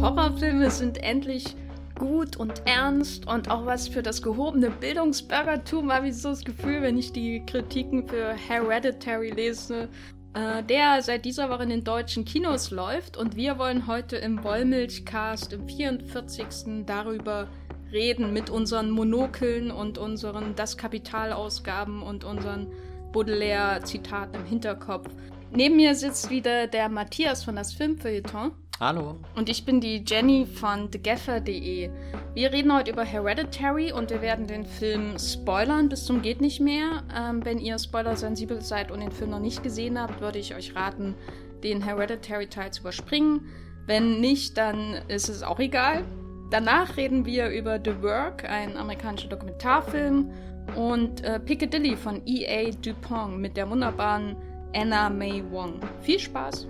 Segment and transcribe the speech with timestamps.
[0.00, 1.56] Horrorfilme sind endlich
[1.98, 6.82] gut und ernst und auch was für das gehobene Bildungsbürgertum, habe ich so das Gefühl,
[6.82, 9.88] wenn ich die Kritiken für Hereditary lese,
[10.34, 13.16] äh, der seit dieser Woche in den deutschen Kinos läuft.
[13.16, 16.86] Und wir wollen heute im Wollmilchcast im 44.
[16.86, 17.48] darüber
[17.92, 22.68] reden mit unseren Monokeln und unseren Das Kapitalausgaben und unseren
[23.12, 25.08] Baudelaire-Zitaten im Hinterkopf.
[25.50, 28.52] Neben mir sitzt wieder der Matthias von das Filmfeuilleton.
[28.82, 29.14] Hallo.
[29.36, 31.88] Und ich bin die Jenny von thegaffer.de.
[32.34, 36.58] Wir reden heute über Hereditary und wir werden den Film spoilern bis zum geht nicht
[36.58, 37.04] mehr.
[37.16, 40.74] Ähm, wenn ihr spoilersensibel seid und den Film noch nicht gesehen habt, würde ich euch
[40.74, 41.14] raten,
[41.62, 43.46] den Hereditary-Teil zu überspringen.
[43.86, 46.02] Wenn nicht, dann ist es auch egal.
[46.50, 50.32] Danach reden wir über The Work, ein amerikanischer Dokumentarfilm,
[50.74, 52.72] und äh, Piccadilly von E.A.
[52.72, 54.34] Dupont mit der wunderbaren
[54.74, 55.78] Anna May Wong.
[56.00, 56.66] Viel Spaß!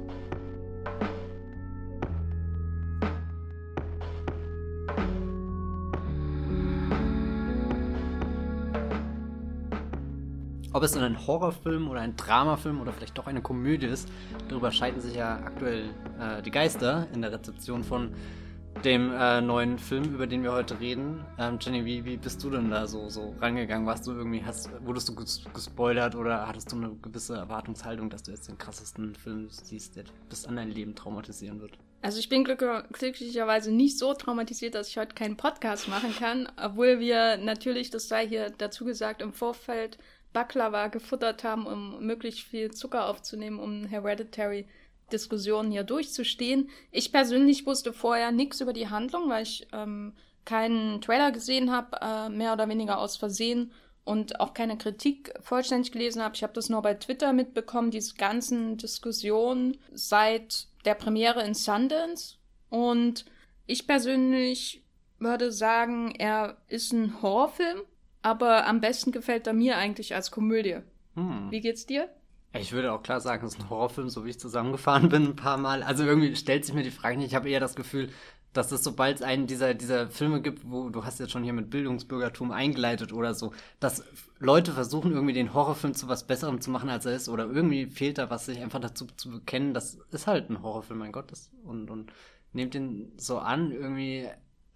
[10.74, 14.08] Ob es ein Horrorfilm oder ein Dramafilm oder vielleicht doch eine Komödie ist,
[14.48, 18.14] darüber scheiden sich ja aktuell äh, die Geister in der Rezeption von
[18.82, 21.26] dem äh, neuen Film, über den wir heute reden.
[21.38, 23.86] Ähm, Jenny, wie, wie bist du denn da so, so rangegangen?
[23.86, 28.22] Warst du irgendwie, hast, wurdest du ges gespoilert oder hattest du eine gewisse Erwartungshaltung, dass
[28.22, 31.72] du jetzt den krassesten Film siehst, der bis an dein Leben traumatisieren wird?
[32.00, 36.48] Also ich bin glück glücklicherweise nicht so traumatisiert, dass ich heute keinen Podcast machen kann,
[36.56, 39.98] obwohl wir natürlich, das sei hier dazu gesagt, im Vorfeld
[40.32, 44.66] Baklava gefuttert haben, um möglichst viel Zucker aufzunehmen, um Hereditary
[45.12, 46.70] Diskussionen hier durchzustehen.
[46.90, 51.98] Ich persönlich wusste vorher nichts über die Handlung, weil ich ähm, keinen Trailer gesehen habe,
[52.00, 53.72] äh, mehr oder weniger aus Versehen
[54.04, 56.34] und auch keine Kritik vollständig gelesen habe.
[56.34, 62.36] Ich habe das nur bei Twitter mitbekommen, diese ganzen Diskussionen seit der Premiere in Sundance.
[62.68, 63.24] Und
[63.66, 64.82] ich persönlich
[65.20, 67.82] würde sagen, er ist ein Horrorfilm
[68.22, 70.78] aber am besten gefällt er mir eigentlich als Komödie.
[71.14, 71.50] Hm.
[71.50, 72.08] Wie geht's dir?
[72.54, 75.36] Ich würde auch klar sagen, es ist ein Horrorfilm, so wie ich zusammengefahren bin ein
[75.36, 75.82] paar Mal.
[75.82, 77.28] Also irgendwie stellt sich mir die Frage nicht.
[77.28, 78.10] Ich habe eher das Gefühl,
[78.52, 81.54] dass es sobald es einen dieser, dieser Filme gibt, wo du hast jetzt schon hier
[81.54, 84.04] mit Bildungsbürgertum eingeleitet oder so, dass
[84.38, 87.86] Leute versuchen irgendwie den Horrorfilm zu was Besserem zu machen, als er ist oder irgendwie
[87.86, 91.32] fehlt da was, sich einfach dazu zu bekennen, das ist halt ein Horrorfilm, mein Gott,
[91.32, 92.12] das, und, und
[92.52, 94.28] nehmt den so an, irgendwie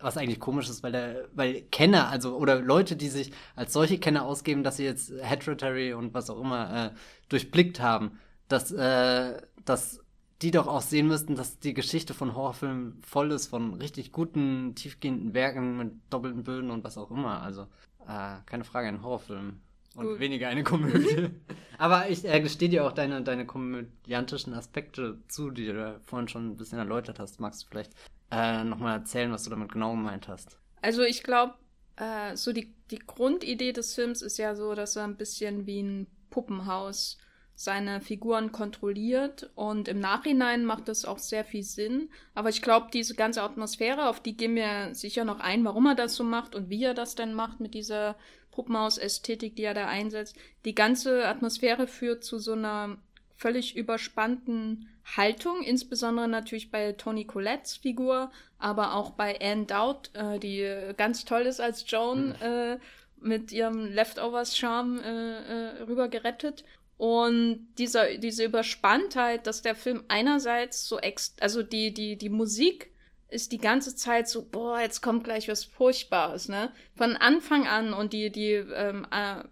[0.07, 3.99] was eigentlich komisch ist, weil der, weil Kenner, also oder Leute, die sich als solche
[3.99, 6.91] Kenner ausgeben, dass sie jetzt Hereditary und was auch immer äh,
[7.29, 10.01] durchblickt haben, dass, äh, dass
[10.43, 14.77] die doch auch sehen müssten, dass die Geschichte von Horrorfilmen voll ist von richtig guten,
[14.77, 17.43] tiefgehenden Werken mit doppelten Böden und was auch immer.
[17.43, 17.63] Also
[18.07, 19.61] äh, keine Frage, ein Horrorfilm.
[19.97, 20.21] Und Gut.
[20.21, 21.31] weniger eine Komödie.
[21.79, 26.51] Aber ich äh, gestehe dir auch deine, deine komödiantischen Aspekte zu, die du vorhin schon
[26.51, 27.41] ein bisschen erläutert hast.
[27.41, 27.93] Magst du vielleicht
[28.31, 30.59] äh, nochmal erzählen, was du damit genau gemeint hast?
[30.83, 31.55] Also ich glaube,
[31.97, 35.83] äh, so die, die Grundidee des Films ist ja so, dass er ein bisschen wie
[35.83, 37.19] ein Puppenhaus
[37.59, 42.11] seine Figuren kontrolliert und im Nachhinein macht das auch sehr viel Sinn.
[42.35, 45.95] Aber ich glaube, diese ganze Atmosphäre, auf die gehen wir sicher noch ein, warum er
[45.95, 48.17] das so macht und wie er das denn macht mit dieser
[48.51, 50.37] Puppenhaus-Ästhetik, die er da einsetzt.
[50.67, 52.99] Die ganze Atmosphäre führt zu so einer
[53.37, 60.39] völlig überspannten Haltung, insbesondere natürlich bei Tony Colettes Figur, aber auch bei Anne Dowd, äh,
[60.39, 62.35] die ganz toll ist als Joan, mhm.
[62.43, 62.79] äh,
[63.21, 66.65] mit ihrem Leftovers-Charme äh, äh, rüber gerettet.
[66.97, 72.91] Und dieser, diese Überspanntheit, dass der Film einerseits so ex, also die, die, die Musik
[73.29, 76.71] ist die ganze Zeit so, boah, jetzt kommt gleich was Furchtbares, ne?
[76.95, 79.43] Von Anfang an und die, die ähm, äh,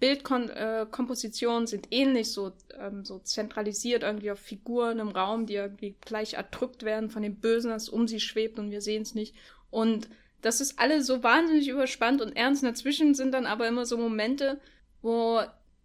[0.00, 5.94] Bildkompositionen äh, sind ähnlich so, ähm, so zentralisiert irgendwie auf Figuren im Raum, die irgendwie
[6.00, 9.36] gleich erdrückt werden von dem Bösen, das um sie schwebt und wir sehen es nicht.
[9.70, 10.08] Und
[10.42, 12.64] das ist alles so wahnsinnig überspannt und ernst.
[12.64, 14.60] Dazwischen sind dann aber immer so Momente,
[15.02, 15.40] wo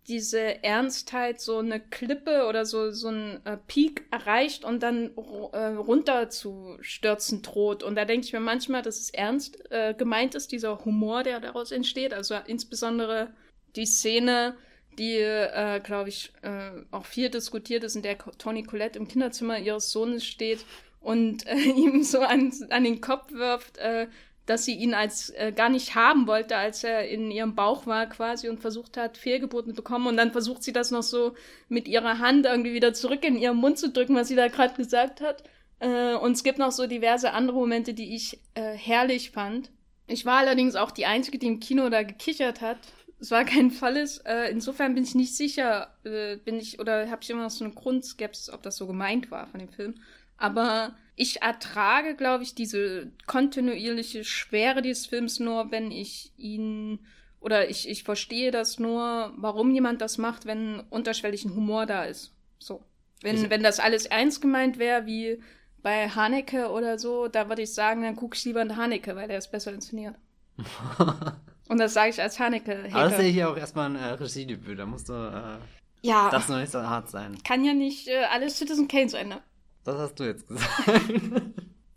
[0.07, 5.11] diese Ernstheit so eine Klippe oder so, so ein äh, Peak erreicht und dann
[5.51, 7.81] äh, runter zu stürzen droht.
[7.81, 11.39] Und da denke ich mir manchmal, dass es ernst äh, gemeint ist, dieser Humor, der
[11.39, 12.13] daraus entsteht.
[12.13, 13.33] Also insbesondere
[13.75, 14.55] die Szene,
[14.99, 19.57] die, äh, glaube ich, äh, auch viel diskutiert ist, in der Toni Colette im Kinderzimmer
[19.57, 20.65] ihres Sohnes steht
[21.01, 24.07] und äh, ihm so an, an den Kopf wirft, äh,
[24.45, 28.07] dass sie ihn als äh, gar nicht haben wollte, als er in ihrem Bauch war
[28.07, 30.07] quasi und versucht hat, Fehlgeburten zu bekommen.
[30.07, 31.33] Und dann versucht sie das noch so
[31.67, 34.75] mit ihrer Hand irgendwie wieder zurück in ihren Mund zu drücken, was sie da gerade
[34.75, 35.43] gesagt hat.
[35.79, 39.71] Äh, und es gibt noch so diverse andere Momente, die ich äh, herrlich fand.
[40.07, 42.77] Ich war allerdings auch die Einzige, die im Kino da gekichert hat.
[43.19, 44.19] Es war kein Falles.
[44.19, 47.65] Äh, insofern bin ich nicht sicher, äh, bin ich, oder habe ich immer noch so
[47.65, 49.95] eine Grundskepsis, ob das so gemeint war von dem Film.
[50.37, 56.99] Aber ich ertrage, glaube ich, diese kontinuierliche Schwere dieses Films nur, wenn ich ihn
[57.39, 62.05] oder ich, ich verstehe das nur, warum jemand das macht, wenn unterschwellig ein Humor da
[62.05, 62.33] ist.
[62.57, 62.83] So.
[63.21, 65.39] Wenn, ich wenn das alles ernst gemeint wäre, wie
[65.83, 69.27] bei Haneke oder so, da würde ich sagen, dann gucke ich lieber in Haneke, weil
[69.27, 70.15] der ist besser inszeniert.
[71.67, 72.89] Und das sage ich als Haneke.
[72.91, 75.13] Aber das ist ja hier auch erstmal ein äh, Regiedebüt, da musst du.
[75.13, 75.57] Äh,
[76.01, 76.29] ja.
[76.31, 77.37] Das noch nicht so hart sein.
[77.43, 79.41] Kann ja nicht äh, alles Citizen Kane sein, ne?
[79.85, 80.71] Das hast du jetzt gesagt.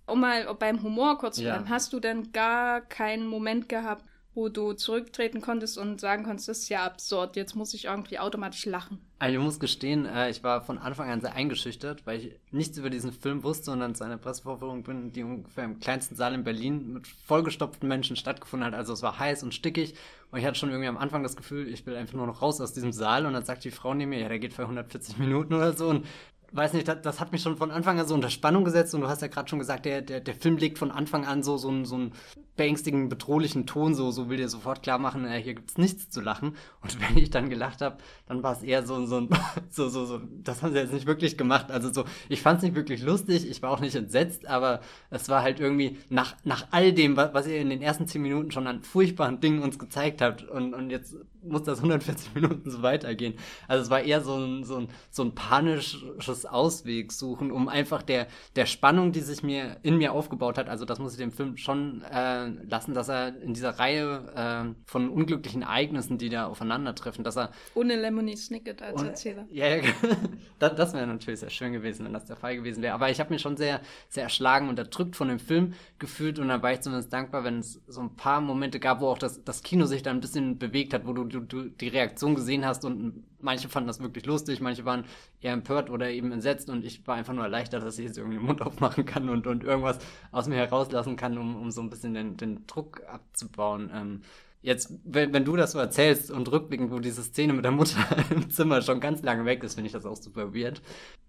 [0.07, 4.05] um mal beim Humor kurz zu bleiben, hast du denn gar keinen Moment gehabt,
[4.35, 8.21] wo du zurücktreten konntest und sagen konntest, das ist ja absurd, jetzt muss ich irgendwie
[8.21, 9.01] automatisch lachen.
[9.19, 12.79] Also ich muss gestehen, äh, ich war von Anfang an sehr eingeschüchtert, weil ich nichts
[12.79, 16.35] über diesen Film wusste und dann zu einer Pressevorführung bin, die ungefähr im kleinsten Saal
[16.35, 18.75] in Berlin mit vollgestopften Menschen stattgefunden hat.
[18.75, 19.95] Also es war heiß und stickig
[20.31, 22.61] und ich hatte schon irgendwie am Anfang das Gefühl, ich will einfach nur noch raus
[22.61, 25.19] aus diesem Saal und dann sagt die Frau neben mir, ja, der geht für 140
[25.19, 26.07] Minuten oder so und
[26.53, 29.03] weiß nicht, das, das, hat mich schon von Anfang an so unter Spannung gesetzt und
[29.03, 31.57] du hast ja gerade schon gesagt, der, der, der Film legt von Anfang an so,
[31.57, 32.13] so, so einen
[32.59, 36.21] beängstigenden, bedrohlichen Ton, so, so will dir sofort klar machen, äh, hier gibt's nichts zu
[36.21, 36.57] lachen.
[36.83, 37.97] Und wenn ich dann gelacht habe,
[38.27, 39.27] dann war es eher so, so,
[39.71, 41.71] so, so, so, das haben sie jetzt nicht wirklich gemacht.
[41.71, 45.31] Also so, ich fand es nicht wirklich lustig, ich war auch nicht entsetzt, aber es
[45.31, 48.51] war halt irgendwie nach, nach all dem, was, was ihr in den ersten zehn Minuten
[48.51, 52.83] schon an furchtbaren Dingen uns gezeigt habt und, und jetzt muss das 140 Minuten so
[52.83, 53.35] weitergehen.
[53.67, 58.03] Also es war eher so ein, so ein, so ein panisches Ausweg suchen, um einfach
[58.03, 58.27] der,
[58.57, 61.57] der Spannung, die sich mir in mir aufgebaut hat, also das muss ich dem Film
[61.57, 67.25] schon äh, lassen, dass er in dieser Reihe äh, von unglücklichen Ereignissen, die da aufeinandertreffen,
[67.25, 67.51] dass er...
[67.75, 69.47] Ohne Lemony Snicket als Erzähler.
[69.51, 69.83] Ja, ja
[70.59, 72.95] das, das wäre natürlich sehr schön gewesen, wenn das der Fall gewesen wäre.
[72.95, 76.49] Aber ich habe mich schon sehr, sehr erschlagen und erdrückt von dem Film gefühlt und
[76.49, 79.45] da war ich zumindest dankbar, wenn es so ein paar Momente gab, wo auch das,
[79.45, 82.65] das Kino sich da ein bisschen bewegt hat, wo du, du, du die Reaktion gesehen
[82.65, 85.05] hast und manche fanden das wirklich lustig, manche waren
[85.41, 88.39] eher empört oder eben entsetzt und ich war einfach nur erleichtert, dass ich jetzt irgendwie
[88.39, 89.99] den Mund aufmachen kann und, und irgendwas
[90.31, 93.91] aus mir herauslassen kann, um, um so ein bisschen den, den Druck abzubauen.
[93.95, 94.23] Ähm,
[94.63, 97.99] jetzt, wenn, wenn du das so erzählst und rückblickend, wo diese Szene mit der Mutter
[98.31, 100.83] im Zimmer schon ganz lange weg ist, finde ich das auch super weird.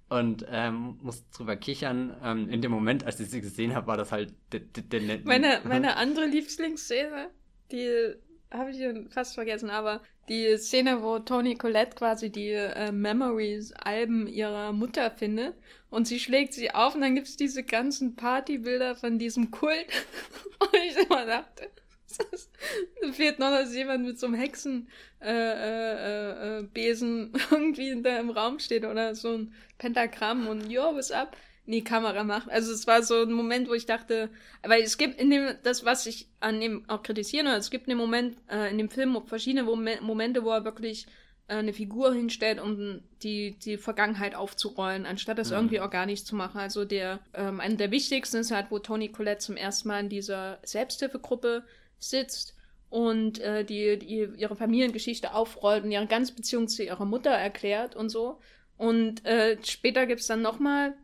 [0.09, 2.15] Und ähm, muss drüber kichern.
[2.23, 5.19] Ähm, in dem Moment, als ich sie gesehen habe, war das halt der, der, der
[5.23, 7.29] Meine, meine andere Lieblingsszene,
[7.71, 8.15] die
[8.51, 14.71] habe ich fast vergessen, aber die Szene, wo Tony Colette quasi die äh, Memories-Alben ihrer
[14.73, 15.55] Mutter findet
[15.89, 19.85] und sie schlägt sie auf und dann gibt's diese ganzen Partybilder von diesem Kult.
[20.59, 21.69] und ich immer dachte,
[23.01, 24.89] da fehlt noch, dass jemand mit so einem Hexenbesen
[25.21, 30.95] äh, äh, äh, Besen irgendwie da im Raum steht oder so ein Pentagramm und yo,
[30.95, 31.37] was ab?
[31.69, 32.49] In die Kamera macht.
[32.49, 34.31] Also es war so ein Moment, wo ich dachte,
[34.63, 37.91] weil es gibt in dem, das, was ich an dem auch kritisieren, es gibt in
[37.91, 41.05] dem Moment, äh, in dem Film verschiedene Momente, wo er wirklich
[41.47, 45.57] äh, eine Figur hinstellt, um die, die Vergangenheit aufzurollen, anstatt das mhm.
[45.57, 46.59] irgendwie organisch zu machen.
[46.59, 50.09] Also der, ähm, einer der wichtigsten ist halt, wo Tony Colette zum ersten Mal in
[50.09, 51.63] dieser Selbsthilfegruppe
[51.99, 52.55] sitzt
[52.89, 57.95] und äh, die, die ihre Familiengeschichte aufrollt und ihre ganze Beziehung zu ihrer Mutter erklärt
[57.95, 58.39] und so.
[58.75, 60.95] Und äh, später gibt's dann nochmal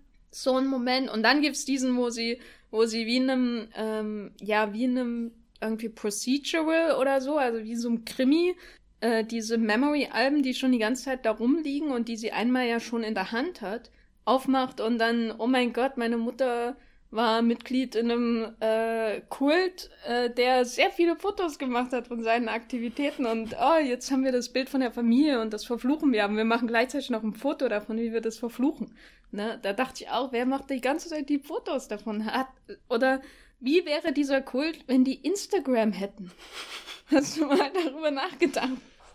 [0.42, 1.10] so ein Moment.
[1.10, 2.40] Und dann gibt's diesen, wo sie,
[2.72, 7.64] wo sie wie in einem, ähm, ja, wie in einem irgendwie Procedural oder so, also
[7.64, 8.56] wie so ein Krimi,
[9.00, 12.80] äh, diese Memory-Alben, die schon die ganze Zeit da rumliegen und die sie einmal ja
[12.80, 13.92] schon in der Hand hat,
[14.26, 16.76] aufmacht und dann, oh mein Gott, meine Mutter
[17.12, 22.50] war Mitglied in einem äh, Kult, äh, der sehr viele Fotos gemacht hat von seinen
[22.50, 26.26] Aktivitäten und oh, jetzt haben wir das Bild von der Familie und das verfluchen wir,
[26.26, 28.96] aber wir machen gleichzeitig noch ein Foto davon, wie wir das verfluchen.
[29.36, 29.60] Ne?
[29.62, 32.26] Da dachte ich auch, wer macht die ganze Zeit die Fotos davon?
[32.26, 32.48] Hat,
[32.90, 33.22] oder
[33.60, 36.32] wie wäre dieser Kult, wenn die Instagram hätten?
[37.08, 38.72] Hast du mal darüber nachgedacht?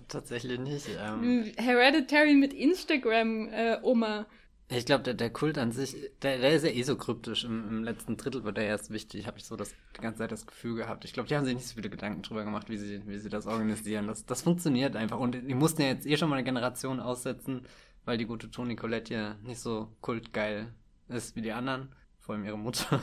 [0.09, 0.87] Tatsächlich nicht.
[1.01, 1.53] Ähm.
[1.57, 4.27] Hereditary mit Instagram, äh, Oma.
[4.73, 7.45] Ich glaube, der, der Kult an sich, der, der ist ja eh so kryptisch.
[7.45, 9.27] Im, Im letzten Drittel wird er erst wichtig.
[9.27, 11.05] Habe ich so das, die ganze Zeit das Gefühl gehabt.
[11.05, 13.29] Ich glaube, die haben sich nicht so viele Gedanken drüber gemacht, wie sie, wie sie
[13.29, 14.07] das organisieren.
[14.07, 15.19] Das, das funktioniert einfach.
[15.19, 17.67] Und die mussten ja jetzt eh schon mal eine Generation aussetzen
[18.05, 20.73] weil die gute Toni Colette ja nicht so kultgeil
[21.09, 23.01] ist wie die anderen, vor allem ihre Mutter.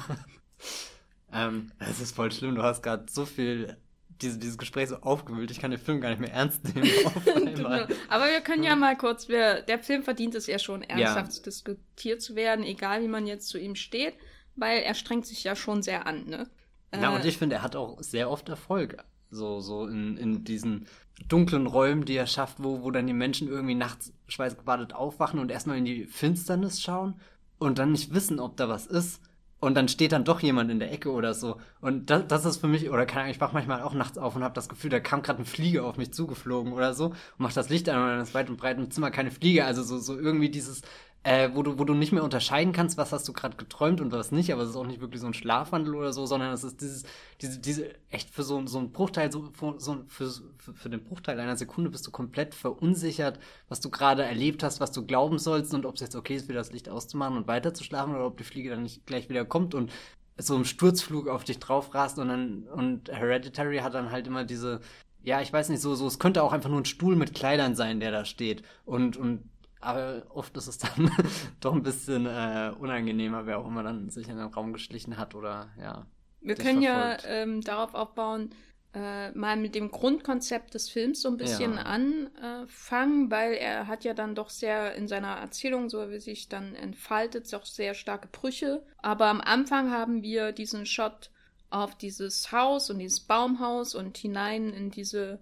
[1.33, 3.77] ähm, es ist voll schlimm, du hast gerade so viel
[4.21, 6.89] diese, dieses Gespräch so aufgewühlt, ich kann den Film gar nicht mehr ernst nehmen.
[8.09, 11.43] Aber wir können ja mal kurz, wir, der Film verdient es ja schon, ernsthaft ja.
[11.43, 14.15] diskutiert zu werden, egal wie man jetzt zu ihm steht,
[14.55, 16.49] weil er strengt sich ja schon sehr an, ne?
[16.93, 18.97] Ja, äh, und ich finde, er hat auch sehr oft Erfolg.
[19.29, 20.87] So, so in, in diesen
[21.27, 25.51] dunklen Räumen, die er schafft, wo, wo dann die Menschen irgendwie nachts schweißgebadet aufwachen und
[25.51, 27.15] erstmal in die Finsternis schauen
[27.59, 29.21] und dann nicht wissen, ob da was ist.
[29.59, 31.59] Und dann steht dann doch jemand in der Ecke oder so.
[31.81, 34.35] Und das, das ist für mich, oder keine Ahnung, ich wach manchmal auch nachts auf
[34.35, 37.15] und habe das Gefühl, da kam gerade ein Flieger auf mich zugeflogen oder so und
[37.37, 39.65] macht das Licht an und dann ist weit und breit im Zimmer keine Fliege.
[39.65, 40.83] Also so, so irgendwie dieses
[41.27, 44.13] äh, wo, du, wo du nicht mehr unterscheiden kannst, was hast du gerade geträumt und
[44.13, 46.63] was nicht, aber es ist auch nicht wirklich so ein Schlafwandel oder so, sondern es
[46.63, 47.03] ist dieses,
[47.41, 51.37] diese, diese, echt für so, so einen Bruchteil, so, so für, für, für den Bruchteil
[51.37, 55.73] einer Sekunde bist du komplett verunsichert, was du gerade erlebt hast, was du glauben sollst
[55.73, 58.25] und ob es jetzt okay ist, wieder das Licht auszumachen und weiter zu schlafen oder
[58.25, 59.91] ob die Fliege dann nicht gleich wieder kommt und
[60.37, 64.45] so im Sturzflug auf dich drauf rast und dann, und Hereditary hat dann halt immer
[64.45, 64.79] diese,
[65.23, 67.75] ja, ich weiß nicht, so, so, es könnte auch einfach nur ein Stuhl mit Kleidern
[67.75, 69.43] sein, der da steht und, und
[69.79, 71.11] aber oft ist es dann
[71.59, 75.35] doch ein bisschen äh, unangenehmer, wer auch immer dann sich in den Raum geschlichen hat
[75.35, 76.05] oder ja.
[76.41, 77.23] Wir können verfolgt.
[77.23, 78.51] ja ähm, darauf aufbauen,
[78.93, 81.83] äh, mal mit dem Grundkonzept des Films so ein bisschen ja.
[81.83, 86.73] anfangen, weil er hat ja dann doch sehr in seiner Erzählung, so wie sich dann
[86.73, 88.83] entfaltet, auch sehr starke Brüche.
[88.97, 91.31] Aber am Anfang haben wir diesen Shot
[91.69, 95.39] auf dieses Haus und dieses Baumhaus und hinein in diese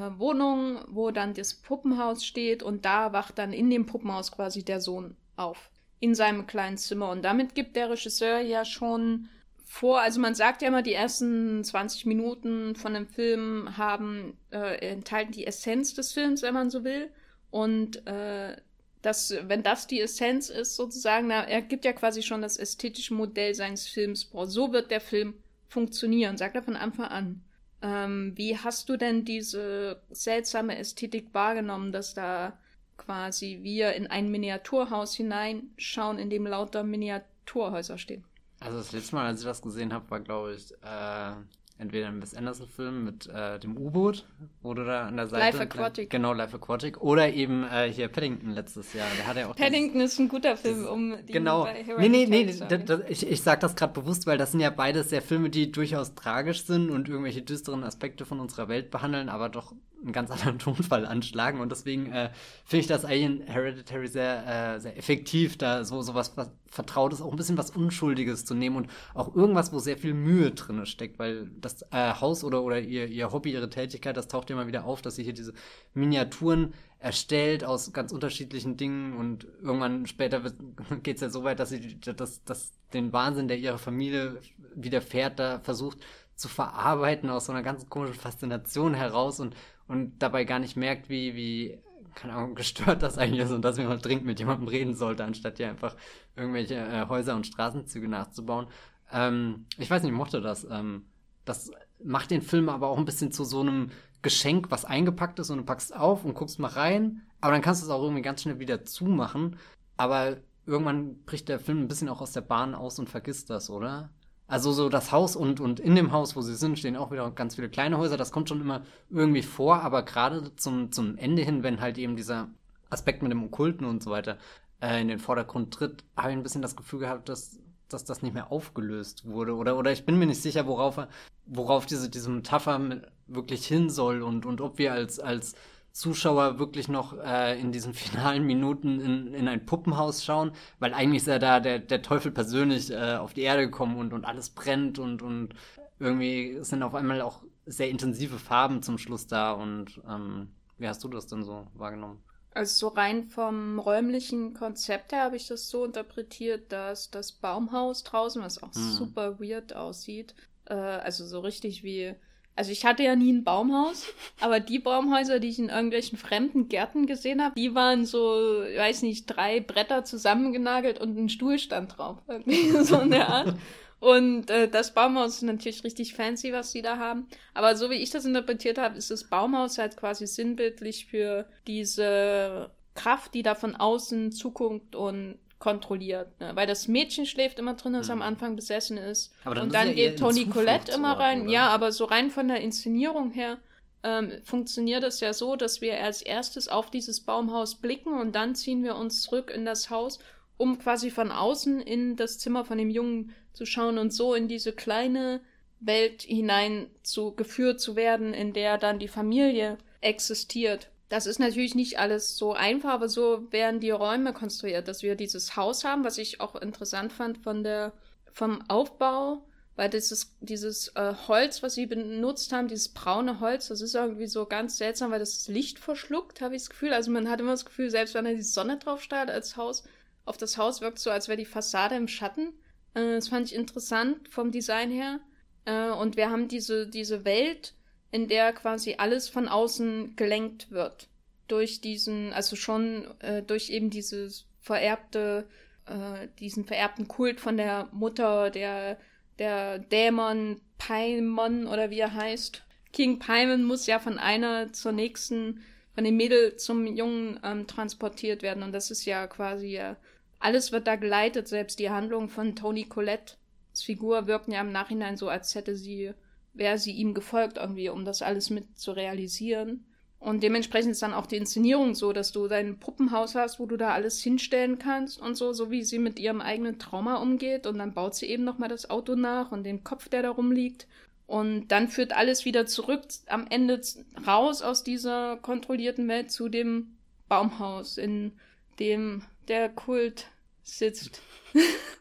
[0.00, 4.64] äh, Wohnung, wo dann das Puppenhaus steht und da wacht dann in dem Puppenhaus quasi
[4.64, 5.70] der Sohn auf.
[6.00, 7.10] In seinem kleinen Zimmer.
[7.10, 9.28] Und damit gibt der Regisseur ja schon
[9.64, 14.90] vor, also man sagt ja immer, die ersten 20 Minuten von dem Film haben, äh,
[14.90, 17.10] enthalten die Essenz des Films, wenn man so will.
[17.50, 18.56] Und äh,
[19.02, 23.14] das, wenn das die Essenz ist, sozusagen, na, er gibt ja quasi schon das ästhetische
[23.14, 24.46] Modell seines Films vor.
[24.46, 25.34] So wird der Film
[25.68, 27.44] funktionieren, sagt er von Anfang an.
[27.84, 32.54] Ähm, wie hast du denn diese seltsame Ästhetik wahrgenommen, dass da
[32.96, 38.24] quasi wir in ein Miniaturhaus hineinschauen, in dem lauter Miniaturhäuser stehen?
[38.60, 41.32] Also das letzte Mal, als ich das gesehen habe, war glaube ich äh,
[41.78, 44.26] entweder ein Wes Anderson-Film mit äh, dem U-Boot,
[44.62, 45.58] du da an der Seite.
[45.58, 46.10] Life Aquatic.
[46.10, 47.00] Genau, Life Aquatic.
[47.00, 49.06] Oder eben äh, hier Paddington letztes Jahr.
[49.16, 51.66] Der hat ja auch Paddington dieses, ist ein guter Film, um die Genau.
[51.98, 54.70] Nee, nee, nee, das, das, ich, ich sag das gerade bewusst, weil das sind ja
[54.70, 59.28] beides sehr Filme, die durchaus tragisch sind und irgendwelche düsteren Aspekte von unserer Welt behandeln,
[59.28, 61.60] aber doch einen ganz anderen Tonfall anschlagen.
[61.60, 62.30] Und deswegen äh,
[62.64, 67.22] finde ich das Alien Hereditary sehr, äh, sehr effektiv, da so, so was, was Vertrautes,
[67.22, 70.84] auch ein bisschen was Unschuldiges zu nehmen und auch irgendwas, wo sehr viel Mühe drin
[70.86, 74.66] steckt, weil das äh, Haus oder, oder ihr, ihr Hobby, ihre Tätigkeit, das taucht immer
[74.66, 75.54] wieder auf, dass sie hier diese
[75.94, 80.42] Miniaturen erstellt aus ganz unterschiedlichen Dingen und irgendwann später
[81.02, 84.40] geht es ja so weit, dass sie das, das, den Wahnsinn, der ihrer Familie
[84.74, 85.98] widerfährt, da versucht
[86.34, 89.54] zu verarbeiten aus so einer ganz komischen Faszination heraus und,
[89.86, 91.78] und dabei gar nicht merkt, wie, wie
[92.14, 95.24] keine Ahnung, gestört das eigentlich ist und dass man mal dringend mit jemandem reden sollte,
[95.24, 95.96] anstatt ja einfach
[96.36, 98.66] irgendwelche äh, Häuser und Straßenzüge nachzubauen.
[99.12, 100.66] Ähm, ich weiß nicht, ich mochte das.
[100.70, 101.04] Ähm,
[101.44, 101.70] das
[102.02, 103.90] macht den Film aber auch ein bisschen zu so einem
[104.22, 107.82] Geschenk, was eingepackt ist und du packst auf und guckst mal rein, aber dann kannst
[107.82, 109.56] du es auch irgendwie ganz schnell wieder zumachen.
[109.96, 113.68] Aber irgendwann bricht der Film ein bisschen auch aus der Bahn aus und vergisst das,
[113.70, 114.10] oder?
[114.54, 117.28] Also so das Haus und, und in dem Haus, wo sie sind, stehen auch wieder
[117.32, 118.16] ganz viele kleine Häuser.
[118.16, 122.14] Das kommt schon immer irgendwie vor, aber gerade zum, zum Ende hin, wenn halt eben
[122.14, 122.46] dieser
[122.88, 124.38] Aspekt mit dem Okkulten und so weiter
[124.80, 127.58] äh, in den Vordergrund tritt, habe ich ein bisschen das Gefühl gehabt, dass,
[127.88, 129.56] dass das nicht mehr aufgelöst wurde.
[129.56, 131.04] Oder, oder ich bin mir nicht sicher, worauf,
[131.46, 132.80] worauf diese, diese Metapher
[133.26, 135.56] wirklich hin soll und, und ob wir als, als
[135.94, 141.22] Zuschauer wirklich noch äh, in diesen finalen Minuten in, in ein Puppenhaus schauen, weil eigentlich
[141.22, 144.50] ist ja da der, der Teufel persönlich äh, auf die Erde gekommen und, und alles
[144.50, 145.54] brennt und, und
[146.00, 150.48] irgendwie sind auf einmal auch sehr intensive Farben zum Schluss da und ähm,
[150.78, 152.22] wie hast du das denn so wahrgenommen?
[152.50, 158.02] Also so rein vom räumlichen Konzept her habe ich das so interpretiert, dass das Baumhaus
[158.02, 158.82] draußen, was auch hm.
[158.92, 160.34] super weird aussieht,
[160.66, 162.16] äh, also so richtig wie
[162.56, 164.06] also ich hatte ja nie ein Baumhaus,
[164.40, 169.02] aber die Baumhäuser, die ich in irgendwelchen fremden Gärten gesehen habe, die waren so, weiß
[169.02, 172.18] nicht, drei Bretter zusammengenagelt und ein Stuhl stand drauf.
[172.82, 173.54] So in der Art.
[174.00, 177.26] Und äh, das Baumhaus ist natürlich richtig fancy, was sie da haben.
[177.54, 182.70] Aber so wie ich das interpretiert habe, ist das Baumhaus halt quasi sinnbildlich für diese
[182.94, 186.50] Kraft, die da von außen zuguckt und kontrolliert, ne?
[186.54, 188.12] weil das Mädchen schläft immer drin, das mhm.
[188.12, 189.32] am Anfang besessen ist.
[189.46, 191.44] Aber dann und dann geht ja Toni Colette immer rein.
[191.44, 191.50] Oder?
[191.50, 193.56] Ja, aber so rein von der Inszenierung her
[194.02, 198.54] ähm, funktioniert es ja so, dass wir als erstes auf dieses Baumhaus blicken und dann
[198.54, 200.18] ziehen wir uns zurück in das Haus,
[200.58, 204.48] um quasi von außen in das Zimmer von dem Jungen zu schauen und so in
[204.48, 205.40] diese kleine
[205.80, 210.90] Welt hinein zu geführt zu werden, in der dann die Familie existiert.
[211.14, 215.14] Das ist natürlich nicht alles so einfach, aber so werden die Räume konstruiert, dass wir
[215.14, 217.92] dieses Haus haben, was ich auch interessant fand von der,
[218.32, 223.80] vom Aufbau, weil dieses, dieses äh, Holz, was sie benutzt haben, dieses braune Holz, das
[223.80, 226.92] ist irgendwie so ganz seltsam, weil das, Licht verschluckt, habe ich das Gefühl.
[226.92, 229.84] Also man hat immer das Gefühl, selbst wenn da die Sonne drauf starrt als Haus,
[230.24, 232.54] auf das Haus wirkt so, als wäre die Fassade im Schatten.
[232.94, 235.20] Äh, das fand ich interessant vom Design her.
[235.64, 237.74] Äh, und wir haben diese, diese Welt,
[238.14, 241.08] in der quasi alles von außen gelenkt wird.
[241.48, 245.48] Durch diesen, also schon äh, durch eben dieses vererbte,
[245.86, 248.98] äh, diesen vererbten Kult von der Mutter, der,
[249.40, 252.62] der Dämon Paimon oder wie er heißt.
[252.92, 255.64] King Paimon muss ja von einer zur nächsten,
[255.96, 258.62] von dem Mädel zum Jungen ähm, transportiert werden.
[258.62, 259.96] Und das ist ja quasi, äh,
[260.38, 263.34] alles wird da geleitet, selbst die Handlung von Tony Colette.
[263.74, 266.14] Figur wirken ja im Nachhinein so, als hätte sie,
[266.54, 269.84] wäre sie ihm gefolgt irgendwie, um das alles mit zu realisieren.
[270.24, 273.76] Und dementsprechend ist dann auch die Inszenierung so, dass du dein Puppenhaus hast, wo du
[273.76, 277.66] da alles hinstellen kannst und so, so wie sie mit ihrem eigenen Trauma umgeht.
[277.66, 280.86] Und dann baut sie eben nochmal das Auto nach und den Kopf, der da rumliegt.
[281.26, 283.82] Und dann führt alles wieder zurück am Ende
[284.26, 286.96] raus aus dieser kontrollierten Welt zu dem
[287.28, 288.32] Baumhaus, in
[288.78, 290.26] dem der Kult
[290.62, 291.20] sitzt.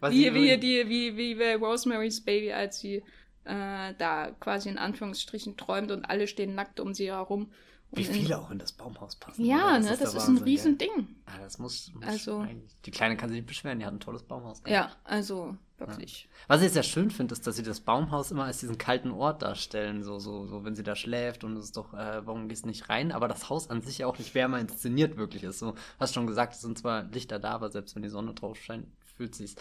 [0.01, 3.03] wie, wie, die, wie, wie bei Rosemary's Baby, als sie
[3.45, 7.51] äh, da quasi in Anführungsstrichen träumt und alle stehen nackt um sie herum.
[7.95, 9.45] Wie viele auch in das Baumhaus passen.
[9.45, 11.15] Ja, das ne, ist das ist ein Riesending.
[11.27, 12.45] Ja, das muss, muss also,
[12.85, 14.63] die Kleine kann sich nicht beschweren, die hat ein tolles Baumhaus.
[14.65, 16.23] Ja, also wirklich.
[16.23, 16.29] Ja.
[16.47, 19.43] Was ich sehr schön finde, ist, dass sie das Baumhaus immer als diesen kalten Ort
[19.43, 22.63] darstellen, so, so, so, wenn sie da schläft und es ist doch, äh, warum gehst
[22.63, 23.12] du nicht rein?
[23.12, 25.59] Aber das Haus an sich auch nicht wärmer inszeniert wirklich ist.
[25.59, 28.57] So, hast schon gesagt, es sind zwar Lichter da, aber selbst wenn die Sonne drauf
[28.57, 29.55] scheint, fühlt sich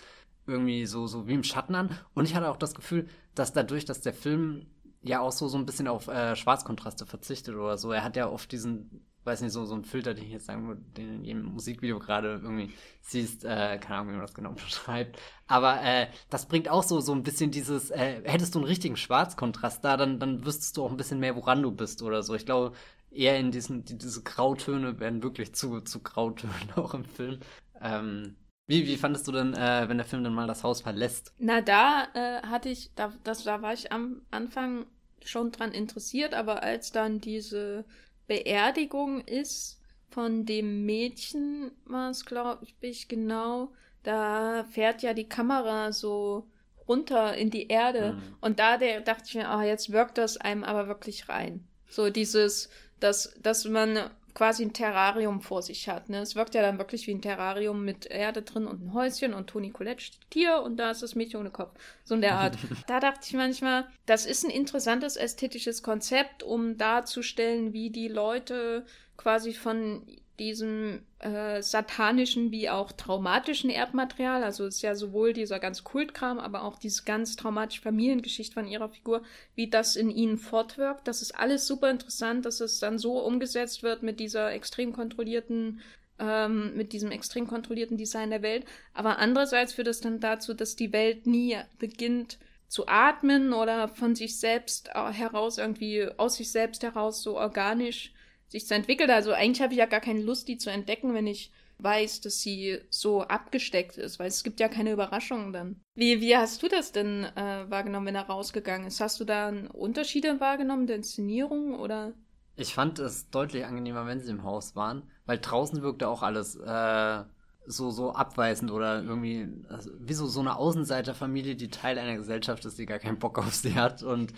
[0.47, 1.91] irgendwie so, so wie im Schatten an.
[2.15, 4.67] Und ich hatte auch das Gefühl, dass dadurch, dass der Film
[5.03, 7.93] ja auch so, so ein bisschen auf äh, Schwarzkontraste verzichtet oder so.
[7.93, 10.69] Er hat ja oft diesen, weiß nicht, so, so einen Filter, den ich jetzt sagen
[10.69, 14.53] würde, den in jedem Musikvideo gerade irgendwie siehst, äh, keine Ahnung, wie man das genau
[14.53, 15.19] beschreibt.
[15.47, 18.97] Aber äh, das bringt auch so, so ein bisschen dieses, äh, hättest du einen richtigen
[18.97, 22.35] Schwarzkontrast da, dann, dann wüsstest du auch ein bisschen mehr, woran du bist oder so.
[22.35, 22.73] Ich glaube,
[23.11, 27.41] eher in diesen, die, diese Grautöne werden wirklich zu, zu Grautönen auch im Film.
[27.81, 28.37] Ähm,
[28.73, 31.35] wie, wie fandest du denn, äh, wenn der Film dann mal das Haus verlässt?
[31.39, 34.87] Na, da äh, hatte ich, da, das, da war ich am Anfang
[35.25, 37.85] schon dran interessiert, aber als dann diese
[38.27, 43.73] Beerdigung ist von dem Mädchen, war es, glaube ich, genau,
[44.05, 46.47] da fährt ja die Kamera so
[46.89, 48.15] runter in die Erde.
[48.15, 48.23] Mhm.
[48.41, 51.67] Und da der, dachte ich mir, ah, jetzt wirkt das einem aber wirklich rein.
[51.89, 56.09] So dieses, dass, dass man quasi ein Terrarium vor sich hat.
[56.09, 56.19] Ne?
[56.19, 59.49] Es wirkt ja dann wirklich wie ein Terrarium mit Erde drin und ein Häuschen und
[59.49, 61.79] Toni Colette steht hier und da ist das Mädchen ohne Kopf.
[62.05, 62.57] So in der Art.
[62.87, 68.87] da dachte ich manchmal, das ist ein interessantes ästhetisches Konzept, um darzustellen, wie die Leute
[69.17, 70.07] quasi von
[70.39, 74.43] diesem äh, satanischen wie auch traumatischen Erbmaterial.
[74.45, 78.89] Also ist ja sowohl dieser ganz Kultkram, aber auch diese ganz traumatische Familiengeschichte von ihrer
[78.89, 79.23] Figur,
[79.55, 81.07] wie das in ihnen fortwirkt.
[81.09, 85.81] Das ist alles super interessant, dass es dann so umgesetzt wird mit dieser extrem kontrollierten
[86.19, 88.65] ähm, mit diesem extrem kontrollierten Design der Welt.
[88.95, 94.15] Aber andererseits führt es dann dazu, dass die Welt nie beginnt zu atmen oder von
[94.15, 98.13] sich selbst äh, heraus irgendwie aus sich selbst heraus so organisch
[98.53, 99.11] sich zu entwickeln.
[99.11, 102.41] Also eigentlich habe ich ja gar keine Lust, die zu entdecken, wenn ich weiß, dass
[102.41, 105.81] sie so abgesteckt ist, weil es gibt ja keine Überraschungen dann.
[105.97, 109.01] Wie, wie hast du das denn äh, wahrgenommen, wenn er rausgegangen ist?
[109.01, 112.13] Hast du da Unterschiede wahrgenommen der Inszenierung oder?
[112.55, 116.55] Ich fand es deutlich angenehmer, wenn sie im Haus waren, weil draußen wirkte auch alles
[116.55, 117.23] äh,
[117.67, 122.65] so, so abweisend oder irgendwie, also wie so, so eine Außenseiterfamilie, die Teil einer Gesellschaft
[122.65, 124.03] ist, die gar keinen Bock auf sie hat.
[124.03, 124.33] Und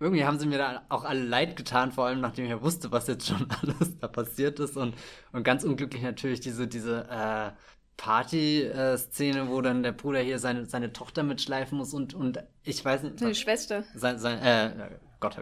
[0.00, 2.92] irgendwie haben sie mir da auch alle leid getan, vor allem nachdem ich ja wusste,
[2.92, 4.76] was jetzt schon alles da passiert ist.
[4.76, 4.94] Und,
[5.32, 7.50] und ganz unglücklich natürlich diese, diese äh,
[7.96, 13.02] Party-Szene, wo dann der Bruder hier seine, seine Tochter mitschleifen muss und, und ich weiß
[13.02, 13.18] nicht.
[13.18, 13.84] Seine Schwester.
[13.94, 15.36] Sein, sein, äh, Gott,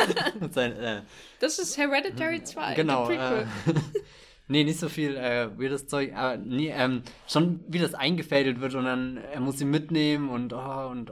[0.50, 1.02] sein, äh,
[1.40, 2.74] Das ist Hereditary 2.
[2.74, 3.08] Genau.
[3.10, 3.46] Äh,
[4.46, 8.74] Nee, nicht so viel äh, weirdes Zeug, aber nee, ähm, schon wie das eingefädelt wird
[8.74, 11.10] und dann er muss sie mitnehmen und oh, und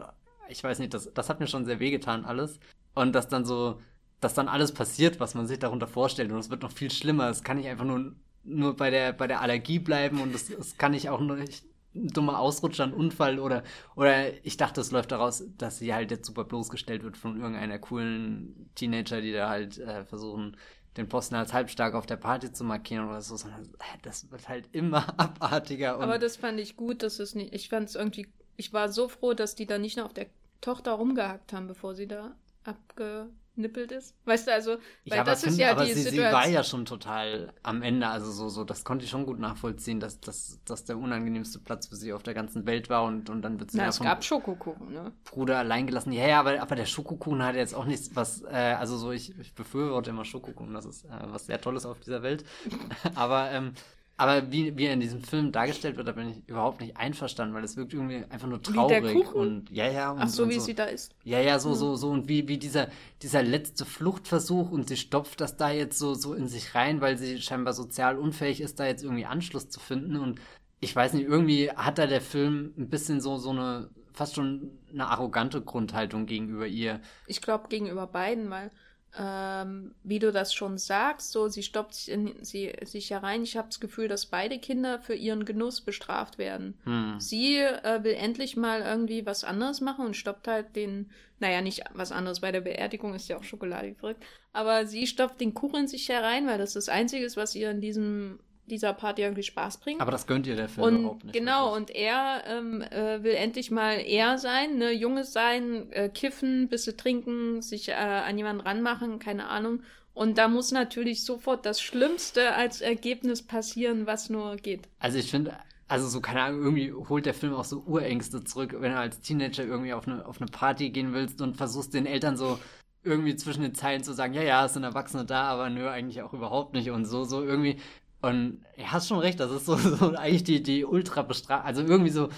[0.52, 2.60] ich weiß nicht, das, das hat mir schon sehr wehgetan alles.
[2.94, 3.80] Und dass dann so,
[4.20, 7.28] dass dann alles passiert, was man sich darunter vorstellt und es wird noch viel schlimmer.
[7.28, 10.76] Es kann nicht einfach nur, nur bei der, bei der Allergie bleiben und es, es
[10.78, 13.62] kann nicht auch nur nicht, ein dummer Ausrutscher, ein Unfall oder,
[13.96, 17.78] oder ich dachte, es läuft daraus, dass sie halt jetzt super bloßgestellt wird von irgendeiner
[17.78, 20.56] coolen Teenager, die da halt äh, versuchen,
[20.96, 24.48] den Posten als halbstark auf der Party zu markieren oder so, sondern äh, das wird
[24.48, 25.98] halt immer abartiger.
[26.00, 29.08] Aber das fand ich gut, dass es nicht, ich fand es irgendwie, ich war so
[29.08, 30.26] froh, dass die da nicht noch auf der
[30.62, 34.14] Tochter rumgehackt haben, bevor sie da abge nippelt ist.
[34.24, 34.70] Weißt du, also,
[35.06, 36.26] weil ja, das ist ja aber die sie, Situation.
[36.26, 39.38] sie war ja schon total am Ende, also so, so, das konnte ich schon gut
[39.38, 43.28] nachvollziehen, dass das dass der unangenehmste Platz für sie auf der ganzen Welt war und,
[43.28, 45.12] und dann wird sie Na, ja es gab Schokokuchen, ne?
[45.24, 46.12] Bruder allein gelassen.
[46.12, 49.38] Ja, ja, aber, aber der Schokokuchen hat jetzt auch nichts, was, äh, also so, ich,
[49.38, 52.44] ich befürworte immer Schokokuchen, das ist äh, was sehr Tolles auf dieser Welt.
[53.14, 53.74] aber, ähm,
[54.22, 57.56] aber wie, wie er in diesem Film dargestellt wird, da bin ich überhaupt nicht einverstanden,
[57.56, 60.12] weil es wirkt irgendwie einfach nur traurig und ja, ja.
[60.12, 60.66] Und, Ach so, und wie so.
[60.66, 61.12] sie da ist.
[61.24, 62.86] Ja, ja, so, so, so und wie, wie dieser,
[63.20, 67.18] dieser letzte Fluchtversuch und sie stopft das da jetzt so, so in sich rein, weil
[67.18, 70.40] sie scheinbar sozial unfähig ist, da jetzt irgendwie Anschluss zu finden und
[70.78, 74.70] ich weiß nicht, irgendwie hat da der Film ein bisschen so, so eine, fast schon
[74.92, 77.00] eine arrogante Grundhaltung gegenüber ihr.
[77.26, 78.70] Ich glaube gegenüber beiden, weil
[79.18, 83.42] ähm, wie du das schon sagst, so sie stoppt sich, in, sie, sich herein.
[83.42, 86.78] Ich habe das Gefühl, dass beide Kinder für ihren Genuss bestraft werden.
[86.84, 87.20] Hm.
[87.20, 91.84] Sie äh, will endlich mal irgendwie was anderes machen und stoppt halt den, naja, nicht
[91.92, 95.88] was anderes, bei der Beerdigung ist ja auch Schokolade verrückt, aber sie stopft den Kuchen
[95.88, 99.78] sich herein, weil das das Einzige ist, was ihr in diesem dieser Party irgendwie Spaß
[99.78, 100.00] bringt.
[100.00, 101.34] Aber das gönnt ihr der Film und, überhaupt nicht.
[101.34, 101.76] Genau, wirklich.
[101.76, 106.96] und er ähm, äh, will endlich mal er sein, ne, Junges sein, äh, kiffen, bisschen
[106.96, 109.82] trinken, sich äh, an jemanden ranmachen, keine Ahnung.
[110.14, 114.88] Und da muss natürlich sofort das Schlimmste als Ergebnis passieren, was nur geht.
[114.98, 115.56] Also ich finde,
[115.88, 119.20] also so, keine Ahnung, irgendwie holt der Film auch so Urängste zurück, wenn du als
[119.20, 122.58] Teenager irgendwie auf eine, auf eine Party gehen willst und versuchst den Eltern so
[123.04, 126.22] irgendwie zwischen den Zeilen zu sagen, ja, ja, es sind Erwachsene da, aber nö, eigentlich
[126.22, 127.78] auch überhaupt nicht und so, so irgendwie.
[128.22, 131.82] Und er hat schon recht, das ist so, so eigentlich die, die ultra bestraft, also
[131.82, 132.28] irgendwie so.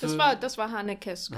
[0.00, 1.30] das war, das war Hanekes.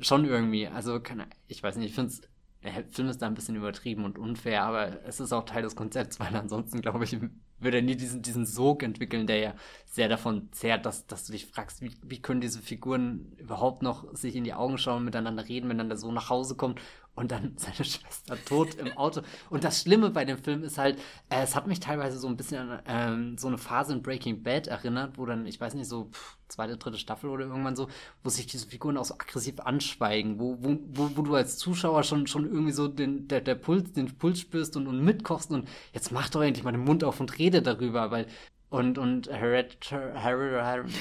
[0.00, 2.22] Schon irgendwie, also keine, ich weiß nicht, ich finde es,
[2.62, 5.74] der Film ist da ein bisschen übertrieben und unfair, aber es ist auch Teil des
[5.74, 7.18] Konzepts, weil ansonsten, glaube ich,
[7.58, 9.54] würde er nie diesen, diesen Sog entwickeln, der ja
[9.86, 14.14] sehr davon zehrt, dass, dass du dich fragst, wie, wie können diese Figuren überhaupt noch
[14.14, 16.80] sich in die Augen schauen, miteinander reden, wenn dann der Sohn nach Hause kommt
[17.14, 19.22] und dann seine Schwester tot im Auto.
[19.50, 20.98] Und das Schlimme bei dem Film ist halt,
[21.28, 24.42] äh, es hat mich teilweise so ein bisschen an ähm, so eine Phase in Breaking
[24.42, 27.88] Bad erinnert, wo dann, ich weiß nicht, so pff, zweite, dritte Staffel oder irgendwann so,
[28.22, 32.02] wo sich diese Figuren auch so aggressiv anschweigen, wo, wo, wo, wo du als Zuschauer
[32.04, 35.68] schon, schon irgendwie so den, der, der Puls, den Puls spürst und, und mitkochst und
[35.92, 38.26] jetzt mach doch endlich mal den Mund auf und rede darüber, weil
[38.72, 40.12] und, und Hereditary,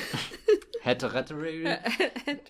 [0.81, 1.67] Hereditary,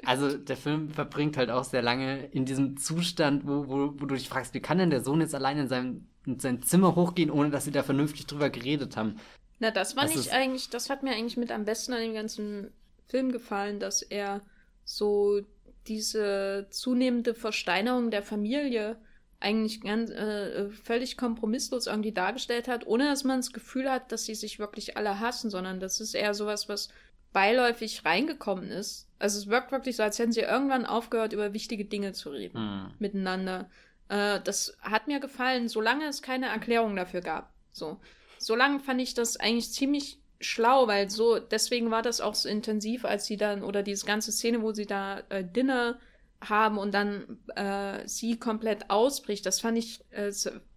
[0.06, 4.16] also der Film verbringt halt auch sehr lange in diesem Zustand, wo, wo, wo du
[4.16, 7.30] dich fragst, wie kann denn der Sohn jetzt allein in sein, in sein Zimmer hochgehen,
[7.30, 9.18] ohne dass sie da vernünftig drüber geredet haben?
[9.60, 12.14] Na, das war das nicht eigentlich, das hat mir eigentlich mit am besten an dem
[12.16, 12.72] ganzen
[13.06, 14.42] Film gefallen, dass er
[14.86, 15.42] so
[15.88, 18.98] diese zunehmende Versteinerung der Familie
[19.42, 24.26] eigentlich ganz äh, völlig kompromisslos irgendwie dargestellt hat, ohne dass man das Gefühl hat, dass
[24.26, 26.90] sie sich wirklich alle hassen, sondern das ist eher sowas, was
[27.34, 29.10] beiläufig reingekommen ist.
[29.20, 32.60] Also es wirkt wirklich so, als hätten sie irgendwann aufgehört, über wichtige Dinge zu reden
[32.60, 32.92] mhm.
[33.00, 33.70] miteinander.
[34.10, 37.52] Äh, das hat mir gefallen, solange es keine Erklärung dafür gab.
[37.72, 38.00] So,
[38.38, 43.06] solange fand ich das eigentlich ziemlich schlau, weil so deswegen war das auch so intensiv,
[43.06, 46.00] als sie dann oder diese ganze Szene, wo sie da äh, Dinner
[46.42, 49.46] haben und dann äh, sie komplett ausbricht.
[49.46, 50.32] Das fand ich, äh,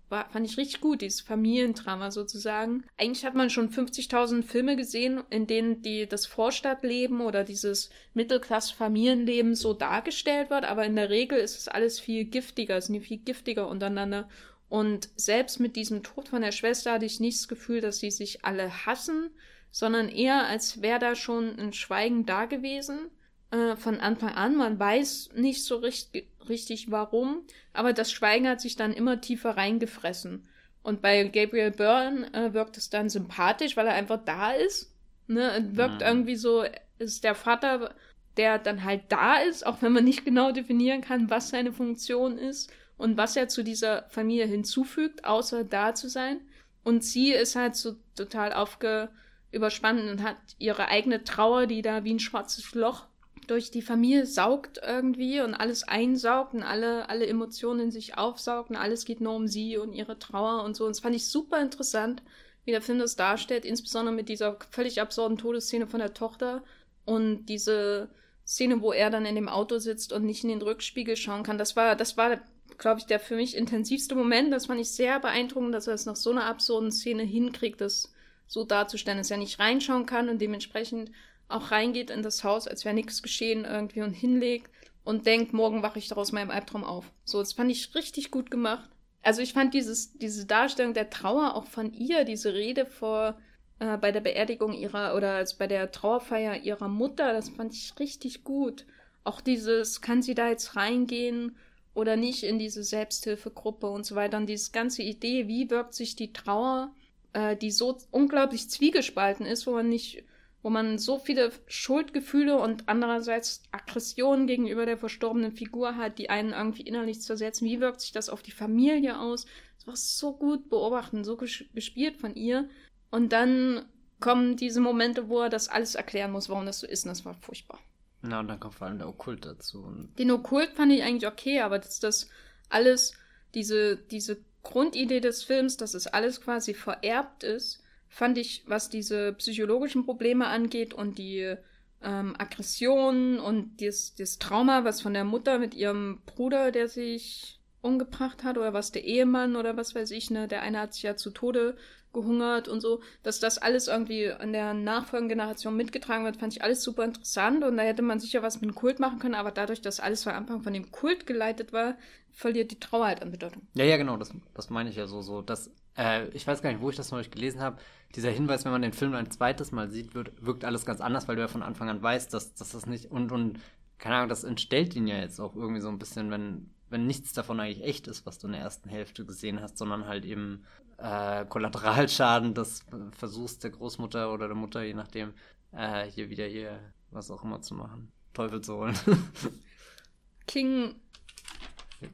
[0.09, 2.85] war, fand ich richtig gut, dieses Familiendrama sozusagen.
[2.99, 9.55] Eigentlich hat man schon 50.000 Filme gesehen, in denen die, das Vorstadtleben oder dieses Mittelklasse-Familienleben
[9.55, 13.69] so dargestellt wird, aber in der Regel ist es alles viel giftiger, sind viel giftiger
[13.69, 14.29] untereinander.
[14.69, 18.11] Und selbst mit diesem Tod von der Schwester hatte ich nicht das Gefühl, dass sie
[18.11, 19.31] sich alle hassen,
[19.71, 23.11] sondern eher, als wäre da schon ein Schweigen da gewesen
[23.55, 24.57] äh, von Anfang an.
[24.57, 29.57] Man weiß nicht so richtig, richtig warum, aber das Schweigen hat sich dann immer tiefer
[29.57, 30.49] reingefressen.
[30.83, 34.93] Und bei Gabriel Byrne äh, wirkt es dann sympathisch, weil er einfach da ist.
[35.29, 35.69] Ne?
[35.73, 36.09] Wirkt ja.
[36.09, 36.65] irgendwie so,
[36.99, 37.95] ist der Vater,
[38.37, 42.37] der dann halt da ist, auch wenn man nicht genau definieren kann, was seine Funktion
[42.37, 46.41] ist und was er zu dieser Familie hinzufügt, außer da zu sein.
[46.83, 49.11] Und sie ist halt so total aufge
[49.53, 53.07] überspannt und hat ihre eigene Trauer, die da wie ein schwarzes Loch
[53.47, 58.71] durch die Familie saugt irgendwie und alles einsaugt und alle, alle Emotionen in sich aufsaugt
[58.71, 60.85] und alles geht nur um sie und ihre Trauer und so.
[60.85, 62.23] Und das fand ich super interessant,
[62.65, 66.63] wie der Film das darstellt, insbesondere mit dieser völlig absurden Todesszene von der Tochter
[67.05, 68.09] und diese
[68.47, 71.59] Szene, wo er dann in dem Auto sitzt und nicht in den Rückspiegel schauen kann.
[71.59, 72.41] Das war, das war,
[72.79, 74.53] glaube ich, der für mich intensivste Moment.
[74.53, 78.13] Das fand ich sehr beeindruckend, dass er es nach so einer absurden Szene hinkriegt, das
[78.47, 81.11] so darzustellen, dass er nicht reinschauen kann und dementsprechend
[81.49, 84.71] auch reingeht in das Haus, als wäre nichts geschehen irgendwie und hinlegt
[85.05, 87.11] und denkt, morgen wache ich daraus meinem Albtraum auf.
[87.25, 88.89] So, das fand ich richtig gut gemacht.
[89.23, 93.39] Also ich fand dieses, diese Darstellung der Trauer auch von ihr, diese Rede vor
[93.79, 97.99] äh, bei der Beerdigung ihrer oder als bei der Trauerfeier ihrer Mutter, das fand ich
[97.99, 98.85] richtig gut.
[99.25, 101.57] Auch dieses, kann sie da jetzt reingehen
[101.95, 104.37] oder nicht in diese Selbsthilfegruppe und so weiter.
[104.37, 106.93] Und diese ganze Idee, wie wirkt sich die Trauer,
[107.33, 110.25] äh, die so unglaublich zwiegespalten ist, wo man nicht
[110.65, 116.55] wo man so viele Schuldgefühle und andererseits Aggressionen gegenüber der verstorbenen Figur hat, die einen
[116.55, 117.69] irgendwie innerlich zersetzen.
[117.69, 119.45] Wie wirkt sich das auf die Familie aus?
[119.77, 122.67] Das war so gut beobachten, so gespielt von ihr.
[123.11, 123.85] Und dann
[124.21, 127.05] kommen diese Momente, wo er das alles erklären muss, warum das so ist.
[127.05, 127.79] Und das war furchtbar.
[128.23, 129.87] Na, und dann kommt vor allem der Okkult dazu.
[130.19, 132.31] Den Okkult fand ich eigentlich okay, aber dass das
[132.71, 133.13] alles,
[133.53, 137.84] diese, diese Grundidee des Films, dass es alles quasi vererbt ist,
[138.15, 141.57] fand ich, was diese psychologischen Probleme angeht und die
[142.01, 147.59] ähm, Aggression und das, das Trauma, was von der Mutter mit ihrem Bruder, der sich
[147.81, 151.03] umgebracht hat, oder was der Ehemann oder was weiß ich, ne, der eine hat sich
[151.03, 151.77] ja zu Tode
[152.13, 156.63] gehungert und so, dass das alles irgendwie an der nachfolgenden Generation mitgetragen wird, fand ich
[156.63, 159.51] alles super interessant und da hätte man sicher was mit dem Kult machen können, aber
[159.51, 161.97] dadurch, dass alles von Anfang von dem Kult geleitet war,
[162.31, 163.63] verliert die Trauer halt an Bedeutung.
[163.75, 166.71] Ja, ja, genau, das, das meine ich ja so, so, dass, äh, ich weiß gar
[166.71, 167.79] nicht, wo ich das neulich gelesen habe,
[168.15, 171.27] dieser Hinweis, wenn man den Film ein zweites Mal sieht, wird, wirkt alles ganz anders,
[171.27, 173.61] weil du ja von Anfang an weißt, dass, dass das nicht, und, und,
[173.99, 177.33] keine Ahnung, das entstellt ihn ja jetzt auch irgendwie so ein bisschen, wenn, wenn nichts
[177.33, 180.65] davon eigentlich echt ist, was du in der ersten Hälfte gesehen hast, sondern halt eben
[180.99, 185.33] äh, Kollateralschaden des Versuchs der Großmutter oder der Mutter, je nachdem,
[185.73, 186.79] äh, hier wieder hier
[187.11, 188.13] was auch immer zu machen.
[188.33, 188.99] Teufel zu holen.
[190.47, 190.97] King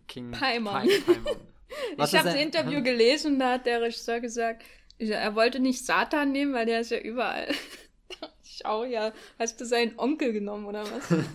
[0.06, 0.88] King Paimon.
[1.96, 4.62] Ich habe das Interview gelesen, da hat der Regisseur gesagt,
[4.98, 7.48] er wollte nicht Satan nehmen, weil der ist ja überall.
[8.42, 11.18] Schau ja, hast du seinen Onkel genommen oder was?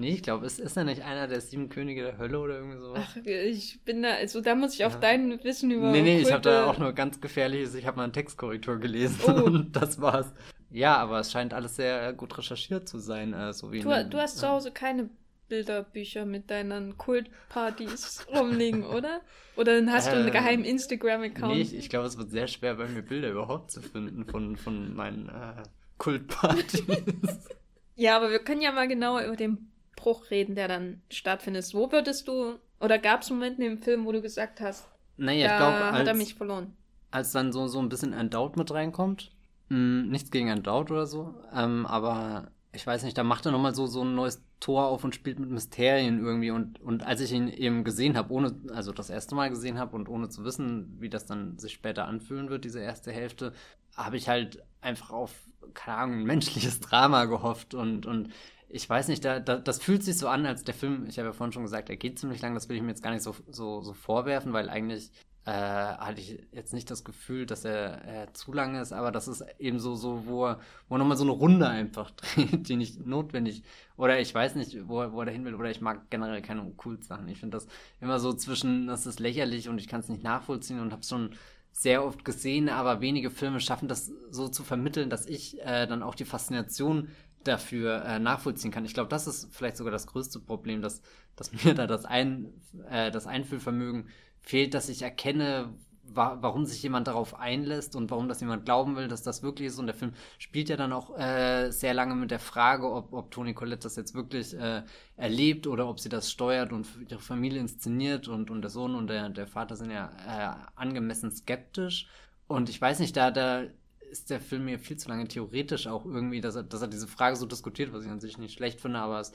[0.00, 2.78] Nee, ich glaube, ist, ist er nicht einer der sieben Könige der Hölle oder irgendwie
[2.78, 3.02] sowas?
[3.02, 5.90] Ach, ich bin da, also da muss ich auf dein Wissen über.
[5.90, 6.28] Nee, nee, Kulte...
[6.28, 9.42] ich habe da auch nur ganz gefährliches, ich habe mal eine Textkorrektur gelesen oh.
[9.42, 10.32] und das war's.
[10.70, 13.80] Ja, aber es scheint alles sehr gut recherchiert zu sein, äh, so wie.
[13.80, 14.42] Du, den, du hast ja.
[14.42, 15.10] zu Hause keine
[15.48, 19.20] Bilderbücher mit deinen Kultpartys rumliegen, oder?
[19.56, 21.54] Oder hast äh, du einen äh, geheimen Instagram-Account?
[21.54, 24.56] Nee, ich, ich glaube, es wird sehr schwer, bei mir Bilder überhaupt zu finden von,
[24.56, 25.62] von meinen äh,
[25.98, 26.84] Kultpartys.
[27.96, 31.74] ja, aber wir können ja mal genauer über den Bruch reden, der dann stattfindet.
[31.74, 35.54] Wo würdest du, oder gab es Momente im Film, wo du gesagt hast, naja, da
[35.54, 36.76] ich glaube, hat er mich verloren?
[37.10, 39.32] Als dann so, so ein bisschen ein Doubt mit reinkommt,
[39.70, 43.46] mh, hm, nichts gegen ein Doubt oder so, ähm, aber ich weiß nicht, da macht
[43.46, 46.50] er nochmal so, so ein neues Tor auf und spielt mit Mysterien irgendwie.
[46.50, 49.94] Und, und als ich ihn eben gesehen habe, ohne, also das erste Mal gesehen habe
[49.96, 53.52] und ohne zu wissen, wie das dann sich später anfühlen wird, diese erste Hälfte,
[53.96, 55.32] habe ich halt einfach auf,
[55.74, 58.30] keine Ahnung, ein menschliches Drama gehofft und, und
[58.68, 61.28] ich weiß nicht, da, da, das fühlt sich so an, als der Film, ich habe
[61.28, 63.22] ja vorhin schon gesagt, er geht ziemlich lang, das will ich mir jetzt gar nicht
[63.22, 65.10] so, so, so vorwerfen, weil eigentlich
[65.48, 69.28] äh, hatte ich jetzt nicht das Gefühl, dass er äh, zu lang ist, aber das
[69.28, 72.76] ist eben so, so wo er, wo er nochmal so eine Runde einfach dreht, die
[72.76, 73.62] nicht notwendig,
[73.96, 76.66] oder ich weiß nicht, wo, er, wo er dahin will, oder ich mag generell keine
[76.66, 77.26] Okkult-Sachen.
[77.28, 77.66] Ich finde das
[78.02, 81.08] immer so zwischen, das ist lächerlich und ich kann es nicht nachvollziehen und habe es
[81.08, 81.30] schon
[81.72, 86.02] sehr oft gesehen, aber wenige Filme schaffen das so zu vermitteln, dass ich äh, dann
[86.02, 87.08] auch die Faszination
[87.44, 88.84] dafür äh, nachvollziehen kann.
[88.84, 91.00] Ich glaube, das ist vielleicht sogar das größte Problem, dass,
[91.36, 92.52] dass mir da das, Ein,
[92.90, 94.08] äh, das Einfühlvermögen
[94.42, 95.72] fehlt, dass ich erkenne,
[96.02, 99.68] wa warum sich jemand darauf einlässt und warum das jemand glauben will, dass das wirklich
[99.68, 99.78] ist.
[99.78, 103.30] Und der Film spielt ja dann auch äh, sehr lange mit der Frage, ob, ob
[103.30, 104.82] Toni Collette das jetzt wirklich äh,
[105.16, 109.08] erlebt oder ob sie das steuert und ihre Familie inszeniert und, und der Sohn und
[109.08, 112.08] der, der Vater sind ja äh, angemessen skeptisch.
[112.46, 113.64] Und ich weiß nicht, da, da
[114.10, 117.06] ist der Film mir viel zu lange theoretisch auch irgendwie, dass er, dass er diese
[117.08, 119.32] Frage so diskutiert, was ich an sich nicht schlecht finde, aber es,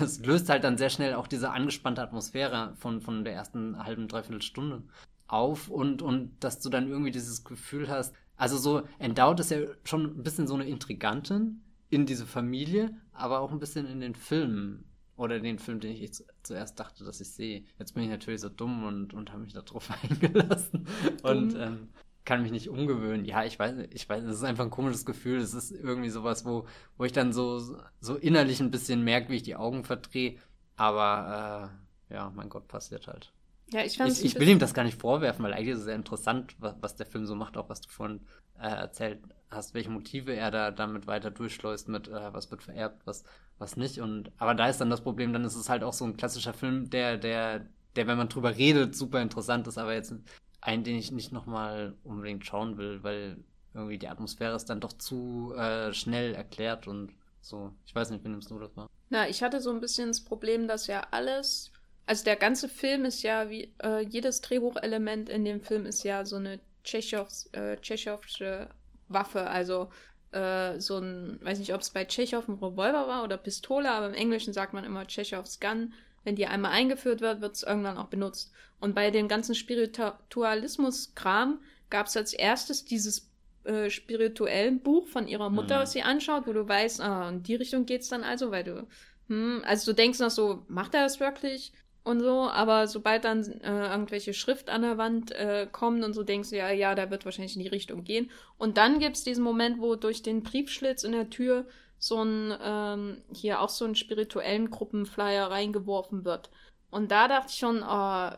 [0.00, 4.08] es löst halt dann sehr schnell auch diese angespannte Atmosphäre von, von der ersten halben,
[4.08, 4.82] dreiviertel Stunde
[5.26, 9.58] auf und, und dass du dann irgendwie dieses Gefühl hast, also so, Endowed ist ja
[9.84, 14.14] schon ein bisschen so eine Intrigantin in diese Familie, aber auch ein bisschen in den
[14.14, 14.84] Filmen
[15.16, 17.64] oder den Film, den ich zuerst dachte, dass ich sehe.
[17.78, 20.86] Jetzt bin ich natürlich so dumm und, und habe mich darauf eingelassen.
[21.22, 21.30] Dumm.
[21.30, 21.88] Und ähm,
[22.30, 23.24] kann mich nicht umgewöhnen.
[23.24, 25.40] Ja, ich weiß, ich weiß, es ist einfach ein komisches Gefühl.
[25.40, 26.64] Es ist irgendwie sowas, wo,
[26.96, 30.36] wo ich dann so, so innerlich ein bisschen merke, wie ich die Augen verdrehe.
[30.76, 31.72] Aber
[32.08, 33.32] äh, ja, mein Gott, passiert halt.
[33.72, 35.84] Ja, ich fand Ich, ich will ihm das gar nicht vorwerfen, weil eigentlich ist es
[35.86, 38.20] sehr interessant, was, was der Film so macht, auch was du vorhin
[38.60, 39.18] äh, erzählt
[39.50, 43.24] hast, welche Motive er da damit weiter durchschleust, mit äh, was wird vererbt, was,
[43.58, 43.98] was nicht.
[43.98, 46.54] Und aber da ist dann das Problem, dann ist es halt auch so ein klassischer
[46.54, 47.66] Film, der, der,
[47.96, 50.14] der, wenn man drüber redet, super interessant ist, aber jetzt
[50.60, 53.36] einen, den ich nicht nochmal unbedingt schauen will, weil
[53.74, 57.72] irgendwie die Atmosphäre ist dann doch zu äh, schnell erklärt und so.
[57.86, 58.88] Ich weiß nicht, wie nimmst du das mal?
[59.08, 61.72] Na, ich hatte so ein bisschen das Problem, dass ja alles,
[62.06, 66.24] also der ganze Film ist ja wie, äh, jedes Drehbuchelement in dem Film ist ja
[66.24, 68.68] so eine Tschechows, äh, Tschechovsche
[69.08, 69.90] Waffe, also
[70.32, 74.08] äh, so ein, weiß nicht, ob es bei Tschechow ein Revolver war oder Pistole, aber
[74.08, 75.92] im Englischen sagt man immer Tschechows Gun
[76.24, 78.52] wenn die einmal eingeführt wird, wird es irgendwann auch benutzt.
[78.80, 83.30] Und bei dem ganzen Spiritualismus-Kram gab es als erstes dieses
[83.64, 85.82] äh, spirituellen Buch von ihrer Mutter, mhm.
[85.82, 88.86] was sie anschaut, wo du weißt, ah, in die Richtung geht's dann also, weil du,
[89.28, 91.72] hm, also du denkst noch so, macht er das wirklich?
[92.02, 96.22] Und so, aber sobald dann äh, irgendwelche Schrift an der Wand äh, kommt und so
[96.22, 98.30] denkst du, ja, ja, da wird wahrscheinlich in die Richtung gehen.
[98.56, 101.66] Und dann gibt's diesen Moment, wo durch den Briefschlitz in der Tür
[101.98, 106.48] so ein, ähm, hier auch so einen spirituellen Gruppenflyer reingeworfen wird.
[106.90, 108.30] Und da dachte ich schon, oh,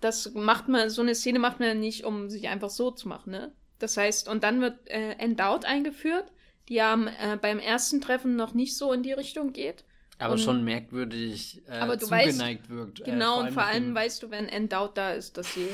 [0.00, 3.32] das macht man, so eine Szene macht man nicht, um sich einfach so zu machen,
[3.32, 3.52] ne?
[3.78, 6.32] Das heißt, und dann wird äh, Endowed eingeführt,
[6.68, 9.84] die ja äh, beim ersten Treffen noch nicht so in die Richtung geht.
[10.18, 13.04] Aber und, schon merkwürdig äh, aber du zugeneigt weißt, wirkt.
[13.04, 15.68] Genau, äh, und vor allem weißt du, wenn Endowed da ist, dass sie.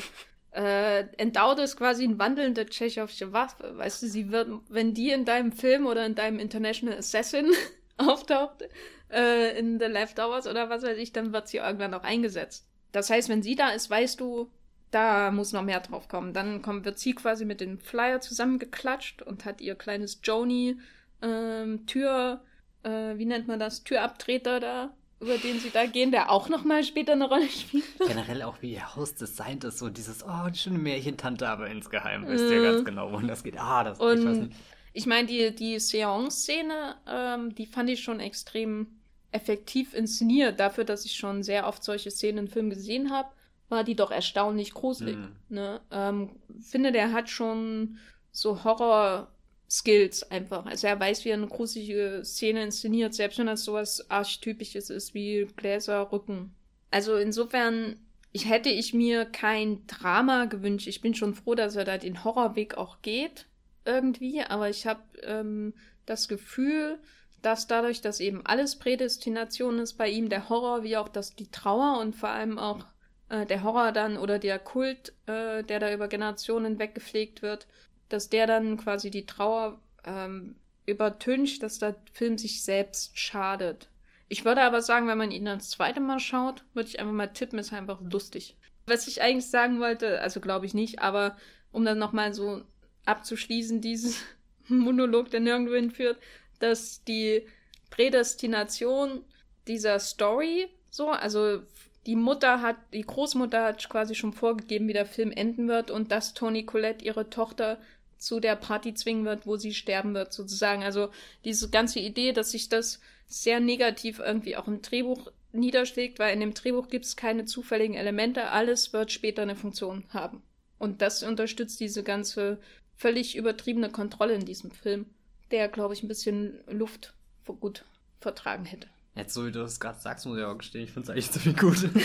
[0.52, 3.76] Äh, Endowed ist quasi ein wandelnde tschechische Waffe.
[3.76, 7.50] Weißt du, sie wird, wenn die in deinem Film oder in deinem International Assassin
[7.96, 8.62] auftaucht,
[9.10, 12.68] äh, in The Leftovers oder was weiß ich, dann wird sie irgendwann auch eingesetzt.
[12.94, 14.48] Das heißt, wenn sie da ist, weißt du,
[14.92, 16.32] da muss noch mehr drauf kommen.
[16.32, 20.78] Dann kommt, wird sie quasi mit dem Flyer zusammengeklatscht und hat ihr kleines Joni
[21.20, 22.40] ähm, Tür,
[22.84, 26.84] äh, wie nennt man das, Türabtreter da, über den sie da gehen, der auch nochmal
[26.84, 27.84] später eine Rolle spielt.
[28.06, 32.28] Generell auch wie ihr Haus designt ist, so dieses, oh, die schöne Märchentante, aber insgeheim
[32.28, 33.58] wisst ihr ganz genau, wohin das geht.
[33.58, 34.56] Ah, das Und ich weiß nicht.
[34.92, 38.86] ich meine, die, die Seance-Szene, ähm, die fand ich schon extrem
[39.34, 40.60] effektiv inszeniert.
[40.60, 43.28] Dafür, dass ich schon sehr oft solche Szenen in Filmen gesehen habe,
[43.68, 45.16] war die doch erstaunlich gruselig.
[45.16, 45.36] Mhm.
[45.48, 45.80] Ne?
[45.90, 47.98] Ähm, finde, der hat schon
[48.30, 50.66] so Horror-Skills einfach.
[50.66, 55.14] Also er weiß, wie er eine gruselige Szene inszeniert, selbst wenn das sowas Archetypisches ist
[55.14, 56.54] wie Gläser, Rücken.
[56.90, 57.96] Also insofern,
[58.32, 60.86] ich hätte ich mir kein Drama gewünscht.
[60.86, 63.46] Ich bin schon froh, dass er da den Horrorweg auch geht,
[63.84, 65.74] irgendwie, aber ich habe ähm,
[66.06, 66.98] das Gefühl,
[67.44, 71.50] dass dadurch, dass eben alles Prädestination ist bei ihm, der Horror wie auch das, die
[71.50, 72.86] Trauer und vor allem auch
[73.28, 77.66] äh, der Horror dann oder der Kult, äh, der da über Generationen weggepflegt wird,
[78.08, 83.88] dass der dann quasi die Trauer ähm, übertüncht, dass der Film sich selbst schadet.
[84.28, 87.32] Ich würde aber sagen, wenn man ihn das zweite Mal schaut, würde ich einfach mal
[87.32, 88.56] tippen, ist einfach lustig.
[88.86, 91.36] Was ich eigentlich sagen wollte, also glaube ich nicht, aber
[91.72, 92.62] um dann nochmal so
[93.04, 94.22] abzuschließen, dieses
[94.68, 96.18] Monolog, der nirgendwo hinführt,
[96.58, 97.46] dass die
[97.90, 99.24] Prädestination
[99.66, 101.60] dieser Story so, also
[102.06, 106.12] die Mutter hat, die Großmutter hat quasi schon vorgegeben, wie der Film enden wird und
[106.12, 107.78] dass Toni Colette ihre Tochter
[108.18, 110.82] zu der Party zwingen wird, wo sie sterben wird, sozusagen.
[110.82, 111.08] Also
[111.44, 116.40] diese ganze Idee, dass sich das sehr negativ irgendwie auch im Drehbuch niederschlägt, weil in
[116.40, 120.42] dem Drehbuch gibt es keine zufälligen Elemente, alles wird später eine Funktion haben.
[120.78, 122.58] Und das unterstützt diese ganze
[122.96, 125.06] völlig übertriebene Kontrolle in diesem Film,
[125.54, 127.14] der, glaube ich, ein bisschen Luft
[127.60, 127.84] gut
[128.20, 128.88] vertragen hätte.
[129.14, 131.30] Jetzt, so wie du das gerade sagst, muss ich auch gestehen, ich finde es eigentlich
[131.30, 131.88] ziemlich gut.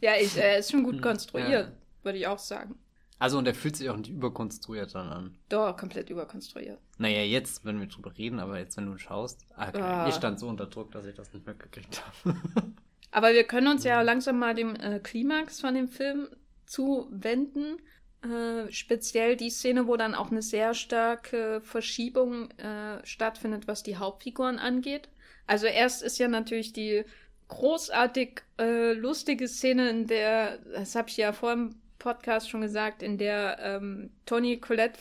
[0.00, 1.72] Ja, ich, er ist schon gut Hm, konstruiert, ja.
[2.02, 2.74] würde ich auch sagen.
[3.20, 5.38] Also, und der fühlt sich auch nicht überkonstruiert dann an.
[5.48, 6.80] Doch, komplett überkonstruiert.
[6.98, 9.80] Naja, jetzt, wenn wir drüber reden, aber jetzt, wenn du schaust, ah, okay.
[9.80, 10.08] Ah.
[10.08, 12.36] ich stand so unter Druck, dass ich das nicht mitgekriegt habe.
[13.12, 16.26] Aber wir können uns ja langsam mal dem äh, Klimax von dem Film
[16.66, 17.76] zuwenden.
[18.22, 23.96] Äh, speziell die Szene, wo dann auch eine sehr starke Verschiebung äh, stattfindet, was die
[23.96, 25.08] Hauptfiguren angeht.
[25.48, 27.04] Also erst ist ja natürlich die
[27.48, 33.02] großartig äh, lustige Szene, in der, das habe ich ja vor dem Podcast schon gesagt,
[33.02, 35.00] in der ähm, Toni Colette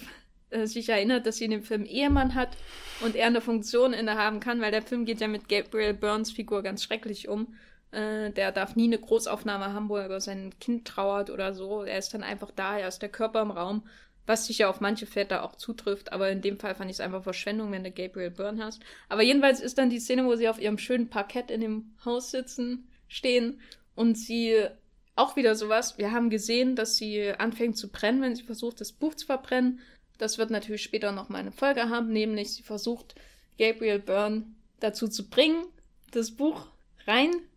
[0.50, 2.58] äh, sich erinnert, dass sie in dem Film Ehemann hat
[3.02, 6.64] und er eine Funktion innehaben kann, weil der Film geht ja mit Gabriel Burns Figur
[6.64, 7.56] ganz schrecklich um.
[7.92, 11.84] Äh, der darf nie eine Großaufnahme haben, wo er über sein Kind trauert oder so.
[11.84, 13.84] Er ist dann einfach da, er ist der Körper im Raum,
[14.26, 17.24] was sicher auf manche Väter auch zutrifft, aber in dem Fall fand ich es einfach
[17.24, 18.82] Verschwendung, wenn du Gabriel Byrne hast.
[19.10, 22.32] Aber jedenfalls ist dann die Szene, wo sie auf ihrem schönen Parkett in dem Haus
[22.32, 23.60] sitzen, stehen
[23.96, 24.68] und sie
[25.16, 25.98] auch wieder sowas.
[25.98, 29.80] Wir haben gesehen, dass sie anfängt zu brennen, wenn sie versucht, das Buch zu verbrennen.
[30.18, 33.16] Das wird natürlich später noch mal eine Folge haben, nämlich sie versucht,
[33.58, 34.46] Gabriel Byrne
[34.80, 35.66] dazu zu bringen,
[36.12, 36.68] das Buch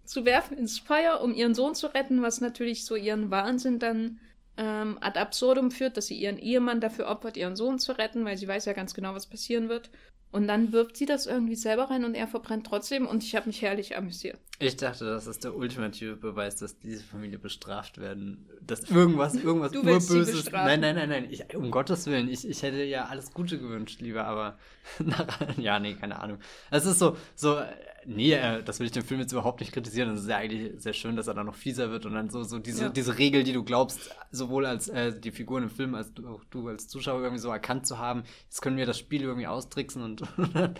[0.04, 4.20] reinzuwerfen ins Feuer, um ihren Sohn zu retten, was natürlich so ihren Wahnsinn dann
[4.56, 8.36] ähm, ad absurdum führt, dass sie ihren Ehemann dafür opfert, ihren Sohn zu retten, weil
[8.36, 9.90] sie weiß ja ganz genau, was passieren wird.
[10.30, 13.46] Und dann wirft sie das irgendwie selber rein und er verbrennt trotzdem und ich habe
[13.46, 14.36] mich herrlich amüsiert.
[14.58, 18.48] Ich dachte, das ist der ultimative Beweis, dass diese Familie bestraft werden.
[18.60, 20.42] Dass irgendwas, irgendwas Du willst sie Urböses.
[20.42, 20.66] bestrafen.
[20.66, 21.28] Nein, nein, nein, nein.
[21.30, 22.28] Ich, um Gottes Willen.
[22.28, 24.58] Ich, ich hätte ja alles Gute gewünscht, lieber, aber.
[25.56, 26.38] ja, nee, keine Ahnung.
[26.72, 27.60] Es ist so, so,
[28.06, 30.10] nee, äh, das will ich den Film jetzt überhaupt nicht kritisieren.
[30.10, 32.42] Es ist ja eigentlich sehr schön, dass er dann noch fieser wird und dann so,
[32.42, 32.88] so diese, Ja.
[32.90, 36.44] diese Regel, die du glaubst, sowohl als äh, die Figuren im Film, als du, auch
[36.50, 38.24] du als Zuschauer irgendwie so erkannt zu haben.
[38.44, 40.22] Jetzt können wir das Spiel irgendwie austricksen und.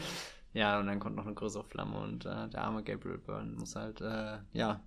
[0.57, 3.75] Ja, und dann kommt noch eine größere Flamme und äh, der arme Gabriel Byrne muss
[3.75, 4.81] halt, äh, ja,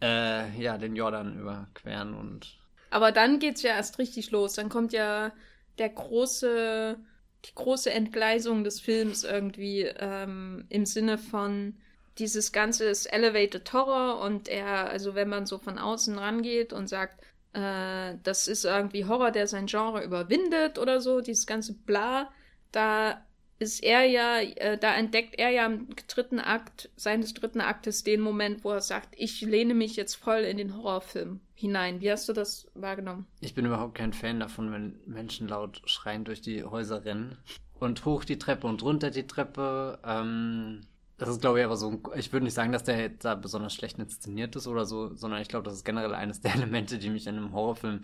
[0.00, 2.56] äh, ja, den Jordan überqueren und
[2.88, 4.54] Aber dann geht's ja erst richtig los.
[4.54, 5.30] Dann kommt ja
[5.76, 6.96] der große,
[7.44, 11.74] die große Entgleisung des Films irgendwie ähm, im Sinne von
[12.18, 16.88] dieses ganze ist Elevated Horror und er, also wenn man so von außen rangeht und
[16.88, 17.22] sagt,
[17.52, 22.30] äh, das ist irgendwie Horror, der sein Genre überwindet oder so, dieses ganze Bla,
[22.72, 23.24] da
[23.58, 28.20] ist er ja, äh, da entdeckt er ja im dritten Akt seines dritten Aktes den
[28.20, 32.00] Moment, wo er sagt, ich lehne mich jetzt voll in den Horrorfilm hinein.
[32.00, 33.26] Wie hast du das wahrgenommen?
[33.40, 37.36] Ich bin überhaupt kein Fan davon, wenn Menschen laut schreien durch die Häuser rennen.
[37.80, 39.98] Und hoch die Treppe und runter die Treppe.
[40.04, 40.82] Ähm,
[41.16, 43.98] das ist, glaube ich, aber so, ich würde nicht sagen, dass der da besonders schlecht
[43.98, 47.26] inszeniert ist oder so, sondern ich glaube, das ist generell eines der Elemente, die mich
[47.26, 48.02] in einem Horrorfilm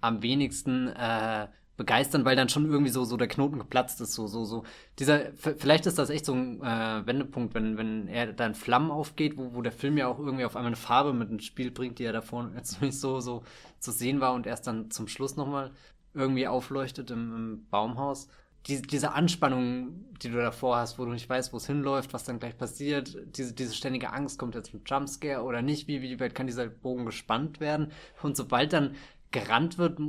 [0.00, 1.46] am wenigsten äh,
[1.76, 4.64] begeistern, weil dann schon irgendwie so, so der Knoten geplatzt ist, so, so, so.
[4.98, 8.90] Dieser, vielleicht ist das echt so ein äh, Wendepunkt, wenn, wenn er da in Flammen
[8.90, 11.70] aufgeht, wo, wo der Film ja auch irgendwie auf einmal eine Farbe mit ins Spiel
[11.70, 13.42] bringt, die ja davor jetzt nicht so, so
[13.78, 15.70] zu sehen war und erst dann zum Schluss nochmal
[16.14, 18.28] irgendwie aufleuchtet im, im Baumhaus.
[18.66, 22.24] Die, diese Anspannung, die du davor hast, wo du nicht weißt, wo es hinläuft, was
[22.24, 26.18] dann gleich passiert, diese, diese ständige Angst, kommt jetzt ein Jumpscare oder nicht, wie, wie
[26.18, 27.92] weit kann dieser Bogen gespannt werden?
[28.22, 28.96] Und sobald dann
[29.30, 30.00] gerannt wird,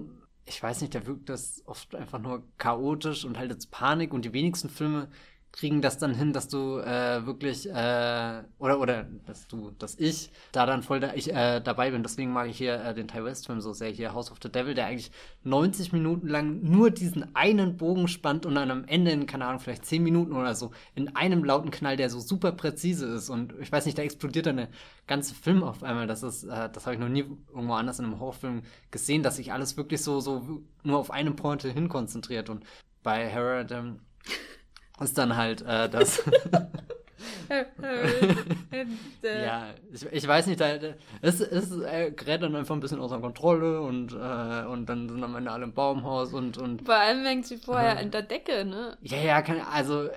[0.47, 4.23] ich weiß nicht, da wirkt das oft einfach nur chaotisch und halt jetzt Panik und
[4.23, 5.09] die wenigsten Filme
[5.57, 10.29] kriegen das dann hin, dass du äh, wirklich äh, oder oder dass du, dass ich
[10.51, 12.03] da dann voll da, ich, äh, dabei bin.
[12.03, 14.51] Deswegen mag ich hier äh, den Ty West Film so sehr hier House of the
[14.51, 15.11] Devil, der eigentlich
[15.43, 19.59] 90 Minuten lang nur diesen einen Bogen spannt und dann am Ende in keine Ahnung
[19.59, 23.55] vielleicht 10 Minuten oder so in einem lauten Knall, der so super präzise ist und
[23.59, 24.69] ich weiß nicht, da explodiert dann der
[25.07, 26.05] ganze Film auf einmal.
[26.05, 29.37] Das ist, äh, das habe ich noch nie irgendwo anders in einem Horrorfilm gesehen, dass
[29.37, 32.63] sich alles wirklich so so nur auf eine Pointe hin konzentriert und
[33.01, 33.31] bei
[33.71, 34.01] ähm,
[35.01, 36.21] ist dann halt äh, das.
[39.23, 40.77] ja, ich, ich weiß nicht, da,
[41.21, 45.23] es, es äh, gerät dann einfach ein bisschen außer Kontrolle und, äh, und dann sind
[45.23, 46.57] am Ende alle im Baumhaus und.
[46.57, 48.97] und Vor allem hängt sie vorher äh, in der Decke, ne?
[49.01, 50.09] Ja, ja, kann, also.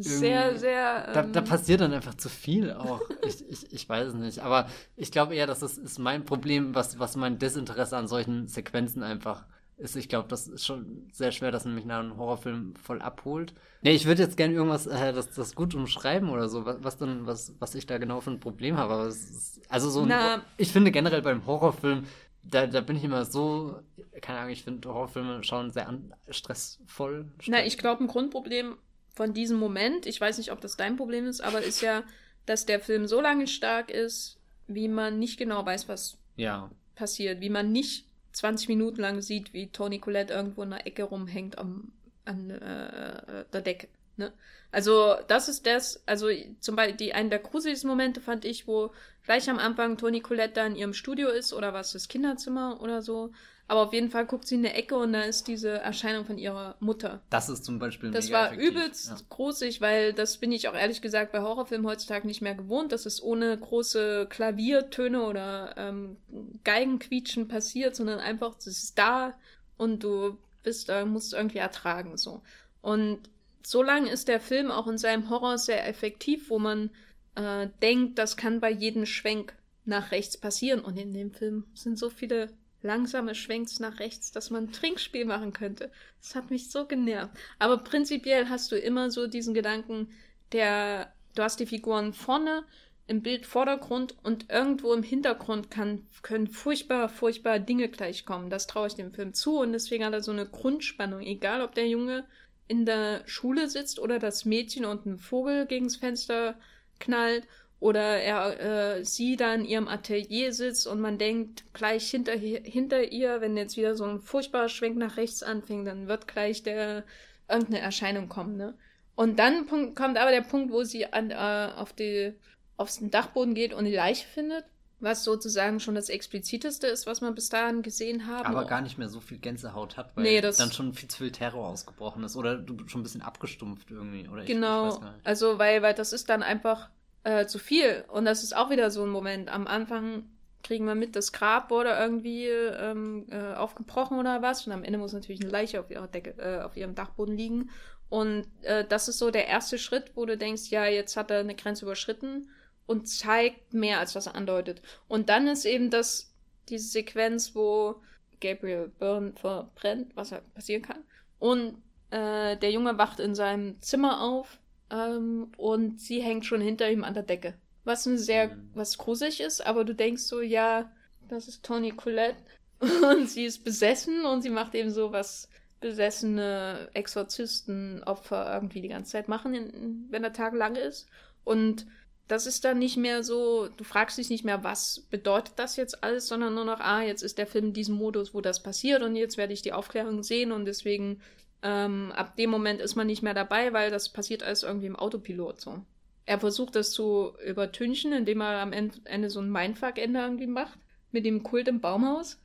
[0.00, 1.08] Sehr, sehr.
[1.08, 3.00] Ähm, da, da, ähm, passiert dann einfach zu viel auch.
[3.26, 4.38] ich, ich, ich weiß es nicht.
[4.38, 8.46] Aber ich glaube eher, das ist, ist mein Problem, was, was mein Desinteresse an solchen
[8.46, 9.44] Sequenzen einfach
[9.78, 13.00] ist, ich glaube, das ist schon sehr schwer, dass man mich nach einem Horrorfilm voll
[13.00, 13.54] abholt.
[13.82, 16.96] Nee, ich würde jetzt gerne irgendwas, äh, das, das gut umschreiben oder so, was, was
[16.96, 18.94] dann, was, was ich da genau für ein Problem habe.
[18.94, 22.04] Aber ist, also so ein, ich finde generell beim Horrorfilm,
[22.42, 23.78] da, da bin ich immer so,
[24.20, 27.30] keine Ahnung, ich finde Horrorfilme schauen sehr an, stressvoll.
[27.46, 28.76] Na, ich glaube, ein Grundproblem
[29.14, 32.02] von diesem Moment, ich weiß nicht, ob das dein Problem ist, aber ist ja,
[32.46, 36.70] dass der Film so lange stark ist, wie man nicht genau weiß, was ja.
[36.94, 41.04] passiert, wie man nicht 20 Minuten lang sieht, wie Tony Colette irgendwo in der Ecke
[41.04, 41.92] rumhängt am,
[42.24, 43.88] an äh, der Decke.
[44.16, 44.32] Ne?
[44.70, 46.28] Also das ist das, also
[46.60, 48.92] zum Beispiel die, einen der gruseligsten Momente fand ich, wo
[49.24, 53.00] gleich am Anfang Toni Colette da in ihrem Studio ist oder was, das Kinderzimmer oder
[53.00, 53.32] so
[53.68, 56.38] aber auf jeden Fall guckt sie in der Ecke und da ist diese Erscheinung von
[56.38, 57.20] ihrer Mutter.
[57.28, 58.70] Das ist zum Beispiel Das war effektiv.
[58.70, 59.16] übelst ja.
[59.28, 63.04] gruselig, weil das bin ich auch ehrlich gesagt bei Horrorfilmen heutzutage nicht mehr gewohnt, dass
[63.04, 66.16] es ohne große Klaviertöne oder ähm,
[66.64, 69.34] Geigenquietschen passiert, sondern einfach, es ist da
[69.76, 72.40] und du bist, äh, musst irgendwie ertragen, so.
[72.80, 73.20] Und
[73.62, 76.88] so lange ist der Film auch in seinem Horror sehr effektiv, wo man
[77.34, 79.54] äh, denkt, das kann bei jedem Schwenk
[79.84, 80.80] nach rechts passieren.
[80.80, 82.48] Und in dem Film sind so viele
[82.82, 85.90] langsame Schwenks nach rechts, dass man ein Trinkspiel machen könnte.
[86.20, 87.36] Das hat mich so genervt.
[87.58, 90.08] Aber prinzipiell hast du immer so diesen Gedanken,
[90.52, 92.64] der, du hast die Figuren vorne
[93.06, 98.50] im Bild Vordergrund und irgendwo im Hintergrund kann, können furchtbar, furchtbar Dinge gleich kommen.
[98.50, 101.22] Das traue ich dem Film zu und deswegen hat er so eine Grundspannung.
[101.22, 102.26] Egal, ob der Junge
[102.68, 106.58] in der Schule sitzt oder das Mädchen und ein Vogel gegens Fenster
[107.00, 107.48] knallt
[107.80, 113.12] oder er, äh, sie da in ihrem Atelier sitzt und man denkt gleich hinter, hinter
[113.12, 117.04] ihr, wenn jetzt wieder so ein furchtbarer Schwenk nach rechts anfängt, dann wird gleich der
[117.48, 118.74] irgendeine Erscheinung kommen, ne?
[119.14, 122.34] Und dann Punkt, kommt aber der Punkt, wo sie an, äh, auf die,
[122.76, 124.64] aufs Dachboden geht und die Leiche findet,
[125.00, 128.46] was sozusagen schon das expliziteste ist, was man bis dahin gesehen haben.
[128.46, 131.32] Aber gar nicht mehr so viel Gänsehaut hat, weil nee, dann schon viel zu viel
[131.32, 134.28] Terror ausgebrochen ist oder du schon ein bisschen abgestumpft irgendwie.
[134.28, 136.88] Oder ich, genau, ich also weil, weil das ist dann einfach
[137.28, 138.04] äh, zu viel.
[138.08, 139.52] Und das ist auch wieder so ein Moment.
[139.52, 140.24] Am Anfang
[140.62, 144.66] kriegen wir mit, das Grab wurde irgendwie ähm, äh, aufgebrochen oder was.
[144.66, 147.70] Und am Ende muss natürlich eine Leiche auf, ihrer Decke, äh, auf ihrem Dachboden liegen.
[148.08, 151.40] Und äh, das ist so der erste Schritt, wo du denkst, ja, jetzt hat er
[151.40, 152.48] eine Grenze überschritten
[152.86, 154.80] und zeigt mehr, als was er andeutet.
[155.06, 156.32] Und dann ist eben das,
[156.70, 157.96] diese Sequenz, wo
[158.40, 161.04] Gabriel Byrne verbrennt, was halt passieren kann.
[161.38, 164.58] Und äh, der Junge wacht in seinem Zimmer auf
[164.90, 167.54] ähm, und sie hängt schon hinter ihm an der Decke.
[167.84, 168.70] Was ein sehr, mhm.
[168.74, 170.90] was gruselig ist, aber du denkst so, ja,
[171.28, 172.42] das ist Toni Colette
[172.80, 175.48] und sie ist besessen und sie macht eben so, was
[175.80, 181.06] besessene Exorzisten, Opfer irgendwie die ganze Zeit machen, wenn der Tag lang ist.
[181.44, 181.86] Und
[182.26, 186.02] das ist dann nicht mehr so, du fragst dich nicht mehr, was bedeutet das jetzt
[186.04, 189.02] alles, sondern nur noch, ah, jetzt ist der Film in diesem Modus, wo das passiert
[189.02, 191.22] und jetzt werde ich die Aufklärung sehen und deswegen
[191.62, 194.96] ähm, ab dem Moment ist man nicht mehr dabei, weil das passiert alles irgendwie im
[194.96, 195.82] Autopilot so.
[196.26, 200.78] Er versucht das zu übertünchen, indem er am Ende so ein Mindfuck-Ende irgendwie macht,
[201.10, 202.38] mit dem Kult im Baumhaus.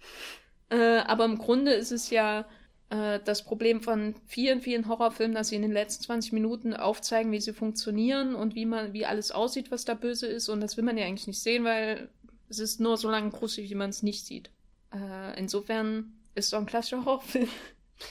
[0.70, 2.46] Äh, aber im Grunde ist es ja
[2.90, 7.32] äh, das Problem von vielen, vielen Horrorfilmen, dass sie in den letzten 20 Minuten aufzeigen,
[7.32, 10.48] wie sie funktionieren und wie man, wie alles aussieht, was da böse ist.
[10.50, 12.10] Und das will man ja eigentlich nicht sehen, weil
[12.50, 14.50] es ist nur so lange gruselig, wie man es nicht sieht.
[14.94, 17.50] Äh, insofern ist doch ein klassischer Horrorfilm.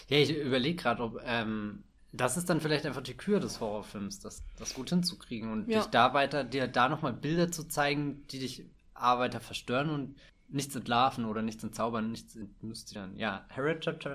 [0.08, 4.20] Ja, ich überlege gerade, ob ähm, das ist dann vielleicht einfach die Kür des Horrorfilms,
[4.20, 5.80] das, das gut hinzukriegen und ja.
[5.80, 10.16] dich da weiter, dir da nochmal Bilder zu zeigen, die dich A weiter verstören und
[10.48, 13.16] nichts entlarven oder nichts entzaubern, nichts entmystieren.
[13.16, 14.12] Ja, Hereditary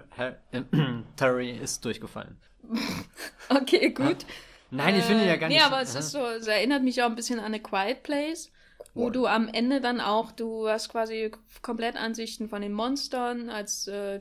[1.61, 2.37] ist durchgefallen.
[3.49, 4.25] okay, gut.
[4.69, 5.57] Nein, ich finde ja gar nicht.
[5.57, 8.51] Nee, aber es ist so, es erinnert mich auch ein bisschen an A Quiet Place,
[8.93, 9.11] wo wow.
[9.11, 14.19] du am Ende dann auch, du hast quasi komplett Ansichten von den Monstern, als äh,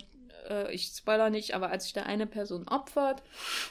[0.48, 3.22] äh, ich spoiler nicht, aber als sich da eine Person opfert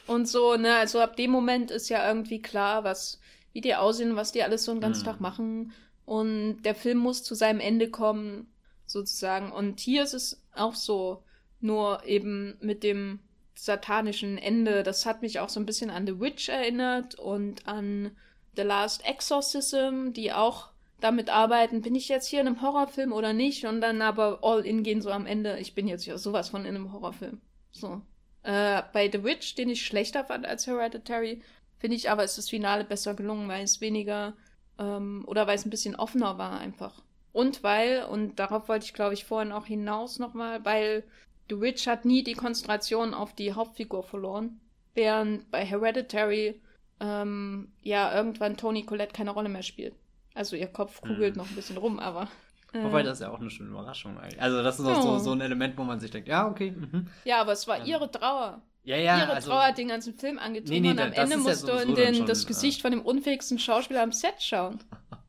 [0.08, 3.20] und so, ne, also ab dem Moment ist ja irgendwie klar, was,
[3.54, 5.12] wie die aussehen, was die alles so einen ganzen hm.
[5.12, 5.74] Tag machen
[6.06, 8.48] und der Film muss zu seinem Ende kommen,
[8.86, 9.52] sozusagen.
[9.52, 11.24] Und hier ist es auch so,
[11.60, 13.20] nur eben mit dem
[13.56, 14.84] satanischen Ende.
[14.84, 18.16] Das hat mich auch so ein bisschen an The Witch erinnert und an
[18.56, 20.70] The Last Exorcism, die auch
[21.00, 23.66] damit arbeiten, bin ich jetzt hier in einem Horrorfilm oder nicht?
[23.66, 26.66] Und dann aber all in gehen so am Ende, ich bin jetzt ja sowas von
[26.66, 27.42] in einem Horrorfilm.
[27.72, 28.02] So.
[28.44, 31.42] Äh, bei The Witch, den ich schlechter fand als Hereditary,
[31.78, 34.34] finde ich aber, ist das Finale besser gelungen, weil es weniger
[34.80, 37.04] ähm, oder weil es ein bisschen offener war einfach.
[37.34, 41.04] Und weil, und darauf wollte ich glaube ich vorhin auch hinaus nochmal, weil
[41.50, 44.60] The Witch hat nie die Konzentration auf die Hauptfigur verloren,
[44.94, 46.62] während bei Hereditary
[47.00, 49.96] ähm, ja irgendwann Tony Colette keine Rolle mehr spielt.
[50.36, 51.38] Also ihr Kopf kugelt hm.
[51.38, 52.28] noch ein bisschen rum, aber.
[52.74, 54.42] Äh, Wobei das ist ja auch eine schöne Überraschung eigentlich.
[54.42, 56.72] Also das ist auch so, so ein Element, wo man sich denkt, ja, okay.
[56.72, 57.08] Mhm.
[57.24, 57.86] Ja, aber es war ähm.
[57.86, 58.62] ihre Trauer.
[58.84, 61.38] Ja, ja, ihre also, Trauer hat den ganzen Film angetan nee, nee, und am Ende
[61.38, 64.80] musst ja du in den, schon, das Gesicht von dem unfähigsten Schauspieler am Set schauen.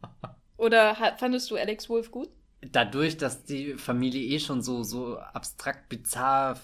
[0.59, 2.29] Oder fandest du Alex Wolf gut?
[2.61, 6.59] Dadurch, dass die Familie eh schon so, so abstrakt, bizarr,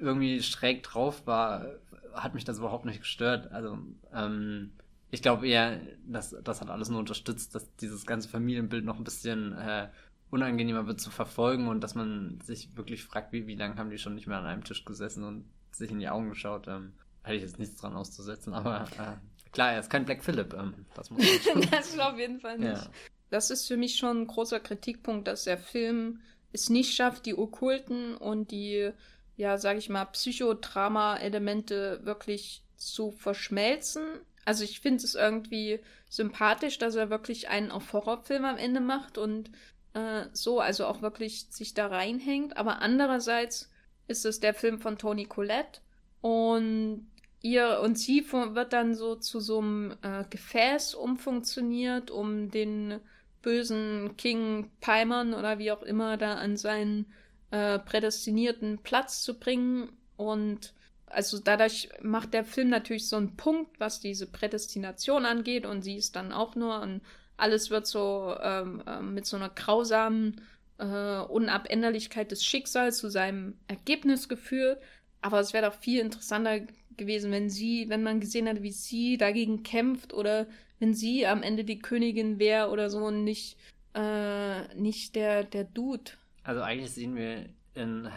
[0.00, 1.66] irgendwie schräg drauf war,
[2.14, 3.52] hat mich das überhaupt nicht gestört.
[3.52, 3.78] Also,
[4.14, 4.72] ähm,
[5.12, 9.04] ich glaube eher, dass das hat alles nur unterstützt, dass dieses ganze Familienbild noch ein
[9.04, 9.88] bisschen äh,
[10.30, 13.98] unangenehmer wird zu verfolgen und dass man sich wirklich fragt, wie, wie lange haben die
[13.98, 16.66] schon nicht mehr an einem Tisch gesessen und sich in die Augen geschaut.
[16.66, 20.54] Ähm, hätte ich jetzt nichts dran auszusetzen, aber äh, klar, er ist kein Black Phillip.
[20.54, 21.22] Ähm, das muss
[21.70, 22.82] Das ist auf jeden Fall nicht.
[22.82, 22.90] Ja.
[23.28, 26.20] Das ist für mich schon ein großer Kritikpunkt, dass der Film
[26.52, 28.92] es nicht schafft, die okkulten und die,
[29.36, 34.02] ja, sag ich mal, Psychodrama-Elemente wirklich zu verschmelzen.
[34.44, 39.18] Also ich finde es irgendwie sympathisch, dass er wirklich einen auf Horrorfilm am Ende macht
[39.18, 39.50] und
[39.94, 42.56] äh, so, also auch wirklich sich da reinhängt.
[42.56, 43.70] Aber andererseits
[44.08, 45.80] ist es der Film von Toni Collette
[46.20, 47.06] und
[47.40, 53.00] ihr und sie wird dann so zu so einem äh, Gefäß umfunktioniert, um den
[53.42, 57.12] bösen King Paimon oder wie auch immer da an seinen
[57.50, 60.72] äh, prädestinierten Platz zu bringen und
[61.12, 65.96] also dadurch macht der Film natürlich so einen Punkt, was diese Prädestination angeht und sie
[65.96, 67.02] ist dann auch nur und
[67.36, 70.40] alles wird so ähm, äh, mit so einer grausamen
[70.78, 74.82] äh, Unabänderlichkeit des Schicksals zu seinem Ergebnis geführt.
[75.20, 76.60] Aber es wäre doch viel interessanter
[76.96, 80.46] gewesen, wenn sie, wenn man gesehen hätte, wie sie dagegen kämpft oder
[80.78, 83.56] wenn sie am Ende die Königin wäre oder so und nicht,
[83.94, 86.12] äh, nicht der, der Dude.
[86.42, 88.08] Also eigentlich sehen wir in,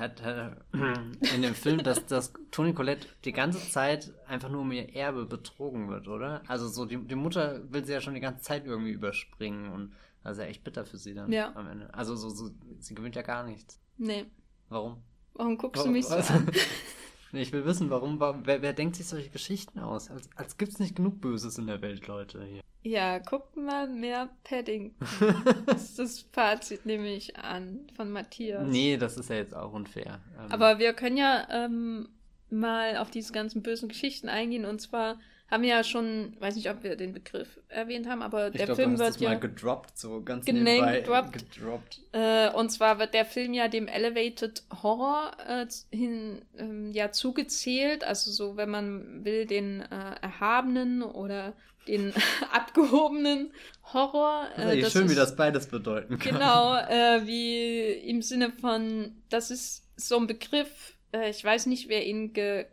[1.35, 5.25] in dem Film, dass, dass Toni Colette die ganze Zeit einfach nur um ihr Erbe
[5.25, 6.41] betrogen wird, oder?
[6.47, 9.93] Also so, die, die Mutter will sie ja schon die ganze Zeit irgendwie überspringen und
[10.23, 11.55] das ist ja echt bitter für sie dann ja.
[11.55, 11.93] am Ende.
[11.93, 12.49] Also so, so,
[12.79, 13.79] sie gewinnt ja gar nichts.
[13.97, 14.25] Nee.
[14.69, 15.03] Warum?
[15.33, 16.49] Warum guckst warum, du mich so an?
[17.31, 20.09] nee, ich will wissen, warum, warum wer, wer, denkt sich solche Geschichten aus?
[20.09, 22.43] Als, als gibt es nicht genug Böses in der Welt, Leute.
[22.43, 22.61] Hier.
[22.85, 24.93] Ja, guck mal mehr Padding.
[25.65, 28.67] das ist das Fazit, nehme ich an, von Matthias.
[28.67, 30.21] Nee, das ist ja jetzt auch unfair.
[30.37, 32.09] Ähm, Aber wir können ja ähm,
[32.51, 35.17] mal auf diese ganzen bösen Geschichten eingehen und zwar
[35.49, 38.77] haben wir ja schon, weiß nicht, ob wir den Begriff erwähnt haben, aber der glaub,
[38.77, 41.33] Film wird ja mal gedroppt, so ganz nebenbei gedroppt.
[41.33, 42.01] gedroppt.
[42.11, 45.65] Äh, und zwar wird der Film ja dem Elevated Horror äh,
[45.95, 51.53] hin ähm, ja zugezählt, also so, wenn man will, den äh, erhabenen oder
[51.87, 52.13] den
[52.51, 53.51] abgehobenen
[53.93, 54.49] Horror.
[54.57, 56.33] Äh, das schön, ist, wie das beides bedeuten kann.
[56.33, 61.89] Genau, äh, wie im Sinne von, das ist so ein Begriff, äh, ich weiß nicht,
[61.89, 62.65] wer ihn ge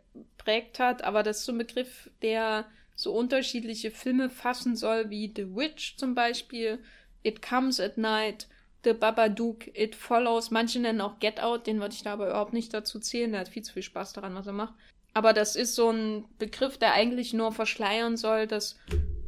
[0.43, 5.31] geprägt hat, aber das ist so ein Begriff, der so unterschiedliche Filme fassen soll, wie
[5.33, 6.79] The Witch zum Beispiel,
[7.23, 8.47] It Comes at Night,
[8.83, 10.51] The Babadook, It Follows.
[10.51, 13.31] Manche nennen auch Get Out, den würde ich da aber überhaupt nicht dazu zählen.
[13.31, 14.73] Der hat viel zu viel Spaß daran, was er macht.
[15.13, 18.77] Aber das ist so ein Begriff, der eigentlich nur verschleiern soll, dass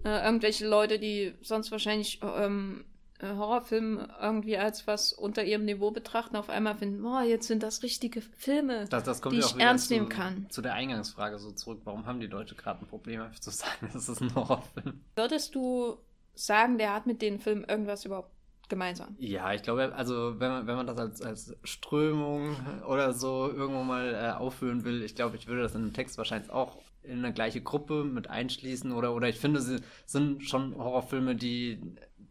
[0.04, 2.86] äh, irgendwelche Leute, die sonst wahrscheinlich ähm,
[3.20, 7.64] äh, Horrorfilm irgendwie als was unter ihrem Niveau betrachten, auf einmal finden, boah, jetzt sind
[7.64, 10.48] das richtige Filme, das, das die ich ernst nehmen kann.
[10.50, 13.90] Zu der Eingangsfrage so zurück, warum haben die Leute gerade ein Problem, einfach zu sagen,
[13.94, 15.02] das ist ein Horrorfilm?
[15.16, 15.98] Würdest du
[16.34, 18.35] sagen, der hat mit den Filmen irgendwas überhaupt
[18.70, 19.16] gemeinsam?
[19.18, 22.56] Ja, ich glaube, also wenn man, wenn man das als, als Strömung
[22.88, 26.18] oder so irgendwo mal äh, auffüllen will, ich glaube, ich würde das in einem Text
[26.18, 30.76] wahrscheinlich auch in eine gleiche Gruppe mit einschließen oder, oder ich finde, sie sind schon
[30.76, 31.80] Horrorfilme, die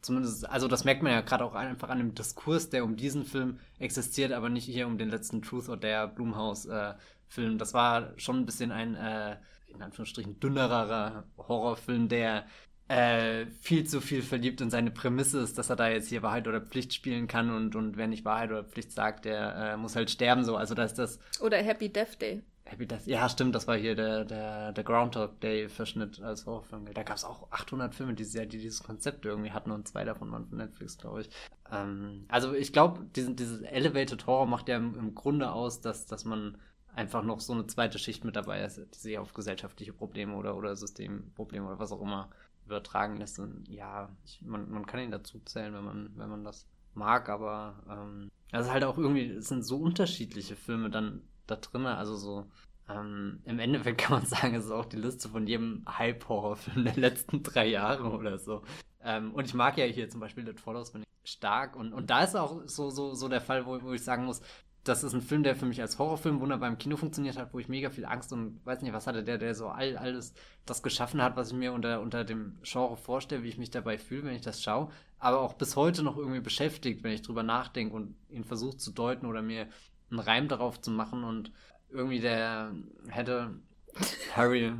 [0.04, 3.24] zumindest, also das merkt man ja gerade auch einfach an dem Diskurs, der um diesen
[3.24, 7.54] Film existiert, aber nicht hier um den letzten Truth or Dare Blumhouse-Film.
[7.54, 9.36] Äh, das war schon ein bisschen ein, äh,
[9.68, 12.46] in Anführungsstrichen, dünnerer Horrorfilm, der
[12.88, 16.46] äh, viel zu viel verliebt in seine Prämisse ist, dass er da jetzt hier Wahrheit
[16.46, 19.96] oder Pflicht spielen kann und, und wer nicht Wahrheit oder Pflicht sagt, der äh, muss
[19.96, 20.56] halt sterben so.
[20.56, 21.18] Also da ist das.
[21.40, 22.42] Oder Happy Death Day.
[22.66, 26.86] Happy Death, ja, stimmt, das war hier der, der, der Groundhog Day-Verschnitt als Horrorfilm.
[26.94, 30.04] Da gab es auch 800 Filme dieses Jahr, die dieses Konzept irgendwie hatten und zwei
[30.04, 31.30] davon waren von Netflix, glaube ich.
[31.70, 36.24] Ähm, also ich glaube, dieses Elevated Horror macht ja im, im, Grunde aus, dass, dass
[36.24, 36.56] man
[36.94, 40.56] einfach noch so eine zweite Schicht mit dabei ist, die sich auf gesellschaftliche Probleme oder,
[40.56, 42.30] oder Systemprobleme oder was auch immer
[42.66, 43.38] übertragen lässt.
[43.38, 47.28] Und ja, ich, man, man kann ihn dazu zählen, wenn man, wenn man das mag,
[47.28, 51.86] aber ähm, also halt auch irgendwie, es sind so unterschiedliche Filme dann da drin.
[51.86, 52.46] Also so,
[52.88, 56.96] ähm, im Endeffekt kann man sagen, es ist auch die Liste von jedem Hype-Horrorfilm der
[56.96, 58.62] letzten drei Jahre oder so.
[59.02, 60.92] Ähm, und ich mag ja hier zum Beispiel It Follows
[61.24, 61.76] stark.
[61.76, 64.40] Und, und da ist auch so, so, so der Fall, wo, wo ich sagen muss,
[64.84, 67.58] das ist ein Film, der für mich als Horrorfilm wunderbar im Kino funktioniert hat, wo
[67.58, 70.34] ich mega viel Angst und weiß nicht, was hatte der, der so all, alles
[70.66, 73.96] das geschaffen hat, was ich mir unter, unter dem Genre vorstelle, wie ich mich dabei
[73.96, 74.90] fühle, wenn ich das schaue.
[75.18, 78.92] Aber auch bis heute noch irgendwie beschäftigt, wenn ich drüber nachdenke und ihn versuche zu
[78.92, 79.68] deuten oder mir
[80.10, 81.50] einen Reim darauf zu machen und
[81.90, 82.74] irgendwie der
[83.08, 83.54] hätte
[84.36, 84.72] Harry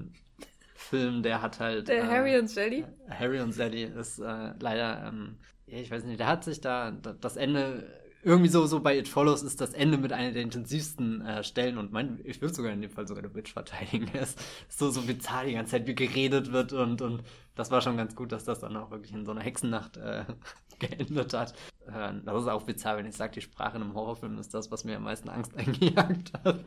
[0.74, 1.88] Film, der hat halt.
[1.88, 2.84] Der äh, Harry und Sally?
[3.09, 7.36] Harry und Sally ist äh, leider, ähm, ich weiß nicht, der hat sich da das
[7.36, 11.44] Ende irgendwie so, so bei It Follows ist das Ende mit einer der intensivsten äh,
[11.44, 14.10] Stellen und mein, ich würde sogar in dem Fall sogar der Witch verteidigen.
[14.14, 14.36] Es
[14.68, 17.22] ist so, so bizarr die ganze Zeit, wie geredet wird und, und
[17.54, 20.24] das war schon ganz gut, dass das dann auch wirklich in so einer Hexennacht äh,
[20.78, 21.52] geendet hat.
[21.86, 24.70] Äh, das ist auch bizarr, wenn ich sage, die Sprache in einem Horrorfilm ist das,
[24.70, 26.64] was mir am meisten Angst eingejagt hat.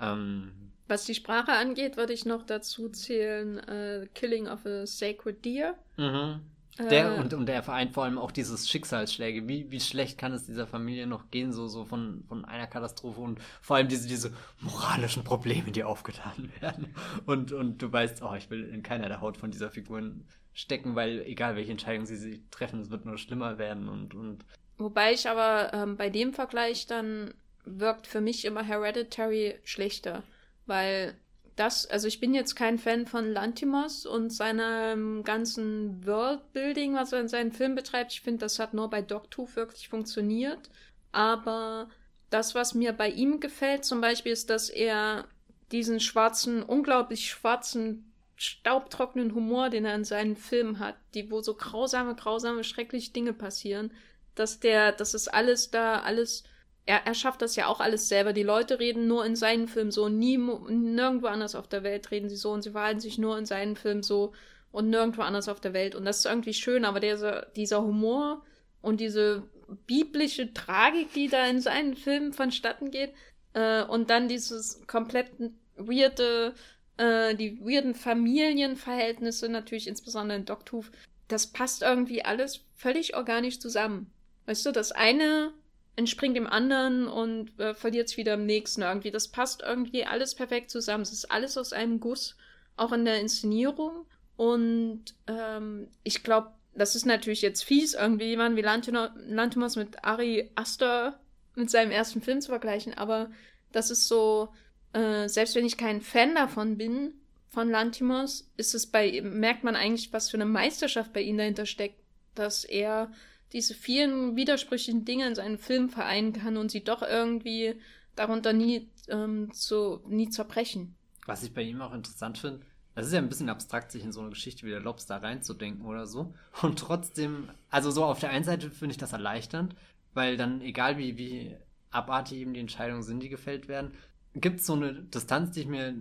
[0.00, 0.52] ähm,
[0.86, 5.74] was die Sprache angeht, würde ich noch dazu zählen, uh, Killing of a Sacred Deer.
[5.98, 6.40] Mhm.
[6.78, 9.46] Der, äh, und, und der vereint vor allem auch dieses Schicksalsschläge.
[9.48, 13.20] Wie, wie schlecht kann es dieser Familie noch gehen, so, so von, von einer Katastrophe
[13.20, 16.94] und vor allem diese, diese moralischen Probleme, die aufgetan werden.
[17.26, 20.94] Und, und du weißt, oh, ich will in keiner der Haut von dieser Figuren stecken,
[20.94, 24.44] weil egal welche Entscheidung sie sich treffen, es wird nur schlimmer werden und, und
[24.76, 30.22] Wobei ich aber ähm, bei dem Vergleich dann wirkt für mich immer Hereditary schlechter,
[30.66, 31.16] weil
[31.58, 37.20] das, also ich bin jetzt kein Fan von Lantimos und seinem ganzen Worldbuilding, was er
[37.20, 38.12] in seinen Filmen betreibt.
[38.12, 40.70] Ich finde, das hat nur bei Dogtooth wirklich funktioniert.
[41.10, 41.88] Aber
[42.30, 45.26] das, was mir bei ihm gefällt, zum Beispiel, ist, dass er
[45.72, 51.54] diesen schwarzen, unglaublich schwarzen, staubtrockenen Humor, den er in seinen Filmen hat, die, wo so
[51.54, 53.90] grausame, grausame, schreckliche Dinge passieren,
[54.36, 56.44] dass der, das ist alles da, alles
[56.88, 58.32] er, er schafft das ja auch alles selber.
[58.32, 62.30] Die Leute reden nur in seinen Filmen so, nie, nirgendwo anders auf der Welt reden
[62.30, 64.32] sie so und sie verhalten sich nur in seinen Filmen so
[64.72, 65.94] und nirgendwo anders auf der Welt.
[65.94, 68.42] Und das ist irgendwie schön, aber dieser, dieser Humor
[68.80, 69.42] und diese
[69.86, 73.12] biblische Tragik, die da in seinen Filmen vonstatten geht,
[73.52, 75.30] äh, und dann dieses komplett
[75.76, 76.54] weirde,
[76.96, 80.90] äh, die weirden Familienverhältnisse, natürlich insbesondere in Dogtooth,
[81.28, 84.10] das passt irgendwie alles völlig organisch zusammen.
[84.46, 85.52] Weißt du, das eine
[85.98, 89.10] entspringt dem anderen und äh, verliert es wieder im nächsten irgendwie.
[89.10, 91.02] Das passt irgendwie alles perfekt zusammen.
[91.02, 92.36] Es ist alles aus einem Guss,
[92.76, 94.06] auch in der Inszenierung.
[94.36, 100.52] Und ähm, ich glaube, das ist natürlich jetzt fies, irgendwie jemanden wie Lantimos mit Ari
[100.54, 101.18] Aster
[101.56, 103.32] mit seinem ersten Film zu vergleichen, aber
[103.72, 104.50] das ist so,
[104.92, 107.14] äh, selbst wenn ich kein Fan davon bin,
[107.48, 111.66] von Lantimos, ist es bei, merkt man eigentlich, was für eine Meisterschaft bei ihm dahinter
[111.66, 111.98] steckt,
[112.36, 113.10] dass er
[113.52, 117.80] diese vielen widersprüchlichen Dinge in seinen Film vereinen kann und sie doch irgendwie
[118.14, 120.96] darunter nie, ähm, zu, nie zerbrechen.
[121.26, 122.60] Was ich bei ihm auch interessant finde,
[122.94, 125.86] es ist ja ein bisschen abstrakt, sich in so eine Geschichte wie der Lobster reinzudenken
[125.86, 126.34] oder so.
[126.62, 129.74] Und trotzdem, also so auf der einen Seite finde ich das erleichternd,
[130.14, 131.56] weil dann, egal wie, wie
[131.90, 133.92] abartig eben die Entscheidungen sind, die gefällt werden,
[134.34, 135.94] gibt es so eine Distanz, die ich mir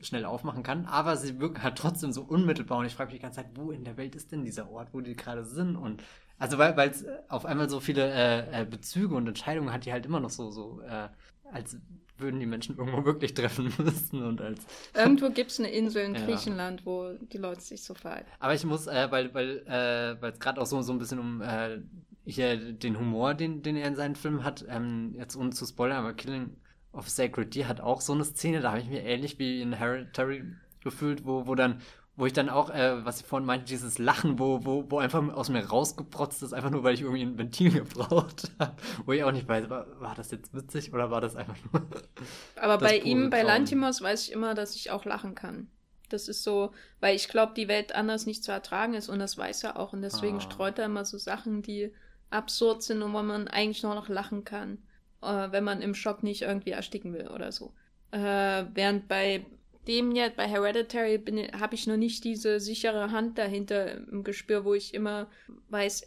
[0.00, 3.22] schnell aufmachen kann, aber sie wirken halt trotzdem so unmittelbar und ich frage mich die
[3.22, 6.02] ganze Zeit, wo in der Welt ist denn dieser Ort, wo die gerade sind und
[6.38, 10.06] also weil es auf einmal so viele äh, äh, Bezüge und Entscheidungen hat, die halt
[10.06, 11.08] immer noch so, so äh,
[11.52, 11.76] als
[12.18, 14.64] würden die Menschen irgendwo wirklich treffen müssen und als.
[14.94, 16.86] Irgendwo gibt es eine Insel in Griechenland, ja.
[16.86, 18.28] wo die Leute sich so verhalten.
[18.38, 21.18] Aber ich muss, äh, weil, weil, äh, weil es gerade auch so, so ein bisschen
[21.18, 21.80] um äh,
[22.24, 25.98] hier den Humor, den, den er in seinen Filmen hat, ähm, jetzt ohne zu spoilern,
[25.98, 26.56] aber Killing
[26.92, 29.72] of Sacred Deer hat auch so eine Szene, da habe ich mir ähnlich wie in
[29.72, 30.44] Hereditary
[30.82, 31.80] gefühlt, wo, wo dann
[32.16, 35.26] wo ich dann auch, äh, was ich vorhin meinte, dieses Lachen, wo, wo, wo einfach
[35.34, 38.76] aus mir rausgeprotzt ist, einfach nur, weil ich irgendwie ein Ventil gebraucht habe.
[39.04, 41.82] Wo ich auch nicht weiß, war, war das jetzt witzig oder war das einfach nur.
[42.60, 45.68] Aber bei ihm, bei Lantimos, weiß ich immer, dass ich auch lachen kann.
[46.08, 49.36] Das ist so, weil ich glaube, die Welt anders nicht zu ertragen ist und das
[49.36, 49.92] weiß er auch.
[49.92, 50.40] Und deswegen ah.
[50.40, 51.92] streut er immer so Sachen, die
[52.30, 54.78] absurd sind und wo man eigentlich nur noch lachen kann,
[55.22, 57.74] äh, wenn man im Schock nicht irgendwie ersticken will oder so.
[58.12, 59.44] Äh, während bei
[59.88, 61.22] dem jetzt, bei Hereditary,
[61.58, 65.28] habe ich noch nicht diese sichere Hand dahinter im Gespür, wo ich immer
[65.68, 66.06] weiß,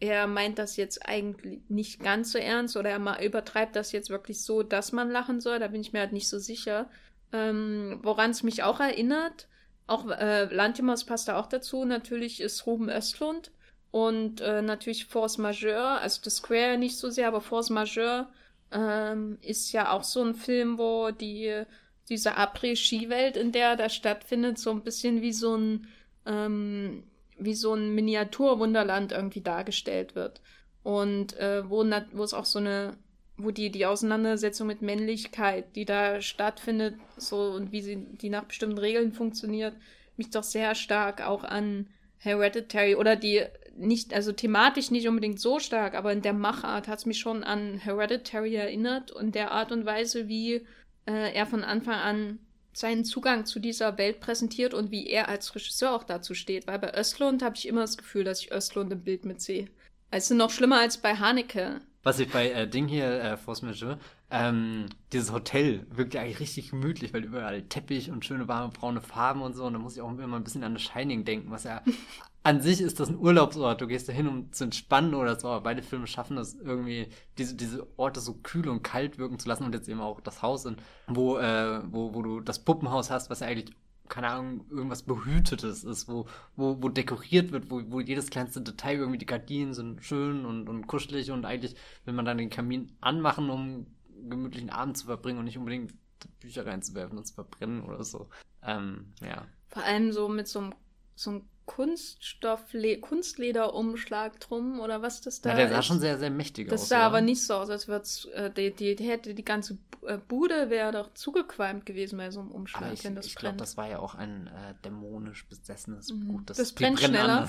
[0.00, 4.42] er meint das jetzt eigentlich nicht ganz so ernst oder er übertreibt das jetzt wirklich
[4.42, 5.58] so, dass man lachen soll.
[5.58, 6.88] Da bin ich mir halt nicht so sicher.
[7.32, 9.48] Ähm, Woran es mich auch erinnert,
[9.86, 13.50] auch äh, Lantimos passt da auch dazu, natürlich ist Ruben Östlund
[13.90, 18.28] und äh, natürlich Force Majeure, also The Square nicht so sehr, aber Force Majeure
[18.70, 21.64] ähm, ist ja auch so ein Film, wo die
[22.08, 25.86] diese Après-Ski-Welt, in der da stattfindet, so ein bisschen wie so ein,
[26.26, 27.04] ähm,
[27.38, 30.40] wie so ein Miniaturwunderland irgendwie dargestellt wird.
[30.82, 32.96] Und äh, wo, wo es auch so eine,
[33.36, 38.44] wo die, die Auseinandersetzung mit Männlichkeit, die da stattfindet, so und wie sie, die nach
[38.44, 39.74] bestimmten Regeln funktioniert,
[40.16, 41.88] mich doch sehr stark auch an
[42.18, 43.44] Hereditary oder die
[43.76, 47.44] nicht, also thematisch nicht unbedingt so stark, aber in der Machart hat es mich schon
[47.44, 50.66] an Hereditary erinnert und der Art und Weise, wie
[51.08, 52.38] äh, er von Anfang an
[52.72, 56.66] seinen Zugang zu dieser Welt präsentiert und wie er als Regisseur auch dazu steht.
[56.66, 59.68] Weil bei Östlund habe ich immer das Gefühl, dass ich Östlund im Bild mitsehe.
[60.10, 61.80] Also noch schlimmer als bei Haneke.
[62.04, 63.98] Was ich bei äh, Ding hier, äh, Force Majeure,
[64.30, 69.00] ähm, dieses Hotel wirkt ja eigentlich richtig gemütlich, weil überall Teppich und schöne warme braune
[69.00, 69.64] Farben und so.
[69.64, 71.82] Und da muss ich auch immer ein bisschen an The Shining denken, was ja
[72.42, 73.80] an sich ist das ein Urlaubsort.
[73.80, 75.48] Du gehst da hin, um zu entspannen oder so.
[75.48, 79.48] Aber beide Filme schaffen das irgendwie, diese, diese Orte so kühl und kalt wirken zu
[79.48, 79.64] lassen.
[79.64, 80.76] Und jetzt eben auch das Haus, in,
[81.08, 83.74] wo, äh, wo, wo du das Puppenhaus hast, was ja eigentlich
[84.08, 86.26] keine Ahnung, irgendwas Behütetes ist, wo,
[86.56, 90.68] wo, wo dekoriert wird, wo, wo jedes kleinste Detail irgendwie, die Gardinen sind schön und,
[90.68, 93.86] und kuschelig und eigentlich will man dann den Kamin anmachen, um
[94.28, 95.92] gemütlichen Abend zu verbringen und nicht unbedingt
[96.40, 98.28] Bücher reinzuwerfen und zu verbrennen oder so.
[98.62, 99.46] Ähm, ja.
[99.68, 100.74] Vor allem so mit so einem,
[101.18, 102.64] so einem Kunststoff,
[103.02, 105.86] Kunstlederumschlag drum oder was das da ja, der sah ist.
[105.86, 106.80] schon sehr, sehr mächtig das aus.
[106.80, 107.06] Das sah ja.
[107.06, 110.70] aber nicht so aus, als würde äh, die, die, die, hätte die ganze äh, Bude
[110.70, 113.76] wäre doch zugequalmt gewesen bei so einem Umschlag, aber ich, wenn das Ich glaube, das
[113.76, 116.26] war ja auch ein äh, dämonisch besessenes mhm.
[116.26, 116.40] Buch.
[116.46, 117.46] Das, das brennt schneller.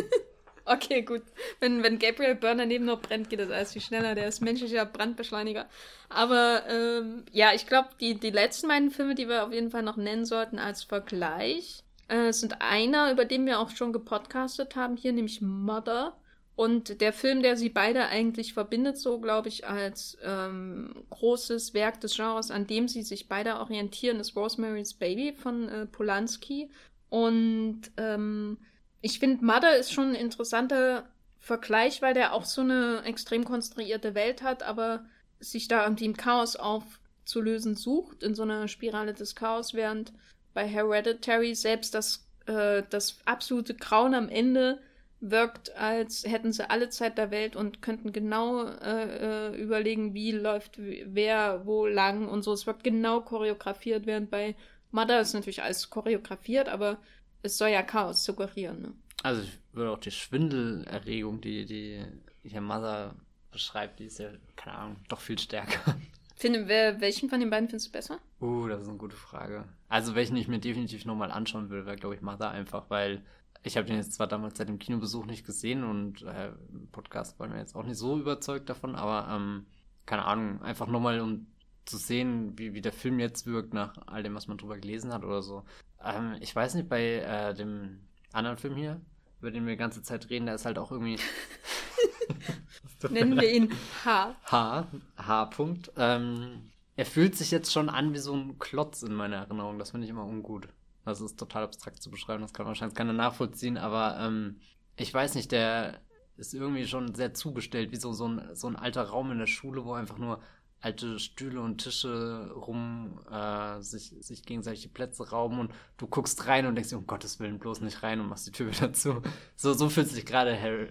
[0.64, 1.22] okay, gut.
[1.58, 4.14] Wenn, wenn Gabriel Byrne neben noch brennt, geht das alles viel schneller.
[4.14, 5.66] Der ist menschlicher Brandbeschleuniger.
[6.10, 9.82] Aber ähm, ja, ich glaube, die, die letzten beiden Filme, die wir auf jeden Fall
[9.82, 14.96] noch nennen sollten als Vergleich, äh, sind einer, über den wir auch schon gepodcastet haben,
[14.96, 16.16] hier nämlich Mother.
[16.56, 22.00] Und der Film, der sie beide eigentlich verbindet, so glaube ich, als ähm, großes Werk
[22.00, 26.68] des Genres, an dem sie sich beide orientieren, ist Rosemary's Baby von äh, Polanski.
[27.10, 28.58] Und ähm,
[29.00, 34.14] ich finde, Mother ist schon ein interessanter Vergleich, weil der auch so eine extrem konstruierte
[34.14, 35.04] Welt hat, aber
[35.38, 40.12] sich da irgendwie im Chaos aufzulösen sucht, in so einer Spirale des Chaos, während
[40.58, 44.80] bei Hereditary selbst das, äh, das absolute Grauen am Ende
[45.20, 50.32] wirkt, als hätten sie alle Zeit der Welt und könnten genau äh, äh, überlegen, wie
[50.32, 52.52] läuft wer wo lang und so.
[52.52, 54.56] Es wird genau choreografiert, während bei
[54.90, 56.98] Mother ist natürlich alles choreografiert, aber
[57.42, 58.82] es soll ja Chaos suggerieren.
[58.82, 58.92] Ne?
[59.22, 62.04] Also ich würde auch die Schwindelerregung, die, die
[62.42, 63.14] hier Mother
[63.52, 65.96] beschreibt, die ist ja, keine Ahnung, doch viel stärker.
[66.34, 68.18] Finde, wer, welchen von den beiden findest du besser?
[68.40, 69.64] Uh, das ist eine gute Frage.
[69.88, 73.24] Also, welchen ich mir definitiv nochmal anschauen will, wäre, glaube ich, Mother einfach, weil
[73.62, 77.40] ich habe den jetzt zwar damals seit dem Kinobesuch nicht gesehen und äh, im Podcast
[77.40, 79.66] war mir jetzt auch nicht so überzeugt davon, aber ähm,
[80.06, 81.46] keine Ahnung, einfach nochmal um
[81.84, 85.12] zu sehen, wie, wie der Film jetzt wirkt nach all dem, was man drüber gelesen
[85.12, 85.64] hat oder so.
[86.04, 88.00] Ähm, ich weiß nicht, bei äh, dem
[88.32, 89.00] anderen Film hier,
[89.40, 91.18] über den wir die ganze Zeit reden, da ist halt auch irgendwie
[93.10, 93.72] Nennen wir ihn
[94.04, 94.36] H.
[94.44, 94.86] H.
[95.16, 95.44] H.
[95.46, 95.92] Punkt.
[95.96, 99.78] Ähm, er fühlt sich jetzt schon an wie so ein Klotz in meiner Erinnerung.
[99.78, 100.66] Das finde ich immer ungut.
[101.04, 102.42] Das ist total abstrakt zu beschreiben.
[102.42, 103.78] Das kann wahrscheinlich keiner nachvollziehen.
[103.78, 104.58] Aber ähm,
[104.96, 106.00] ich weiß nicht, der
[106.36, 109.46] ist irgendwie schon sehr zugestellt, wie so, so, ein, so ein alter Raum in der
[109.46, 110.40] Schule, wo einfach nur
[110.80, 116.48] alte Stühle und Tische rum äh, sich, sich gegenseitig die Plätze rauben und du guckst
[116.48, 119.22] rein und denkst, um Gottes Willen, bloß nicht rein und machst die Tür wieder zu.
[119.54, 120.88] So, so fühlt sich gerade Harry,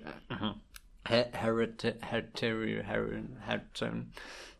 [1.03, 4.05] äh, Hereditary, Hereditary,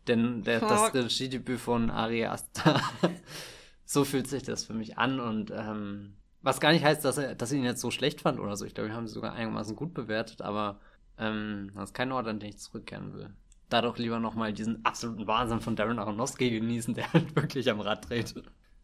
[0.08, 2.80] denn der, das Regiedebüt von Ari Aster.
[3.84, 7.34] so fühlt sich das für mich an und ähm, was gar nicht heißt, dass er,
[7.34, 8.64] dass er ihn jetzt so schlecht fand oder so.
[8.64, 10.80] Ich glaube, wir haben sie sogar einigermaßen gut bewertet, aber
[11.18, 13.30] ähm, das ist kein Ort, an den ich zurückkehren will.
[13.68, 17.80] Da doch lieber nochmal diesen absoluten Wahnsinn von Darren Aronofsky genießen, der halt wirklich am
[17.80, 18.34] Rad dreht.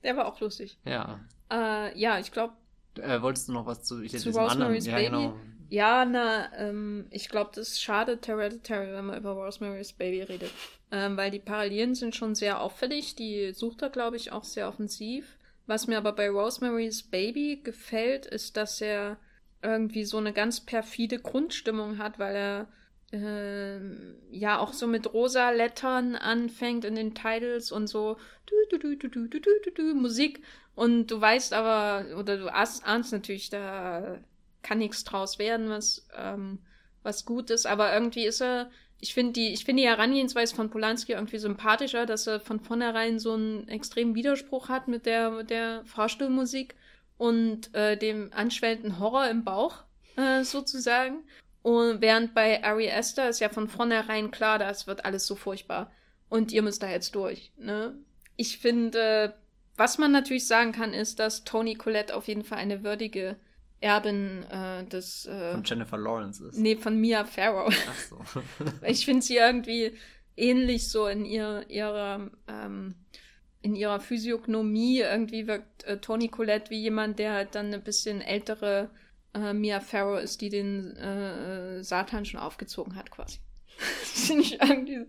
[0.03, 0.79] Der war auch lustig.
[0.85, 1.21] Ja.
[1.51, 2.53] Äh, ja, ich glaube.
[2.97, 4.73] Äh, wolltest du noch was zu, ich zu Rosemary's anderen?
[4.73, 4.91] Baby?
[4.91, 5.37] Ja, genau.
[5.75, 10.53] Ja, na, ähm, ich glaube, das schadet Hereditary, wenn man über Rosemary's Baby redet.
[10.93, 13.17] Ähm, weil die Parallelen sind schon sehr auffällig.
[13.17, 15.37] Die sucht er, glaube ich, auch sehr offensiv.
[15.67, 19.17] Was mir aber bei Rosemary's Baby gefällt, ist, dass er
[19.63, 22.69] irgendwie so eine ganz perfide Grundstimmung hat, weil er
[24.33, 28.17] ja auch so mit rosa Lettern anfängt in den Titles und so
[28.47, 30.43] du, du, du, Musik
[30.75, 34.19] und du weißt aber oder du ahnst natürlich da
[34.65, 36.59] kann nichts draus werden, was, ähm,
[37.05, 37.67] was gut ist.
[37.67, 42.07] Aber irgendwie ist er, ich finde die, ich finde die Herangehensweise von Polanski irgendwie sympathischer,
[42.07, 46.75] dass er von vornherein so einen extremen Widerspruch hat mit der, mit der Fahrstuhlmusik
[47.19, 49.85] und äh, dem anschwellenden Horror im Bauch,
[50.17, 51.23] äh, sozusagen.
[51.63, 55.93] Und während bei Ari Esther ist ja von vornherein klar, das wird alles so furchtbar.
[56.29, 57.97] Und ihr müsst da jetzt durch, ne?
[58.37, 59.35] Ich finde,
[59.77, 63.37] was man natürlich sagen kann, ist, dass Tony Collette auf jeden Fall eine würdige
[63.85, 65.27] Erbin äh, des.
[65.27, 66.59] Äh, von Jennifer Lawrence ist.
[66.59, 67.71] Nee, von Mia Farrow.
[67.71, 68.43] Ach so.
[68.87, 69.93] ich finde sie irgendwie
[70.37, 72.31] ähnlich so in ihr, ihrer.
[72.49, 72.95] Ähm,
[73.61, 78.21] in ihrer Physiognomie irgendwie wirkt äh, Tony Collette wie jemand, der halt dann eine bisschen
[78.21, 78.91] ältere
[79.33, 83.39] äh, Mia Farrow ist, die den äh, Satan schon aufgezogen hat, quasi.
[84.01, 85.07] das finde ich irgendwie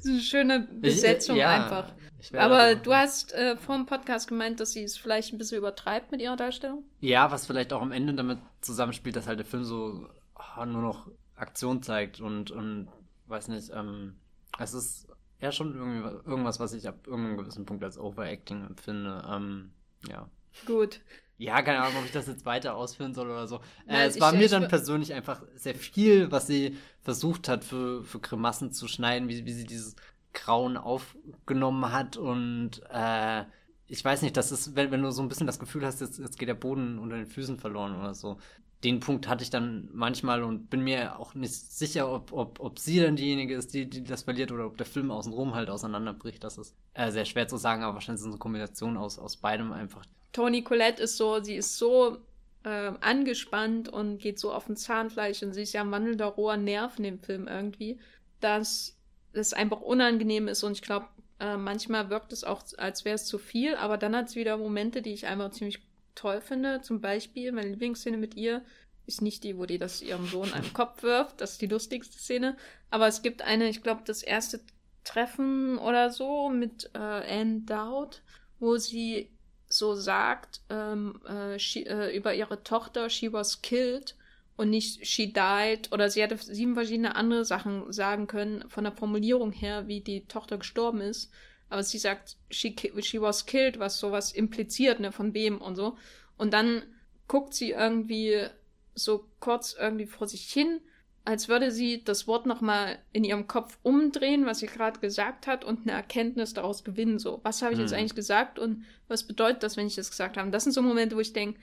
[0.00, 1.94] so eine schöne Besetzung ich, ja, einfach.
[2.32, 6.10] Aber du hast äh, vor dem Podcast gemeint, dass sie es vielleicht ein bisschen übertreibt
[6.10, 6.84] mit ihrer Darstellung.
[7.00, 10.82] Ja, was vielleicht auch am Ende damit zusammenspielt, dass halt der Film so oh, nur
[10.82, 12.88] noch Aktion zeigt und, und
[13.26, 14.16] weiß nicht, ähm,
[14.58, 15.08] es ist
[15.40, 19.24] ja schon irgendwie irgendwas, was ich ab irgendeinem gewissen Punkt als Overacting empfinde.
[19.30, 19.72] Ähm,
[20.08, 20.28] ja.
[20.66, 21.00] Gut.
[21.36, 23.60] Ja, keine Ahnung, ob ich das jetzt weiter ausführen soll oder so.
[23.86, 28.04] Nein, äh, es war mir dann persönlich einfach sehr viel, was sie versucht hat, für,
[28.04, 29.96] für Grimassen zu schneiden, wie, wie sie dieses
[30.34, 33.44] Grauen aufgenommen hat und äh,
[33.86, 36.18] ich weiß nicht, das ist, wenn, wenn du so ein bisschen das Gefühl hast, jetzt,
[36.18, 38.38] jetzt geht der Boden unter den Füßen verloren oder so.
[38.82, 42.78] Den Punkt hatte ich dann manchmal und bin mir auch nicht sicher, ob, ob, ob
[42.78, 46.44] sie dann diejenige ist, die, die das verliert oder ob der Film außenrum halt auseinanderbricht.
[46.44, 49.36] Das ist äh, sehr schwer zu sagen, aber wahrscheinlich ist es eine Kombination aus, aus
[49.36, 50.04] beidem einfach.
[50.32, 52.18] Toni Colette ist so, sie ist so
[52.64, 56.56] äh, angespannt und geht so auf den Zahnfleisch und sie ist ja ein wandelnder roher
[56.56, 57.98] Nerv in dem Film irgendwie,
[58.40, 58.96] dass
[59.34, 61.06] es einfach unangenehm ist und ich glaube,
[61.40, 64.56] äh, manchmal wirkt es auch, als wäre es zu viel, aber dann hat es wieder
[64.56, 65.80] Momente, die ich einfach ziemlich
[66.14, 66.80] toll finde.
[66.82, 68.62] Zum Beispiel, meine Lieblingsszene mit ihr
[69.06, 71.40] ist nicht die, wo die das ihrem Sohn an den Kopf wirft.
[71.40, 72.56] Das ist die lustigste Szene.
[72.90, 74.60] Aber es gibt eine, ich glaube, das erste
[75.02, 78.22] Treffen oder so mit äh, Anne Dowd,
[78.58, 79.30] wo sie
[79.68, 84.16] so sagt ähm, äh, she, äh, über ihre Tochter, she was killed
[84.56, 88.92] und nicht she died oder sie hätte sieben verschiedene andere Sachen sagen können von der
[88.92, 91.30] Formulierung her, wie die Tochter gestorben ist.
[91.68, 95.96] Aber sie sagt, she, she was killed, was sowas impliziert, ne, von wem und so.
[96.36, 96.82] Und dann
[97.26, 98.46] guckt sie irgendwie
[98.94, 100.80] so kurz irgendwie vor sich hin,
[101.24, 105.64] als würde sie das Wort nochmal in ihrem Kopf umdrehen, was sie gerade gesagt hat,
[105.64, 107.18] und eine Erkenntnis daraus gewinnen.
[107.18, 107.86] So, was habe ich hm.
[107.86, 110.50] jetzt eigentlich gesagt und was bedeutet das, wenn ich das gesagt habe?
[110.50, 111.58] Das sind so Momente, wo ich denke,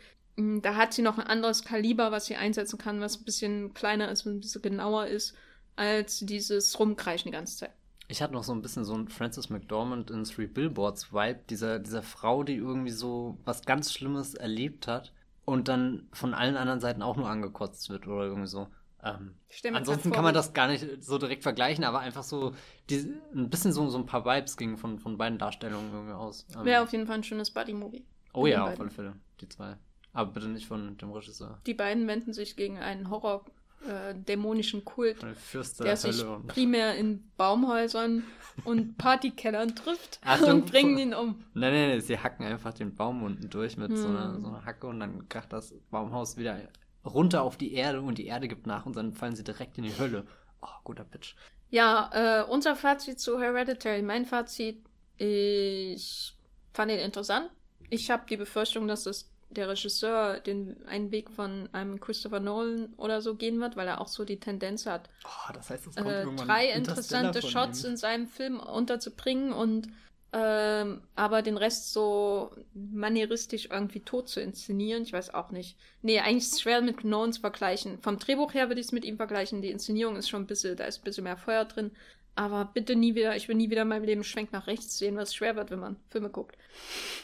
[0.62, 4.10] da hat sie noch ein anderes Kaliber, was sie einsetzen kann, was ein bisschen kleiner
[4.10, 5.36] ist, ein bisschen genauer ist,
[5.76, 7.72] als dieses Rumkreischen die ganze Zeit.
[8.08, 11.80] Ich hatte noch so ein bisschen so ein Francis McDormand in Three Billboards Vibe, dieser,
[11.80, 15.14] dieser Frau, die irgendwie so was ganz Schlimmes erlebt hat
[15.46, 18.68] und dann von allen anderen Seiten auch nur angekotzt wird oder irgendwie so.
[19.04, 19.36] Ähm,
[19.74, 22.54] ansonsten kann man das gar nicht so direkt vergleichen, aber einfach so
[22.90, 26.46] die, ein bisschen so, so ein paar Vibes gingen von, von beiden Darstellungen irgendwie aus.
[26.56, 28.06] Ähm, Wäre auf jeden Fall ein schönes Buddy-Movie.
[28.34, 29.16] Oh ja, auf alle Fälle.
[29.40, 29.78] Die zwei.
[30.14, 31.60] Aber bitte nicht von dem Regisseur.
[31.66, 33.46] Die beiden wenden sich gegen einen Horror
[33.88, 38.24] äh, dämonischen Kult, Fürster der sich primär in Baumhäusern
[38.64, 41.44] und Partykellern trifft Achtung, und bringen ihn um.
[41.54, 43.98] Nein, nein, nein, sie hacken einfach den Baum unten durch mit hm.
[43.98, 44.42] so, einer, hm.
[44.42, 46.60] so einer Hacke und dann kracht das Baumhaus wieder
[47.04, 49.86] runter auf die Erde und die Erde gibt nach und dann fallen sie direkt in
[49.86, 50.28] die Hölle.
[50.62, 51.34] Oh, guter Pitch.
[51.72, 54.04] Ja, äh, unser Fazit zu Hereditary.
[54.04, 54.84] Mein Fazit,
[55.18, 56.36] ich
[56.74, 57.50] fand ihn interessant.
[57.90, 62.94] Ich habe die Befürchtung, dass es der Regisseur den einen Weg von einem Christopher Nolan
[62.98, 66.26] oder so gehen wird, weil er auch so die Tendenz hat, oh, das heißt, äh,
[66.36, 69.90] drei interessante Shots in seinem Film unterzubringen und
[70.34, 75.76] ähm, aber den Rest so manieristisch irgendwie tot zu inszenieren, ich weiß auch nicht.
[76.02, 78.00] Nee, eigentlich ist es schwer mit Nolan zu vergleichen.
[78.02, 79.62] Vom Drehbuch her würde ich es mit ihm vergleichen.
[79.62, 81.92] Die Inszenierung ist schon ein bisschen, da ist ein bisschen mehr Feuer drin.
[82.36, 85.18] Aber bitte nie wieder, ich will nie wieder in meinem Leben Schwenk nach rechts sehen,
[85.18, 86.58] was schwer wird, wenn man Filme guckt.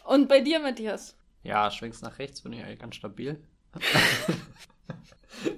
[0.03, 1.15] Und bei dir, Matthias?
[1.43, 3.41] Ja, schwenkst nach rechts bin ich eigentlich ganz stabil.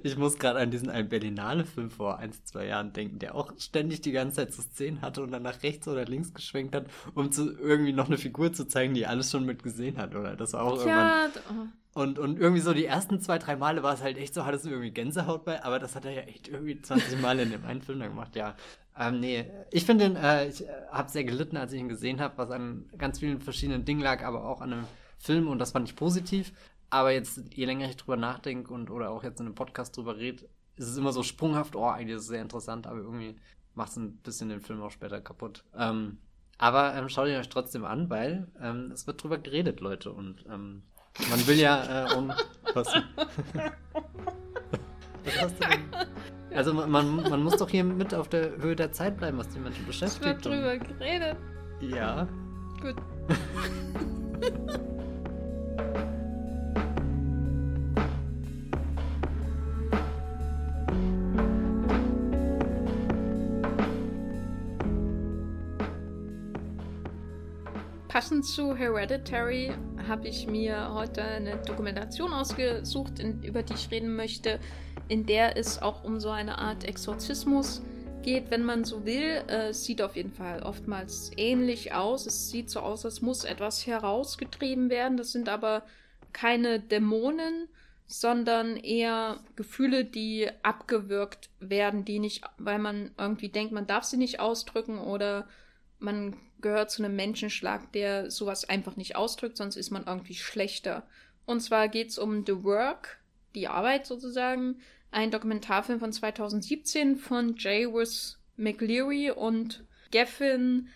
[0.04, 4.02] Ich muss gerade an diesen einen Berlinale-Film vor ein, zwei Jahren denken, der auch ständig
[4.02, 7.32] die ganze Zeit so Szenen hatte und dann nach rechts oder links geschwenkt hat, um
[7.32, 10.36] zu, irgendwie noch eine Figur zu zeigen, die alles schon mit gesehen hat, oder?
[10.36, 11.74] Das war auch ja, irgendwann.
[11.94, 14.66] Und, und irgendwie so die ersten zwei, drei Male war es halt echt so, hattest
[14.66, 17.66] du irgendwie Gänsehaut bei, aber das hat er ja echt irgendwie 20 Mal in dem
[17.66, 18.56] einen Film dann gemacht, ja.
[18.98, 22.20] Ähm, nee, ich finde ihn, äh, ich äh, habe sehr gelitten, als ich ihn gesehen
[22.20, 24.88] habe, was an ganz vielen verschiedenen Dingen lag, aber auch an einem
[25.20, 26.54] Film und das fand ich positiv.
[26.90, 30.18] Aber jetzt, je länger ich drüber nachdenke und oder auch jetzt in einem Podcast drüber
[30.18, 30.46] rede,
[30.76, 33.36] ist es immer so sprunghaft, oh, eigentlich ist es sehr interessant, aber irgendwie
[33.76, 35.64] macht es ein bisschen den Film auch später kaputt.
[35.78, 36.18] Ähm,
[36.58, 40.12] aber ähm, schaut ihn euch trotzdem an, weil ähm, es wird drüber geredet, Leute.
[40.12, 40.84] Und ähm,
[41.30, 42.30] man will ja äh, um.
[42.74, 42.94] Was?
[45.24, 45.90] was hast du denn?
[46.56, 49.60] Also man, man muss doch hier mit auf der Höhe der Zeit bleiben, was die
[49.60, 50.24] Menschen beschäftigt.
[50.24, 51.38] Es wird drüber geredet.
[51.82, 52.28] Ja.
[52.82, 52.96] Gut.
[68.20, 69.72] Passend zu Hereditary
[70.06, 74.60] habe ich mir heute eine Dokumentation ausgesucht, in, über die ich reden möchte,
[75.08, 77.82] in der es auch um so eine Art Exorzismus
[78.22, 79.42] geht, wenn man so will.
[79.48, 82.26] Äh, sieht auf jeden Fall oftmals ähnlich aus.
[82.26, 85.16] Es sieht so aus, als muss etwas herausgetrieben werden.
[85.16, 85.84] Das sind aber
[86.34, 87.70] keine Dämonen,
[88.06, 94.18] sondern eher Gefühle, die abgewürgt werden, die nicht, weil man irgendwie denkt, man darf sie
[94.18, 95.48] nicht ausdrücken oder
[96.00, 101.08] man gehört zu einem Menschenschlag, der sowas einfach nicht ausdrückt, sonst ist man irgendwie schlechter.
[101.46, 103.20] Und zwar geht es um The Work,
[103.56, 104.80] die Arbeit sozusagen,
[105.12, 110.90] ein Dokumentarfilm von 2017 von Jayworth McLeary und Gavin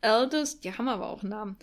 [0.00, 1.56] Eldest, die haben aber auch Namen.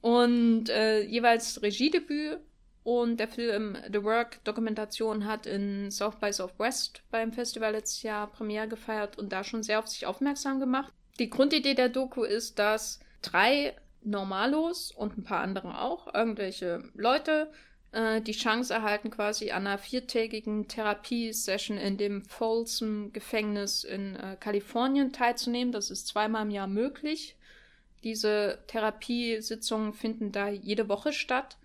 [0.00, 2.38] Und äh, jeweils Regiedebüt
[2.82, 8.30] und der Film The Work Dokumentation hat in South by Southwest beim Festival letztes Jahr
[8.30, 10.92] Premiere gefeiert und da schon sehr auf sich aufmerksam gemacht.
[11.18, 17.50] Die Grundidee der Doku ist, dass drei Normalos und ein paar andere auch, irgendwelche Leute,
[17.92, 24.36] äh, die Chance erhalten, quasi an einer viertägigen Therapiesession in dem Folsom Gefängnis in äh,
[24.38, 25.72] Kalifornien teilzunehmen.
[25.72, 27.36] Das ist zweimal im Jahr möglich.
[28.02, 31.56] Diese Therapiesitzungen finden da jede Woche statt.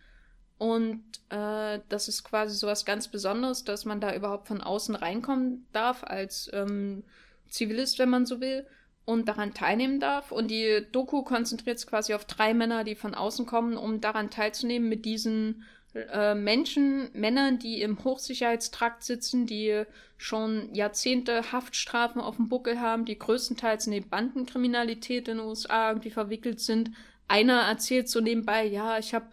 [0.60, 4.96] Und äh, das ist quasi so was ganz Besonderes, dass man da überhaupt von außen
[4.96, 7.04] reinkommen darf als ähm,
[7.50, 8.68] Zivilist, wenn man so will
[9.10, 10.32] und daran teilnehmen darf.
[10.32, 14.30] Und die Doku konzentriert sich quasi auf drei Männer, die von außen kommen, um daran
[14.30, 15.64] teilzunehmen mit diesen
[15.96, 19.84] äh, Menschen, Männern, die im Hochsicherheitstrakt sitzen, die
[20.18, 25.90] schon Jahrzehnte Haftstrafen auf dem Buckel haben, die größtenteils in die Bandenkriminalität in den USA
[25.90, 26.92] irgendwie verwickelt sind.
[27.28, 29.30] Einer erzählt so nebenbei, ja, ich habe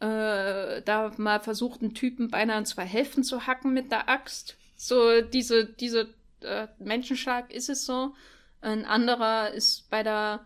[0.00, 4.56] äh, da mal versucht, einen Typen beinahe in zwei Hälften zu hacken mit der Axt.
[4.76, 6.08] So diese, diese
[6.40, 8.14] äh, Menschenschlag ist es so.
[8.62, 10.40] Ein anderer ist bei der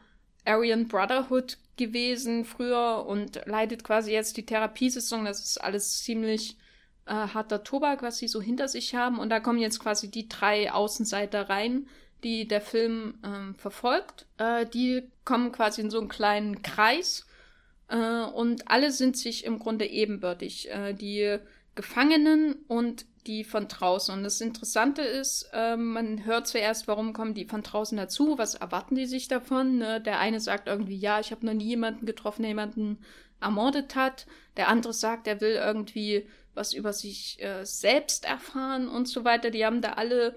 [0.44, 5.24] Aryan Brotherhood gewesen früher und leitet quasi jetzt die Therapiesitzung.
[5.24, 6.56] Das ist alles ziemlich
[7.06, 9.18] äh, harter Tobak, was sie so hinter sich haben.
[9.18, 11.86] Und da kommen jetzt quasi die drei Außenseiter rein,
[12.24, 14.26] die der Film ähm, verfolgt.
[14.38, 17.26] Äh, die kommen quasi in so einen kleinen Kreis
[17.88, 20.70] äh, und alle sind sich im Grunde ebenbürtig.
[20.70, 21.38] Äh, die
[21.76, 24.14] Gefangenen und die von draußen.
[24.14, 28.54] Und das Interessante ist, äh, man hört zuerst, warum kommen die von draußen dazu, was
[28.54, 29.78] erwarten die sich davon.
[29.78, 30.00] Ne?
[30.00, 32.98] Der eine sagt irgendwie, ja, ich habe noch nie jemanden getroffen, der jemanden
[33.40, 34.26] ermordet hat.
[34.56, 39.50] Der andere sagt, er will irgendwie was über sich äh, selbst erfahren und so weiter.
[39.50, 40.34] Die haben da alle,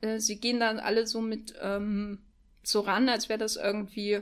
[0.00, 2.20] äh, sie gehen dann alle so mit ähm,
[2.62, 4.20] so ran, als wäre das irgendwie,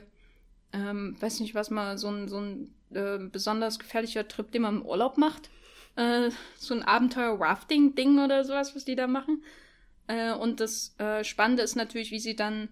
[0.73, 4.77] ähm, weiß nicht, was mal so ein, so ein äh, besonders gefährlicher Trip, den man
[4.77, 5.51] im Urlaub macht
[5.97, 9.43] äh, so ein Abenteuer-Rafting-Ding oder sowas, was die da machen.
[10.07, 12.69] Äh, und das äh, Spannende ist natürlich, wie sie dann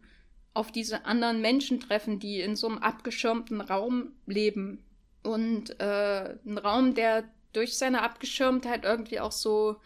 [0.53, 4.85] auf diese anderen Menschen treffen, die in so einem abgeschirmten Raum leben.
[5.23, 9.77] Und äh, ein Raum, der durch seine Abgeschirmtheit irgendwie auch so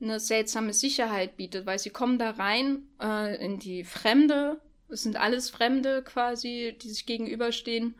[0.00, 4.60] eine seltsame Sicherheit bietet, weil sie kommen da rein äh, in die Fremde.
[4.88, 7.96] Es sind alles Fremde quasi, die sich gegenüberstehen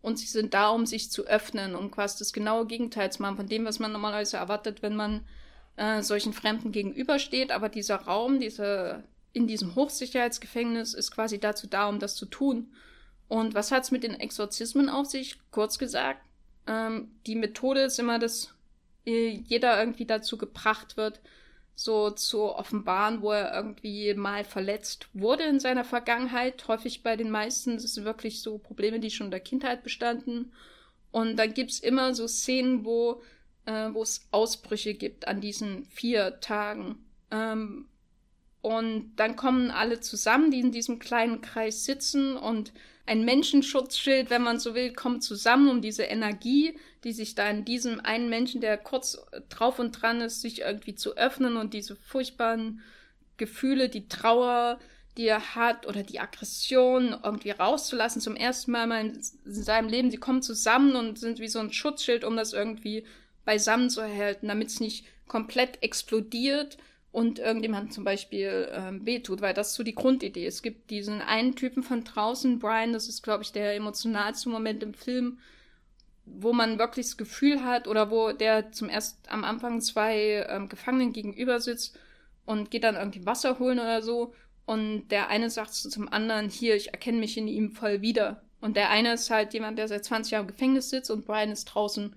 [0.00, 3.36] und sie sind da, um sich zu öffnen, um quasi das genaue Gegenteil zu machen
[3.36, 5.24] von dem, was man normalerweise erwartet, wenn man
[5.76, 7.50] äh, solchen Fremden gegenübersteht.
[7.50, 12.72] Aber dieser Raum, diese, in diesem Hochsicherheitsgefängnis ist quasi dazu da, um das zu tun.
[13.26, 15.36] Und was hat es mit den Exorzismen auf sich?
[15.50, 16.20] Kurz gesagt,
[16.66, 18.54] ähm, die Methode ist immer, dass
[19.04, 21.20] äh, jeder irgendwie dazu gebracht wird,
[21.78, 26.66] so zu offenbaren, wo er irgendwie mal verletzt wurde in seiner Vergangenheit.
[26.66, 30.52] Häufig bei den meisten das sind wirklich so Probleme, die schon in der Kindheit bestanden.
[31.12, 33.22] Und dann gibt es immer so Szenen, wo
[33.66, 36.96] äh, es Ausbrüche gibt an diesen vier Tagen.
[37.30, 37.86] Ähm,
[38.60, 42.72] und dann kommen alle zusammen, die in diesem kleinen Kreis sitzen und
[43.08, 47.64] ein Menschenschutzschild, wenn man so will, kommt zusammen, um diese Energie, die sich da in
[47.64, 51.96] diesem einen Menschen, der kurz drauf und dran ist, sich irgendwie zu öffnen und diese
[51.96, 52.82] furchtbaren
[53.38, 54.78] Gefühle, die Trauer,
[55.16, 60.10] die er hat oder die Aggression irgendwie rauszulassen, zum ersten Mal mal in seinem Leben.
[60.10, 63.04] Sie kommen zusammen und sind wie so ein Schutzschild, um das irgendwie
[63.46, 66.76] beisammen zu erhalten, damit es nicht komplett explodiert
[67.10, 70.46] und irgendjemand zum Beispiel ähm, wehtut, weil das so die Grundidee.
[70.46, 74.82] Es gibt diesen einen Typen von draußen, Brian, das ist, glaube ich, der emotionalste Moment
[74.82, 75.38] im Film,
[76.26, 80.68] wo man wirklich das Gefühl hat oder wo der zum erst am Anfang zwei ähm,
[80.68, 81.98] Gefangenen gegenüber sitzt
[82.44, 84.34] und geht dann irgendwie Wasser holen oder so
[84.68, 88.42] und der eine sagt zum anderen, hier, ich erkenne mich in ihm voll wieder.
[88.60, 91.50] Und der eine ist halt jemand, der seit 20 Jahren im Gefängnis sitzt und Brian
[91.50, 92.14] ist draußen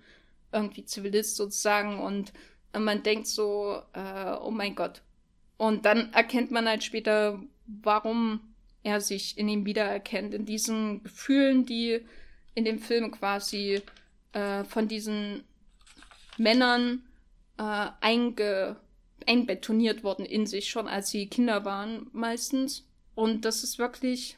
[0.52, 2.34] irgendwie Zivilist sozusagen und
[2.74, 5.02] und man denkt so, äh, oh mein Gott.
[5.58, 8.40] Und dann erkennt man halt später, warum
[8.84, 12.02] er sich in ihm wiedererkennt, in diesen Gefühlen, die
[12.56, 13.82] in dem Film quasi
[14.34, 15.44] äh, von diesen
[16.38, 17.04] Männern
[17.58, 18.78] äh, einge
[19.28, 22.88] einbetoniert worden in sich, schon als sie Kinder waren meistens.
[23.14, 24.38] Und das ist wirklich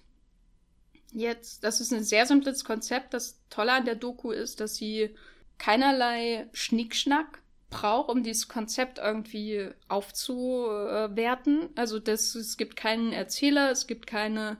[1.13, 3.13] jetzt, das ist ein sehr simples Konzept.
[3.13, 5.11] Das Tolle an der Doku ist, dass sie
[5.57, 7.41] keinerlei Schnickschnack
[7.73, 11.69] braucht, um dieses Konzept irgendwie aufzuwerten.
[11.75, 14.57] Also das, es gibt keinen Erzähler, es gibt keine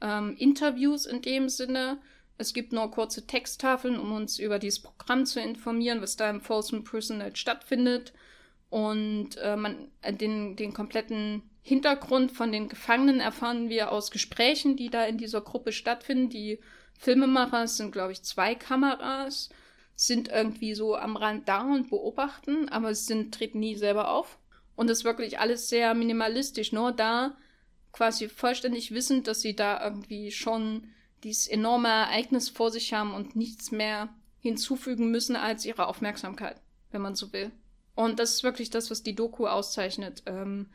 [0.00, 1.98] ähm, Interviews in dem Sinne.
[2.38, 6.40] Es gibt nur kurze Texttafeln, um uns über dieses Programm zu informieren, was da im
[6.40, 8.12] Folsom Prison halt stattfindet.
[8.70, 14.76] Und äh, man, äh, den, den kompletten Hintergrund von den Gefangenen erfahren wir aus Gesprächen,
[14.76, 16.30] die da in dieser Gruppe stattfinden.
[16.30, 16.60] Die
[16.98, 19.50] Filmemacher sind, glaube ich, zwei Kameras
[20.00, 24.38] sind irgendwie so am Rand da und beobachten, aber sie sind, treten nie selber auf.
[24.74, 27.36] Und das ist wirklich alles sehr minimalistisch, nur da
[27.92, 30.88] quasi vollständig wissend, dass sie da irgendwie schon
[31.22, 36.56] dieses enorme Ereignis vor sich haben und nichts mehr hinzufügen müssen als ihre Aufmerksamkeit,
[36.92, 37.50] wenn man so will.
[37.94, 40.70] Und das ist wirklich das, was die Doku auszeichnet, ähm,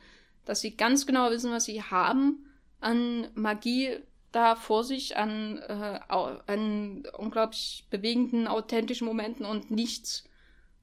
[0.46, 2.46] dass sie ganz genau wissen, was sie haben
[2.80, 3.98] an Magie
[4.36, 10.26] da vor sich an, äh, an unglaublich bewegenden, authentischen Momenten und nichts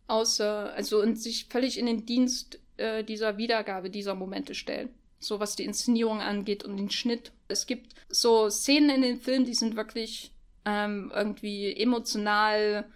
[0.06, 4.88] außer, also und sich völlig in den Dienst äh, dieser Wiedergabe dieser Momente stellen.
[5.18, 7.32] So was die Inszenierung angeht und den Schnitt.
[7.46, 10.32] Es gibt so Szenen in den Filmen, die sind wirklich
[10.64, 12.86] ähm, irgendwie emotional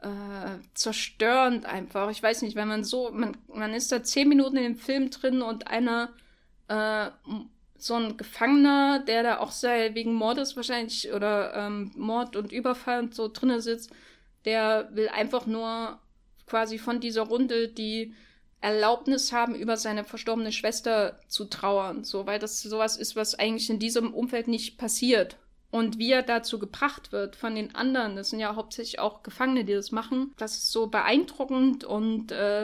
[0.00, 2.10] äh, zerstörend einfach.
[2.10, 5.10] Ich weiß nicht, wenn man so, man, man ist da zehn Minuten in dem Film
[5.10, 6.14] drin und einer
[6.68, 7.10] äh,
[7.78, 13.00] so ein Gefangener, der da auch sei, wegen Mordes wahrscheinlich oder ähm, Mord und Überfall
[13.00, 13.90] und so drinne sitzt,
[14.44, 15.98] der will einfach nur
[16.46, 18.14] quasi von dieser Runde die
[18.60, 23.70] Erlaubnis haben, über seine verstorbene Schwester zu trauern, so, weil das sowas ist, was eigentlich
[23.70, 25.36] in diesem Umfeld nicht passiert.
[25.70, 29.64] Und wie er dazu gebracht wird von den anderen, das sind ja hauptsächlich auch Gefangene,
[29.66, 32.62] die das machen, das ist so beeindruckend und äh,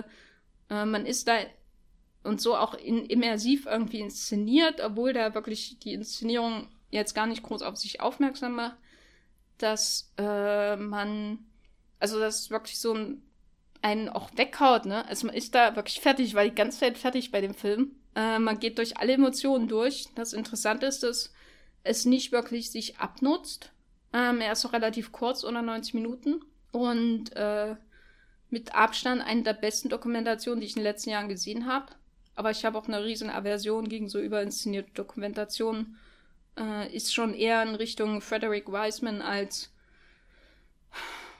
[0.70, 1.36] äh, man ist da
[2.24, 7.42] und so auch in, immersiv irgendwie inszeniert, obwohl da wirklich die Inszenierung jetzt gar nicht
[7.42, 8.76] groß auf sich aufmerksam macht,
[9.58, 11.38] dass äh, man,
[12.00, 13.22] also das ist wirklich so ein,
[13.82, 15.06] einen auch weghaut, ne?
[15.06, 17.92] Also man ist da wirklich fertig, weil die ganze Zeit fertig bei dem Film.
[18.16, 20.06] Äh, man geht durch alle Emotionen durch.
[20.14, 21.32] Das Interessante ist, dass
[21.82, 23.72] es nicht wirklich sich abnutzt.
[24.14, 26.40] Ähm, er ist auch relativ kurz, unter 90 Minuten.
[26.72, 27.76] Und äh,
[28.48, 31.92] mit Abstand eine der besten Dokumentationen, die ich in den letzten Jahren gesehen habe.
[32.36, 35.98] Aber ich habe auch eine riesen Aversion gegen so überinszenierte Dokumentationen.
[36.59, 39.73] Äh, ist schon eher in Richtung Frederick Wiseman als,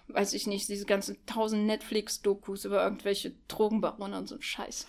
[0.09, 4.87] weiß ich nicht, diese ganzen tausend Netflix-Dokus über irgendwelche Drogenbarone und so Scheiß.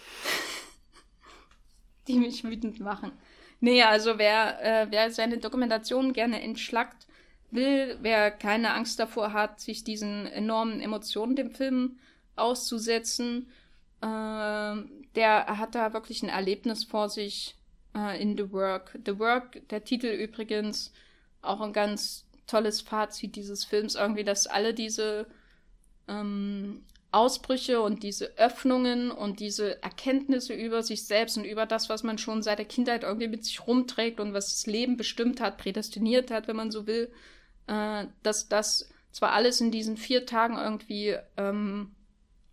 [2.08, 3.12] Die mich wütend machen.
[3.60, 7.08] Nee, also wer, äh, wer seine Dokumentation gerne entschlackt
[7.52, 11.98] will, wer keine Angst davor hat, sich diesen enormen Emotionen dem Film
[12.36, 13.48] auszusetzen,
[14.02, 14.76] äh,
[15.16, 17.56] der hat da wirklich ein Erlebnis vor sich
[17.96, 18.98] äh, in The Work.
[19.06, 20.92] The Work, der Titel übrigens,
[21.42, 25.28] auch ein ganz tolles Fazit dieses Films, irgendwie, dass alle diese
[26.08, 32.04] ähm, Ausbrüche und diese Öffnungen und diese Erkenntnisse über sich selbst und über das, was
[32.04, 35.58] man schon seit der Kindheit irgendwie mit sich rumträgt und was das Leben bestimmt hat,
[35.58, 37.10] prädestiniert hat, wenn man so will,
[37.68, 41.95] äh, dass das zwar alles in diesen vier Tagen irgendwie ähm,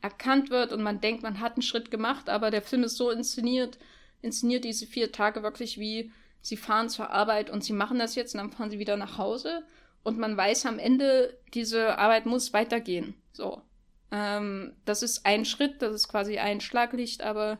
[0.02, 3.10] erkannt wird und man denkt, man hat einen Schritt gemacht, aber der Film ist so
[3.10, 3.78] inszeniert,
[4.20, 6.12] inszeniert diese vier Tage wirklich wie
[6.42, 9.16] sie fahren zur Arbeit und sie machen das jetzt und dann fahren sie wieder nach
[9.16, 9.62] Hause
[10.02, 13.14] und man weiß am Ende, diese Arbeit muss weitergehen.
[13.32, 13.62] So.
[14.10, 17.58] Ähm, das ist ein Schritt, das ist quasi ein Schlaglicht, aber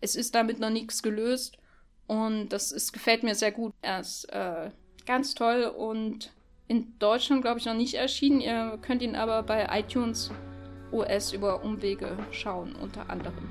[0.00, 1.58] es ist damit noch nichts gelöst
[2.06, 3.74] und das ist, gefällt mir sehr gut.
[3.82, 4.70] Er ist äh,
[5.04, 6.32] ganz toll und
[6.68, 8.40] in Deutschland, glaube ich, noch nicht erschienen.
[8.40, 10.30] Ihr könnt ihn aber bei iTunes
[10.92, 13.48] US über Umwege schauen, unter anderem.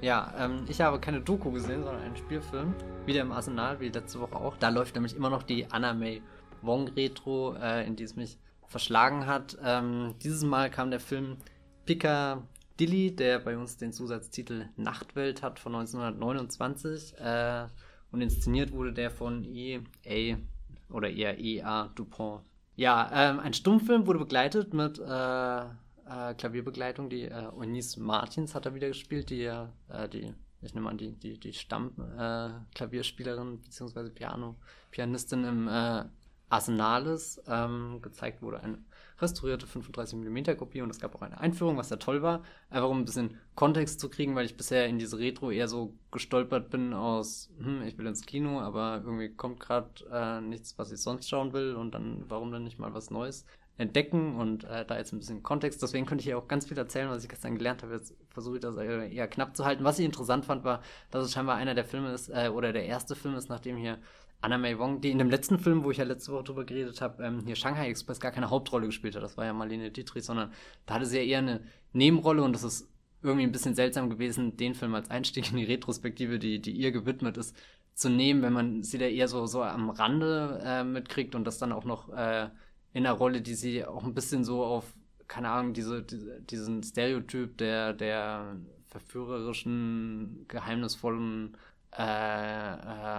[0.00, 2.74] Ja, ähm, ich habe keine Doku gesehen, sondern einen Spielfilm.
[3.04, 4.56] Wieder im Arsenal, wie letzte Woche auch.
[4.56, 6.22] Da läuft nämlich immer noch die May
[6.62, 9.58] Wong Retro, äh, in die es mich verschlagen hat.
[9.62, 11.36] Ähm, dieses Mal kam der Film
[11.84, 17.18] Piccadilly, der bei uns den Zusatztitel Nachtwelt hat von 1929.
[17.18, 17.66] Äh,
[18.12, 20.36] und inszeniert wurde der von E.A.
[20.92, 21.88] oder eher E.A.
[21.94, 22.42] Dupont.
[22.76, 25.64] Ja, ähm, ein Stummfilm wurde begleitet mit äh,
[26.10, 27.08] äh, Klavierbegleitung.
[27.10, 30.98] Die äh, Eunice Martins hat er wieder gespielt, die ja, äh, die, ich nehme an,
[30.98, 34.10] die, die, die Stamm-Klavierspielerin äh, bzw.
[34.10, 34.56] Piano,
[34.90, 36.04] Pianistin im äh,
[36.48, 38.60] Arsenales ähm, gezeigt wurde.
[38.60, 38.78] Eine
[39.20, 42.42] restaurierte 35mm Kopie und es gab auch eine Einführung, was sehr toll war.
[42.70, 45.94] Einfach um ein bisschen Kontext zu kriegen, weil ich bisher in diese Retro eher so
[46.10, 50.92] gestolpert bin aus, hm, ich will ins Kino, aber irgendwie kommt gerade äh, nichts, was
[50.92, 53.44] ich sonst schauen will und dann warum dann nicht mal was Neues
[53.80, 55.82] entdecken und äh, da jetzt ein bisschen Kontext.
[55.82, 57.94] Deswegen könnte ich ja auch ganz viel erzählen, was ich gestern gelernt habe.
[57.94, 59.84] Jetzt versuche ich das eher knapp zu halten.
[59.84, 62.84] Was ich interessant fand, war, dass es scheinbar einer der Filme ist, äh, oder der
[62.84, 63.98] erste Film ist, nachdem hier
[64.42, 67.00] Anna May Wong, die in dem letzten Film, wo ich ja letzte Woche drüber geredet
[67.00, 69.22] habe, ähm, hier Shanghai Express gar keine Hauptrolle gespielt hat.
[69.22, 70.52] Das war ja Marlene Dietrich, sondern
[70.86, 71.60] da hatte sie ja eher eine
[71.92, 72.88] Nebenrolle und das ist
[73.22, 76.90] irgendwie ein bisschen seltsam gewesen, den Film als Einstieg in die Retrospektive, die, die ihr
[76.90, 77.54] gewidmet ist,
[77.94, 81.58] zu nehmen, wenn man sie da eher so, so am Rande äh, mitkriegt und das
[81.58, 82.48] dann auch noch äh,
[82.92, 84.94] in einer Rolle, die sie auch ein bisschen so auf,
[85.28, 88.56] keine Ahnung, diese, diese diesen Stereotyp der, der
[88.86, 91.56] verführerischen, geheimnisvollen
[91.96, 92.04] äh, äh,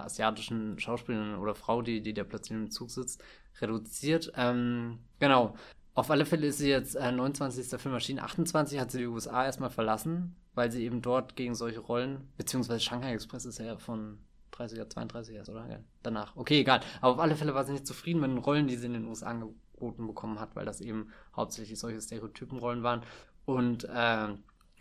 [0.06, 3.23] asiatischen Schauspielerin oder Frau, die, die da plötzlich im Zug sitzt,
[3.60, 4.31] reduziert.
[4.35, 5.56] Ähm, genau.
[5.93, 7.80] Auf alle Fälle ist sie jetzt äh, 29.
[7.80, 8.19] Film erschienen.
[8.19, 12.80] 28 hat sie die USA erstmal verlassen, weil sie eben dort gegen solche Rollen, beziehungsweise
[12.80, 14.19] Shanghai Express ist ja von
[14.53, 15.69] 30er, 32 erst, oder?
[15.69, 16.35] Ja, danach.
[16.38, 16.80] Okay, egal.
[17.02, 19.06] Aber auf alle Fälle war sie nicht zufrieden mit den Rollen, die sie in den
[19.06, 23.02] USA angeboten bekommen hat, weil das eben hauptsächlich solche Stereotypenrollen waren.
[23.45, 24.27] Und äh,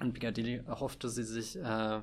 [0.01, 2.01] in Piccadilly erhoffte sie sich äh,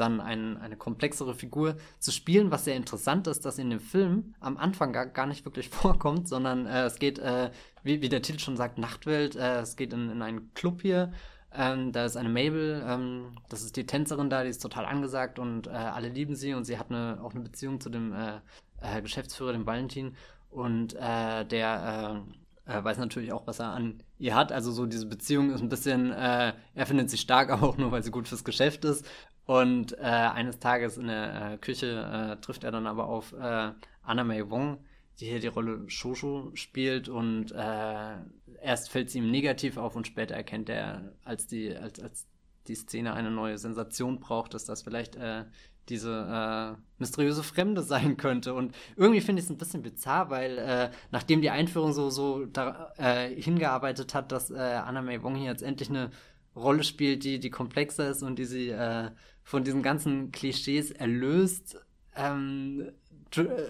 [0.00, 4.34] dann ein, eine komplexere Figur zu spielen, was sehr interessant ist, dass in dem Film
[4.40, 7.50] am Anfang gar, gar nicht wirklich vorkommt, sondern äh, es geht, äh,
[7.82, 11.12] wie, wie der Titel schon sagt, Nachtwelt, äh, es geht in, in einen Club hier,
[11.52, 15.38] ähm, da ist eine Mabel, ähm, das ist die Tänzerin da, die ist total angesagt
[15.38, 18.40] und äh, alle lieben sie und sie hat eine, auch eine Beziehung zu dem äh,
[18.80, 20.16] äh, Geschäftsführer, dem Valentin
[20.50, 22.24] und der
[22.66, 24.50] weiß natürlich auch, was er an ihr hat.
[24.50, 28.02] Also so diese Beziehung ist ein bisschen, er findet sie stark, aber auch nur, weil
[28.02, 29.06] sie gut fürs Geschäft ist.
[29.50, 33.72] Und äh, eines Tages in der äh, Küche äh, trifft er dann aber auf äh,
[34.04, 34.78] Anna May Wong,
[35.18, 38.14] die hier die Rolle Shoshu spielt und äh,
[38.62, 42.28] erst fällt sie ihm negativ auf und später erkennt er, als die, als, als
[42.68, 45.46] die Szene eine neue Sensation braucht, dass das vielleicht äh,
[45.88, 48.54] diese äh, mysteriöse Fremde sein könnte.
[48.54, 52.92] Und irgendwie finde ich es ein bisschen bizarr, weil nachdem die Einführung so, so da,
[53.34, 56.12] hingearbeitet hat, dass Anna May Wong hier jetzt endlich eine
[56.56, 59.10] Rolle spielt, die, die komplexer ist und die sie äh,
[59.50, 61.76] von diesen ganzen Klischees erlöst,
[62.14, 62.92] ähm,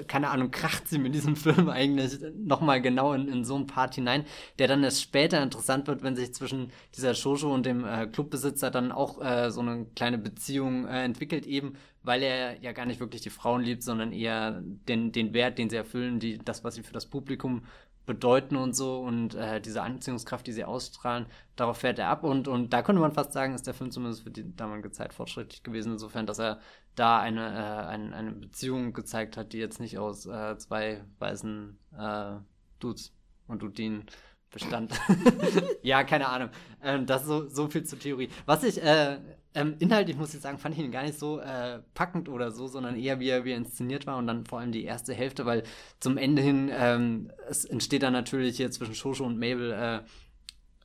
[0.09, 3.95] keine Ahnung, kracht sie mit diesem Film eigentlich nochmal genau in, in so einen Part
[3.95, 4.27] hinein,
[4.59, 8.71] der dann erst später interessant wird, wenn sich zwischen dieser Shosho und dem äh, Clubbesitzer
[8.71, 13.01] dann auch äh, so eine kleine Beziehung äh, entwickelt, eben weil er ja gar nicht
[13.01, 16.75] wirklich die Frauen liebt, sondern eher den, den Wert, den sie erfüllen, die, das, was
[16.75, 17.63] sie für das Publikum
[18.11, 22.49] bedeuten und so und äh, diese Anziehungskraft, die sie ausstrahlen, darauf fährt er ab und,
[22.49, 25.63] und da könnte man fast sagen, ist der Film zumindest für die damalige Zeit fortschrittlich
[25.63, 26.59] gewesen, insofern, dass er
[26.97, 31.79] da eine, äh, ein, eine Beziehung gezeigt hat, die jetzt nicht aus äh, zwei weißen
[31.97, 32.33] äh,
[32.81, 33.13] Dudes
[33.47, 34.07] und Dudinen
[34.51, 34.93] bestand.
[35.83, 36.51] ja, keine Ahnung.
[36.83, 38.29] Ähm, das so, so viel zur Theorie.
[38.45, 39.19] Was ich äh,
[39.55, 42.69] ähm, inhaltlich muss ich sagen, fand ich ihn gar nicht so äh, packend oder so,
[42.69, 45.45] sondern eher wie er, wie er inszeniert war und dann vor allem die erste Hälfte,
[45.45, 45.65] weil
[45.99, 50.01] zum Ende hin ähm, es entsteht dann natürlich hier zwischen Shosho und Mabel äh,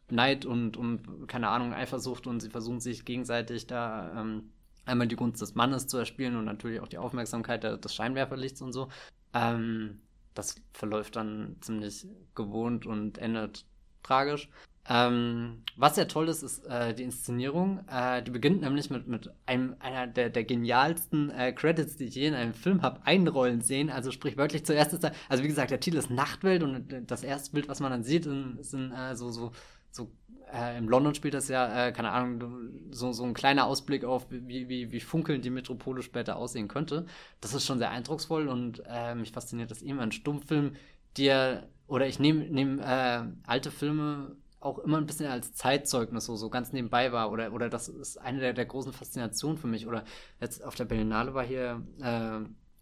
[0.09, 4.51] Neid und, und keine Ahnung, Eifersucht und sie versuchen sich gegenseitig da ähm,
[4.85, 8.71] einmal die Gunst des Mannes zu erspielen und natürlich auch die Aufmerksamkeit des Scheinwerferlichts und
[8.71, 8.89] so.
[9.33, 10.01] Ähm,
[10.33, 13.65] das verläuft dann ziemlich gewohnt und endet
[14.03, 14.49] tragisch.
[14.87, 17.79] Ähm, was sehr toll ist, ist äh, die Inszenierung.
[17.89, 22.15] Äh, die beginnt nämlich mit, mit einem einer der, der genialsten äh, Credits, die ich
[22.15, 23.89] je in einem Film habe einrollen sehen.
[23.89, 27.23] Also sprich wirklich zuerst ist da, also wie gesagt, der Titel ist Nachtwelt und das
[27.23, 29.51] erste Bild, was man dann sieht, sind, sind äh, so, so,
[29.89, 30.11] so
[30.53, 34.27] äh, in London spielt das ja, äh, keine Ahnung, so, so ein kleiner Ausblick auf,
[34.29, 37.07] wie, wie, wie funkelnd die Metropole später aussehen könnte.
[37.41, 40.73] Das ist schon sehr eindrucksvoll und äh, mich fasziniert das immer ein Stummfilm,
[41.17, 44.35] der, oder ich nehme nehm, äh, alte Filme
[44.65, 48.17] auch immer ein bisschen als Zeitzeugnis so, so ganz nebenbei war oder, oder das ist
[48.17, 49.85] eine der, der großen Faszinationen für mich.
[49.85, 50.03] Oder
[50.41, 52.39] jetzt auf der Berlinale war hier äh,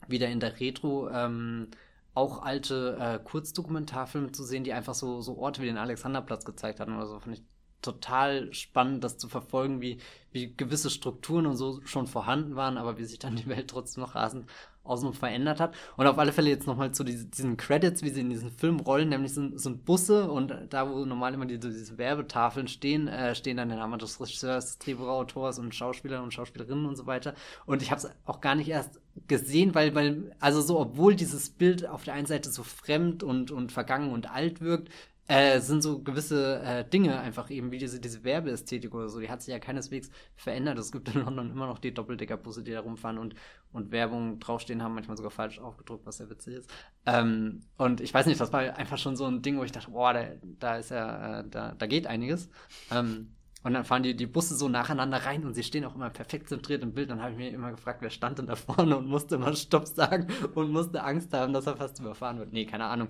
[0.10, 1.68] wieder in der Retro ähm,
[2.14, 6.80] auch alte äh, Kurzdokumentarfilme zu sehen, die einfach so, so Orte wie den Alexanderplatz gezeigt
[6.80, 7.20] hatten oder so.
[7.20, 7.44] Fand ich
[7.82, 10.00] total spannend, das zu verfolgen, wie,
[10.32, 14.04] wie gewisse Strukturen und so schon vorhanden waren, aber wie sich dann die Welt trotzdem
[14.04, 14.50] noch rasend
[14.84, 15.74] außen verändert hat.
[15.98, 19.10] Und auf alle Fälle jetzt nochmal zu diesen, Credits, wie sie in diesen Film rollen,
[19.10, 23.58] nämlich sind, sind Busse und da, wo normal immer diese, diese Werbetafeln stehen, äh, stehen
[23.58, 27.34] dann der Name des Regisseurs, des Drehbuchautors und Schauspielern und Schauspielerinnen und so weiter.
[27.66, 31.50] Und ich habe es auch gar nicht erst gesehen, weil, weil, also so, obwohl dieses
[31.50, 34.90] Bild auf der einen Seite so fremd und, und vergangen und alt wirkt,
[35.28, 39.30] äh, sind so gewisse äh, Dinge einfach eben, wie diese, diese Werbeästhetik oder so, die
[39.30, 40.78] hat sich ja keineswegs verändert.
[40.78, 43.36] Es gibt in London immer noch die Doppeldeckerbusse, die da rumfahren und,
[43.72, 46.70] und Werbung draufstehen haben, manchmal sogar falsch aufgedruckt, was sehr witzig ist.
[47.06, 49.92] Ähm, und ich weiß nicht, das war einfach schon so ein Ding, wo ich dachte,
[49.92, 50.26] boah, da,
[50.60, 52.50] da ist ja, äh, da, da geht einiges.
[52.92, 53.34] Ähm,
[53.64, 56.50] und dann fahren die, die Busse so nacheinander rein und sie stehen auch immer perfekt
[56.50, 57.10] zentriert im Bild.
[57.10, 59.88] Dann habe ich mir immer gefragt, wer stand denn da vorne und musste immer Stopp
[59.88, 62.52] sagen und musste Angst haben, dass er fast überfahren wird.
[62.52, 63.08] Nee, keine Ahnung.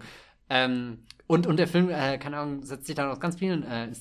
[0.50, 3.92] Ähm, und, und der Film, äh, keine Ahnung, setzt sich dann aus ganz vielen äh,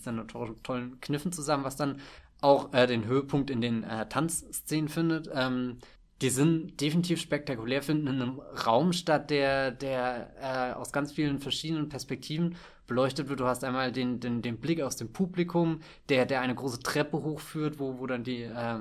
[0.62, 2.00] tollen Kniffen zusammen, was dann
[2.40, 5.30] auch äh, den Höhepunkt in den äh, Tanzszenen findet.
[5.32, 5.78] Ähm,
[6.20, 11.40] die sind definitiv spektakulär, finden in einem Raum statt, der, der äh, aus ganz vielen
[11.40, 12.56] verschiedenen Perspektiven
[12.86, 13.40] beleuchtet wird.
[13.40, 17.22] Du hast einmal den, den, den Blick aus dem Publikum, der, der eine große Treppe
[17.22, 18.78] hochführt, wo, wo dann die äh,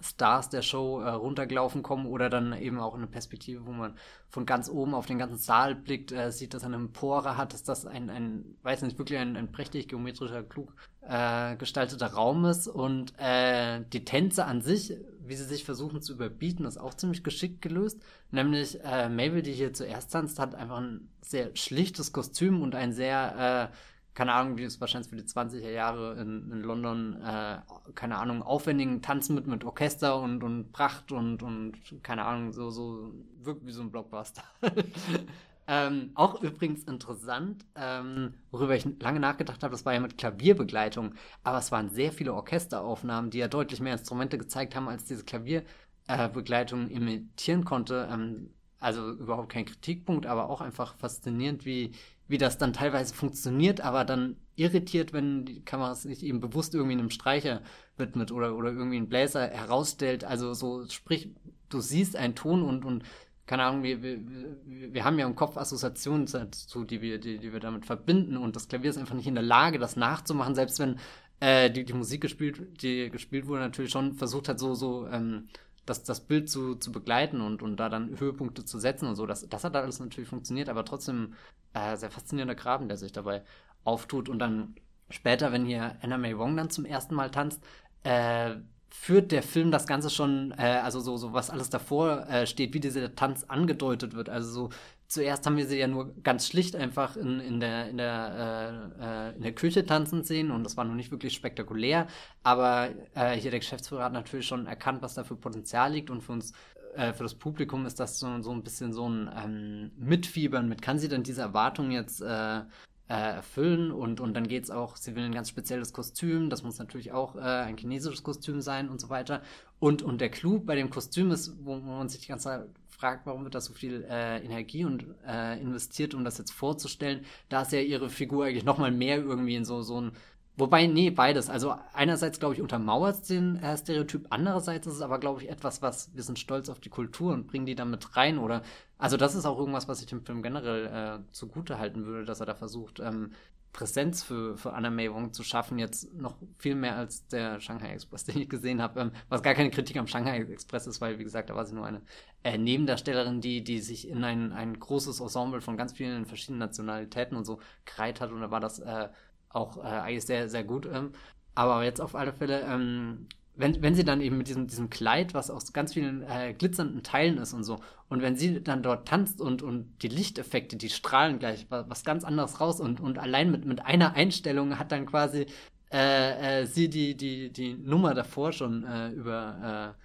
[0.00, 3.96] Stars der Show äh, runtergelaufen kommen oder dann eben auch eine Perspektive, wo man
[4.28, 7.52] von ganz oben auf den ganzen Saal blickt, äh, sieht, dass er eine Empore hat,
[7.52, 12.44] dass das ein, ein weiß nicht, wirklich ein, ein prächtig geometrischer, klug äh, gestalteter Raum
[12.44, 16.94] ist und äh, die Tänze an sich, wie sie sich versuchen zu überbieten, ist auch
[16.94, 18.00] ziemlich geschickt gelöst.
[18.30, 22.92] Nämlich äh, Mabel, die hier zuerst tanzt, hat einfach ein sehr schlichtes Kostüm und ein
[22.92, 23.76] sehr äh,
[24.14, 27.58] keine Ahnung, wie es wahrscheinlich für die 20er Jahre in, in London, äh,
[27.94, 32.70] keine Ahnung, aufwendigen Tanzen mit, mit Orchester und, und Pracht und, und keine Ahnung, so,
[32.70, 34.42] so wirkt wie so ein Blockbuster.
[35.66, 41.14] ähm, auch übrigens interessant, ähm, worüber ich lange nachgedacht habe, das war ja mit Klavierbegleitung,
[41.42, 45.24] aber es waren sehr viele Orchesteraufnahmen, die ja deutlich mehr Instrumente gezeigt haben, als diese
[45.24, 48.08] Klavierbegleitung äh, imitieren konnte.
[48.12, 48.50] Ähm,
[48.82, 51.92] also überhaupt kein Kritikpunkt, aber auch einfach faszinierend, wie,
[52.28, 56.94] wie das dann teilweise funktioniert, aber dann irritiert, wenn die Kamera sich eben bewusst irgendwie
[56.98, 57.62] einem Streicher
[57.96, 60.24] widmet oder, oder irgendwie einen Bläser herausstellt.
[60.24, 61.30] Also so, sprich,
[61.68, 63.04] du siehst einen Ton und, und
[63.46, 64.18] keine Ahnung, wir, wir,
[64.64, 68.56] wir haben ja im Kopf Assoziationen dazu, die wir, die, die wir damit verbinden und
[68.56, 70.98] das Klavier ist einfach nicht in der Lage, das nachzumachen, selbst wenn
[71.40, 75.48] äh, die, die Musik gespielt, die gespielt wurde, natürlich schon versucht hat, so, so ähm,
[75.86, 79.26] das, das Bild zu, zu begleiten und, und da dann Höhepunkte zu setzen und so.
[79.26, 81.34] Das, das hat alles natürlich funktioniert, aber trotzdem
[81.74, 83.42] äh, sehr faszinierender Graben, der sich dabei
[83.84, 84.28] auftut.
[84.28, 84.74] Und dann
[85.10, 87.62] später, wenn hier Anna May Wong dann zum ersten Mal tanzt,
[88.04, 88.56] äh,
[88.90, 92.74] führt der Film das Ganze schon, äh, also so, so was alles davor äh, steht,
[92.74, 94.28] wie dieser Tanz angedeutet wird.
[94.28, 94.70] Also so
[95.12, 99.30] zuerst haben wir sie ja nur ganz schlicht einfach in, in, der, in, der, äh,
[99.30, 102.06] äh, in der Küche tanzen sehen und das war noch nicht wirklich spektakulär,
[102.42, 106.22] aber äh, hier der Geschäftsführer hat natürlich schon erkannt, was da für Potenzial liegt und
[106.22, 106.52] für uns
[106.94, 110.68] äh, für das Publikum ist das so, so ein bisschen so ein ähm, Mitfiebern.
[110.68, 112.60] Mit, kann sie denn diese Erwartung jetzt äh,
[113.08, 116.78] erfüllen und, und dann geht es auch, sie will ein ganz spezielles Kostüm, das muss
[116.78, 119.42] natürlich auch äh, ein chinesisches Kostüm sein und so weiter.
[119.78, 122.68] Und, und der Clou bei dem Kostüm ist, wo man sich die ganze Zeit
[123.02, 127.24] fragt, warum wird da so viel äh, Energie und äh, investiert, um das jetzt vorzustellen,
[127.48, 130.12] da ist ja ihre Figur eigentlich nochmal mehr irgendwie in so, so ein
[130.54, 131.48] Wobei, nee, beides.
[131.48, 135.80] Also einerseits, glaube ich, untermauert den äh, Stereotyp, andererseits ist es aber, glaube ich, etwas,
[135.80, 138.38] was, wir sind stolz auf die Kultur und bringen die da mit rein.
[138.38, 138.62] Oder,
[138.98, 142.40] also das ist auch irgendwas, was ich dem Film generell äh, zugute halten würde, dass
[142.40, 143.32] er da versucht, ähm,
[143.72, 147.92] Präsenz für, für Anna May Wong zu schaffen, jetzt noch viel mehr als der Shanghai
[147.92, 151.18] Express, den ich gesehen habe, ähm, was gar keine Kritik am Shanghai Express ist, weil,
[151.18, 152.02] wie gesagt, da war sie nur eine
[152.44, 157.36] äh, Nebendarstellerin, die, die sich in ein, ein großes Ensemble von ganz vielen verschiedenen Nationalitäten
[157.36, 159.08] und so gereiht hat und da war das äh,
[159.48, 160.86] auch äh, eigentlich sehr, sehr gut.
[160.86, 161.12] Ähm,
[161.54, 165.34] aber jetzt auf alle Fälle, ähm, wenn, wenn sie dann eben mit diesem, diesem Kleid,
[165.34, 169.06] was aus ganz vielen äh, glitzernden Teilen ist und so, und wenn sie dann dort
[169.06, 173.18] tanzt und, und die Lichteffekte, die strahlen gleich was, was ganz anderes raus und, und
[173.18, 175.46] allein mit, mit einer Einstellung hat dann quasi
[175.92, 180.02] äh, äh, sie die, die, die Nummer davor schon äh, über äh.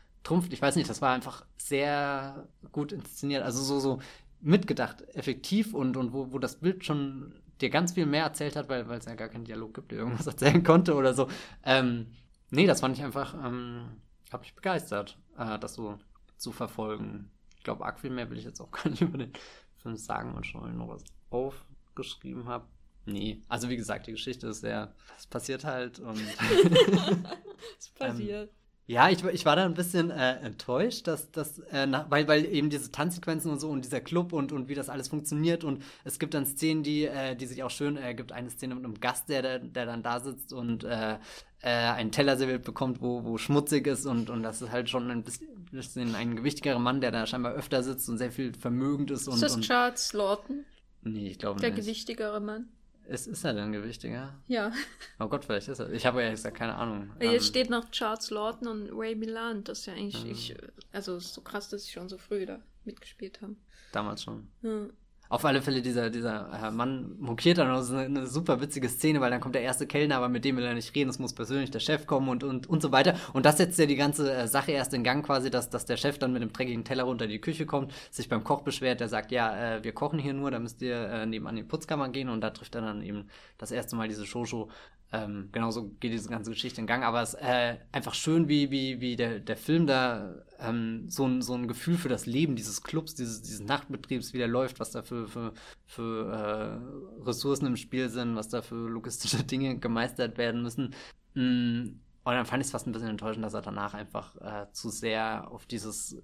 [0.49, 3.99] Ich weiß nicht, das war einfach sehr gut inszeniert, also so, so
[4.41, 8.68] mitgedacht, effektiv und, und wo, wo das Bild schon dir ganz viel mehr erzählt hat,
[8.68, 11.30] weil es ja gar keinen Dialog gibt, der irgendwas erzählen konnte oder so.
[11.64, 12.07] Ähm,
[12.49, 14.02] nee, das fand ich einfach, ähm,
[14.32, 15.98] habe mich begeistert, äh, das so
[16.38, 17.32] zu verfolgen.
[17.57, 19.34] Ich glaube, arg viel mehr will ich jetzt auch gar nicht über den
[19.78, 22.65] Film sagen und schon noch was aufgeschrieben habe.
[23.06, 26.19] Nee, also wie gesagt, die Geschichte ist sehr, es passiert halt und.
[27.80, 28.49] es passiert.
[28.49, 28.56] Ähm,
[28.90, 32.70] ja, ich, ich war da ein bisschen äh, enttäuscht, dass das, äh, weil, weil eben
[32.70, 36.20] diese Tanzsequenzen und so und dieser Club und, und wie das alles funktioniert und es
[36.20, 38.98] gibt dann Szenen, die, äh, die sich auch schön, äh, gibt eine Szene mit einem
[39.02, 41.18] Gast, der, der, der dann da sitzt und äh,
[41.62, 45.12] äh, einen Teller serviert bekommt, wo, wo schmutzig ist und, und das ist halt schon
[45.12, 45.26] ein
[45.70, 49.28] bisschen ein gewichtigerer Mann, der da scheinbar öfter sitzt und sehr viel vermögend ist.
[49.28, 50.64] Und, ist das und, Charles Lawton?
[51.04, 51.64] Nee, ich glaube nicht.
[51.64, 52.70] Der gewichtigere Mann?
[53.08, 54.34] Ist, ist er denn gewichtiger?
[54.48, 54.72] Ja.
[55.20, 55.90] Oh Gott, vielleicht ist er.
[55.92, 57.10] Ich habe ja gesagt, keine Ahnung.
[57.20, 59.64] Hier ähm, steht noch Charles Lawton und Ray Milan.
[59.64, 60.32] Das ist ja eigentlich, mhm.
[60.32, 60.56] ich,
[60.92, 63.58] also so krass, dass sie schon so früh da mitgespielt haben.
[63.94, 64.50] Damals schon.
[64.62, 64.88] Ja.
[65.30, 69.32] Auf alle Fälle, dieser, dieser Mann mokiert dann noch so eine, super witzige Szene, weil
[69.32, 71.72] dann kommt der erste Kellner, aber mit dem will er nicht reden, es muss persönlich
[71.72, 73.16] der Chef kommen und, und, und so weiter.
[73.34, 75.98] Und das setzt ja die ganze äh, Sache erst in Gang quasi, dass, dass der
[75.98, 78.99] Chef dann mit dem dreckigen Teller runter in die Küche kommt, sich beim Koch beschwert,
[78.99, 81.70] der sagt, ja, äh, wir kochen hier nur, da müsst ihr äh, nebenan in die
[81.70, 83.28] Putzkammer gehen und da trifft er dann eben
[83.58, 84.70] das erste Mal diese Shosho
[85.14, 88.72] ähm, genauso geht diese ganze Geschichte in Gang, aber es ist äh, einfach schön, wie,
[88.72, 92.58] wie, wie der, der Film da ähm, so, ein, so ein Gefühl für das Leben
[92.58, 95.54] dieses Clubs, dieses, dieses Nachtbetriebs wieder läuft, was da für, für,
[95.86, 96.78] für äh,
[97.24, 100.94] Ressourcen im Spiel sind, was da für logistische Dinge gemeistert werden müssen.
[101.36, 104.66] Mm, und dann fand ich es fast ein bisschen enttäuschend, dass er danach einfach äh,
[104.74, 106.18] zu sehr auf dieses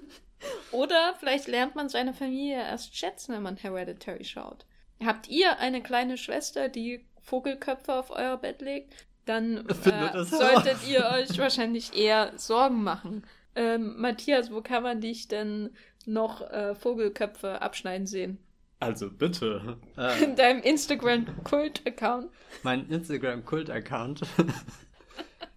[0.72, 4.64] oder vielleicht lernt man seine Familie erst schätzen, wenn man Hereditary schaut.
[5.04, 8.92] Habt ihr eine kleine Schwester, die Vogelköpfe auf euer Bett legt?
[9.24, 13.24] Dann äh, solltet ihr euch wahrscheinlich eher Sorgen machen.
[13.54, 15.70] Ähm, Matthias, wo kann man dich denn
[16.06, 18.38] noch äh, Vogelköpfe abschneiden sehen?
[18.80, 19.76] Also bitte.
[19.96, 22.30] Äh, In deinem Instagram-Kult-Account.
[22.64, 24.22] Mein Instagram-Kult-Account.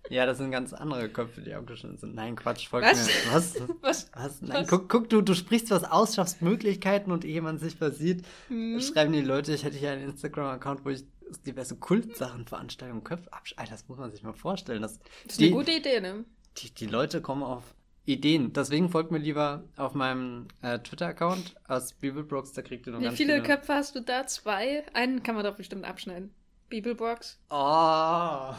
[0.09, 2.15] Ja, das sind ganz andere Köpfe, die abgeschnitten sind.
[2.15, 3.07] Nein, Quatsch, folgt was?
[3.07, 3.13] mir.
[3.33, 3.55] Was?
[3.81, 4.09] Was?
[4.13, 4.41] was?
[4.41, 4.67] Nein, was?
[4.67, 8.79] guck, guck, du, du sprichst was aus, schaffst Möglichkeiten und ehe jemand sich versieht, hm.
[8.81, 11.05] schreiben die Leute, ich hätte hier einen Instagram-Account, wo ich
[11.45, 13.53] diverse Kultsachen, Veranstaltungen, Köpfe absch...
[13.57, 14.81] Alter, das muss man sich mal vorstellen.
[14.81, 16.25] Das, das ist die, eine gute Idee, ne?
[16.57, 17.63] Die, die Leute kommen auf
[18.05, 18.53] Ideen.
[18.53, 23.05] Deswegen folgt mir lieber auf meinem äh, Twitter-Account aus Bibelbrooks, da kriegt ihr noch Wie
[23.05, 24.27] ganz viele Köpfe hast du da?
[24.27, 24.85] Zwei?
[24.93, 26.33] Einen kann man doch bestimmt abschneiden.
[26.69, 27.39] Bibelbox.
[27.49, 28.53] Oh.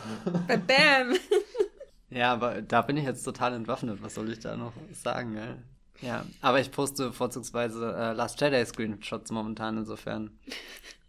[0.46, 1.14] Bam.
[2.08, 4.00] Ja, aber da bin ich jetzt total entwaffnet.
[4.00, 5.56] Was soll ich da noch sagen, ey?
[6.00, 10.38] Ja, aber ich poste vorzugsweise äh, Last Jedi Screenshots momentan insofern.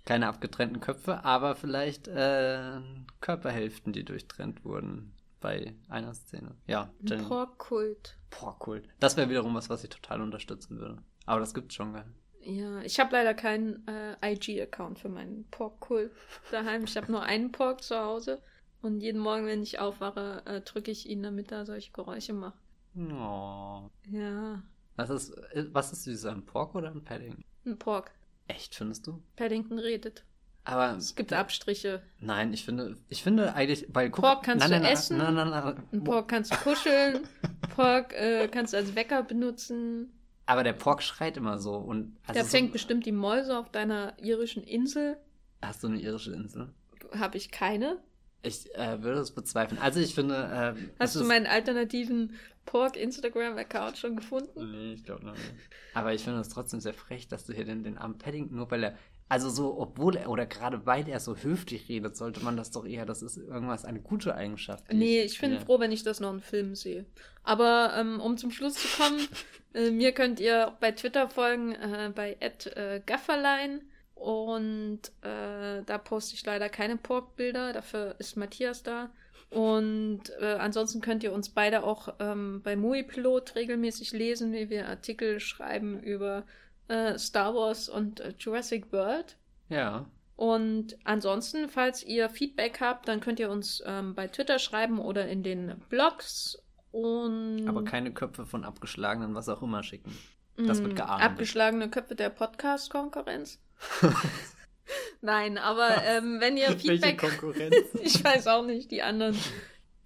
[0.05, 2.81] Keine abgetrennten Köpfe, aber vielleicht äh,
[3.21, 5.13] Körperhälften, die durchtrennt wurden.
[5.39, 6.55] bei einer Szene.
[6.65, 7.23] Ja, Jenny.
[7.23, 8.17] Porkkult.
[8.31, 8.89] Porkkult.
[8.99, 10.97] Das wäre wiederum was, was ich total unterstützen würde.
[11.27, 12.05] Aber das gibt's schon, gell?
[12.47, 16.11] Ja, ich habe leider keinen äh, IG-Account für meinen Porkkult
[16.49, 16.85] daheim.
[16.85, 18.41] Ich habe nur einen Pork zu Hause.
[18.81, 22.57] Und jeden Morgen, wenn ich aufwache, äh, drücke ich ihn, damit er solche Geräusche macht.
[22.95, 23.89] Oh.
[24.09, 24.63] Ja.
[24.95, 27.43] Was ist, äh, was ist süßer, ein Pork oder ein Padding?
[27.65, 28.11] Ein Pork.
[28.47, 29.21] Echt, findest du?
[29.35, 30.23] Paddington redet.
[30.63, 32.01] Aber es gibt Abstriche.
[32.19, 35.17] Nein, ich finde, ich finde eigentlich, weil guck, Pork kannst nein, du nein, essen.
[35.17, 36.03] Nein, nein, nein.
[36.05, 37.27] Pork kannst du kuscheln.
[37.75, 40.13] Pork äh, kannst du als Wecker benutzen.
[40.47, 43.69] Aber der Pork schreit immer so und also der fängt so, bestimmt die Mäuse auf
[43.69, 45.17] deiner irischen Insel.
[45.61, 46.69] Hast du eine irische Insel?
[47.13, 47.99] Habe ich keine.
[48.43, 49.79] Ich äh, würde es bezweifeln.
[49.81, 50.75] Also ich finde.
[50.77, 52.33] Äh, Hast du meinen alternativen
[52.65, 54.71] Pork Instagram-Account schon gefunden?
[54.71, 55.53] Nee, ich glaube noch nicht.
[55.93, 58.71] Aber ich finde es trotzdem sehr frech, dass du hier den, den armen Paddington, nur
[58.71, 58.97] weil er
[59.29, 62.85] also so, obwohl er oder gerade weil er so höflich redet, sollte man das doch
[62.85, 64.85] eher, das ist irgendwas eine gute Eigenschaft.
[64.91, 65.59] Nee, ich, ich bin ja.
[65.59, 67.05] froh, wenn ich das noch in Filmen sehe.
[67.43, 69.27] Aber ähm, um zum Schluss zu kommen,
[69.73, 73.81] äh, mir könnt ihr bei Twitter folgen, äh, bei äh, Gafferlein.
[74.15, 79.11] Und äh, da poste ich leider keine Pork-Bilder, dafür ist Matthias da.
[79.49, 84.89] Und äh, ansonsten könnt ihr uns beide auch ähm, bei Pilot regelmäßig lesen, wie wir
[84.89, 86.45] Artikel schreiben über
[86.87, 89.37] äh, Star Wars und äh, Jurassic World.
[89.69, 90.05] Ja.
[90.35, 95.27] Und ansonsten, falls ihr Feedback habt, dann könnt ihr uns ähm, bei Twitter schreiben oder
[95.27, 96.61] in den Blogs.
[96.91, 100.15] Und Aber keine Köpfe von abgeschlagenen, was auch immer schicken.
[100.57, 101.25] Das wird mm, geahndet.
[101.25, 103.59] Abgeschlagene Köpfe der Podcast-Konkurrenz.
[105.21, 107.21] Nein, aber ähm, wenn ihr Feedback.
[107.21, 107.75] Welche Konkurrenz?
[108.01, 109.37] ich weiß auch nicht, die anderen,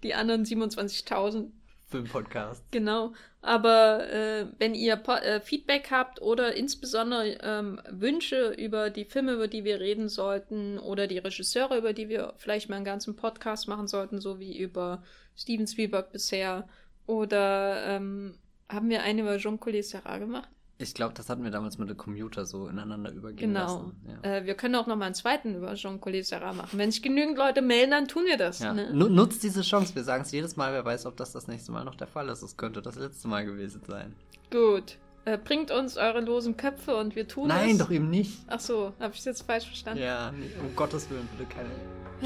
[0.02, 1.50] die anderen 27.000.
[1.92, 2.64] Filmpodcast.
[2.72, 3.12] Genau.
[3.42, 9.34] Aber äh, wenn ihr po äh, Feedback habt oder insbesondere ähm, Wünsche über die Filme,
[9.34, 13.14] über die wir reden sollten, oder die Regisseure, über die wir vielleicht mal einen ganzen
[13.14, 15.02] Podcast machen sollten, so wie über
[15.36, 16.68] Steven Spielberg bisher,
[17.06, 18.38] oder ähm,
[18.68, 20.48] haben wir einen über Jean-Collet Serra gemacht?
[20.82, 23.60] Ich glaube, das hatten wir damals mit dem Commuter so ineinander übergehen genau.
[23.60, 23.92] lassen.
[24.04, 24.18] Genau.
[24.22, 24.36] Ja.
[24.38, 26.78] Äh, wir können auch noch mal einen zweiten über Jean-Collet Serra machen.
[26.78, 28.58] Wenn sich genügend Leute melden, dann tun wir das.
[28.58, 28.74] Ja.
[28.74, 28.92] Ne?
[28.92, 29.94] Nutzt diese Chance.
[29.94, 30.72] Wir sagen es jedes Mal.
[30.72, 32.42] Wer weiß, ob das das nächste Mal noch der Fall ist.
[32.42, 34.14] Es könnte das letzte Mal gewesen sein.
[34.50, 34.98] Gut.
[35.24, 37.66] Äh, bringt uns eure losen Köpfe und wir tun Nein, es.
[37.66, 38.40] Nein, doch eben nicht.
[38.48, 40.02] Ach so, habe ich es jetzt falsch verstanden?
[40.02, 41.70] Ja, um Gottes Willen, bitte keine.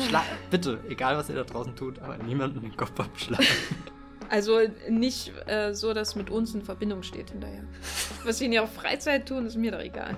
[0.08, 3.46] Schla bitte, egal was ihr da draußen tut, aber niemanden den Kopf abschlagen.
[4.28, 7.64] Also nicht äh, so, dass mit uns in Verbindung steht hinterher.
[8.24, 10.16] Was sie in ihrer Freizeit tun, ist mir doch egal.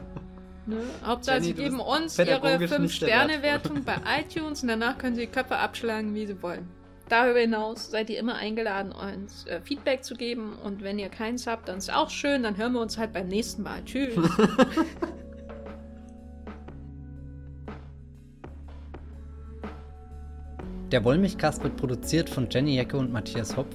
[0.66, 0.76] Ne?
[1.05, 6.14] Hauptsache, sie geben uns ihre 5-Sterne-Wertung bei iTunes und danach können sie die Köpfe abschlagen,
[6.14, 6.68] wie sie wollen.
[7.09, 10.59] Darüber hinaus seid ihr immer eingeladen, uns äh, Feedback zu geben.
[10.62, 12.43] Und wenn ihr keins habt, dann ist auch schön.
[12.43, 13.82] Dann hören wir uns halt beim nächsten Mal.
[13.85, 14.14] Tschüss.
[20.93, 23.74] Der Wollmilchcast wird produziert von Jenny Jecke und Matthias Hopf.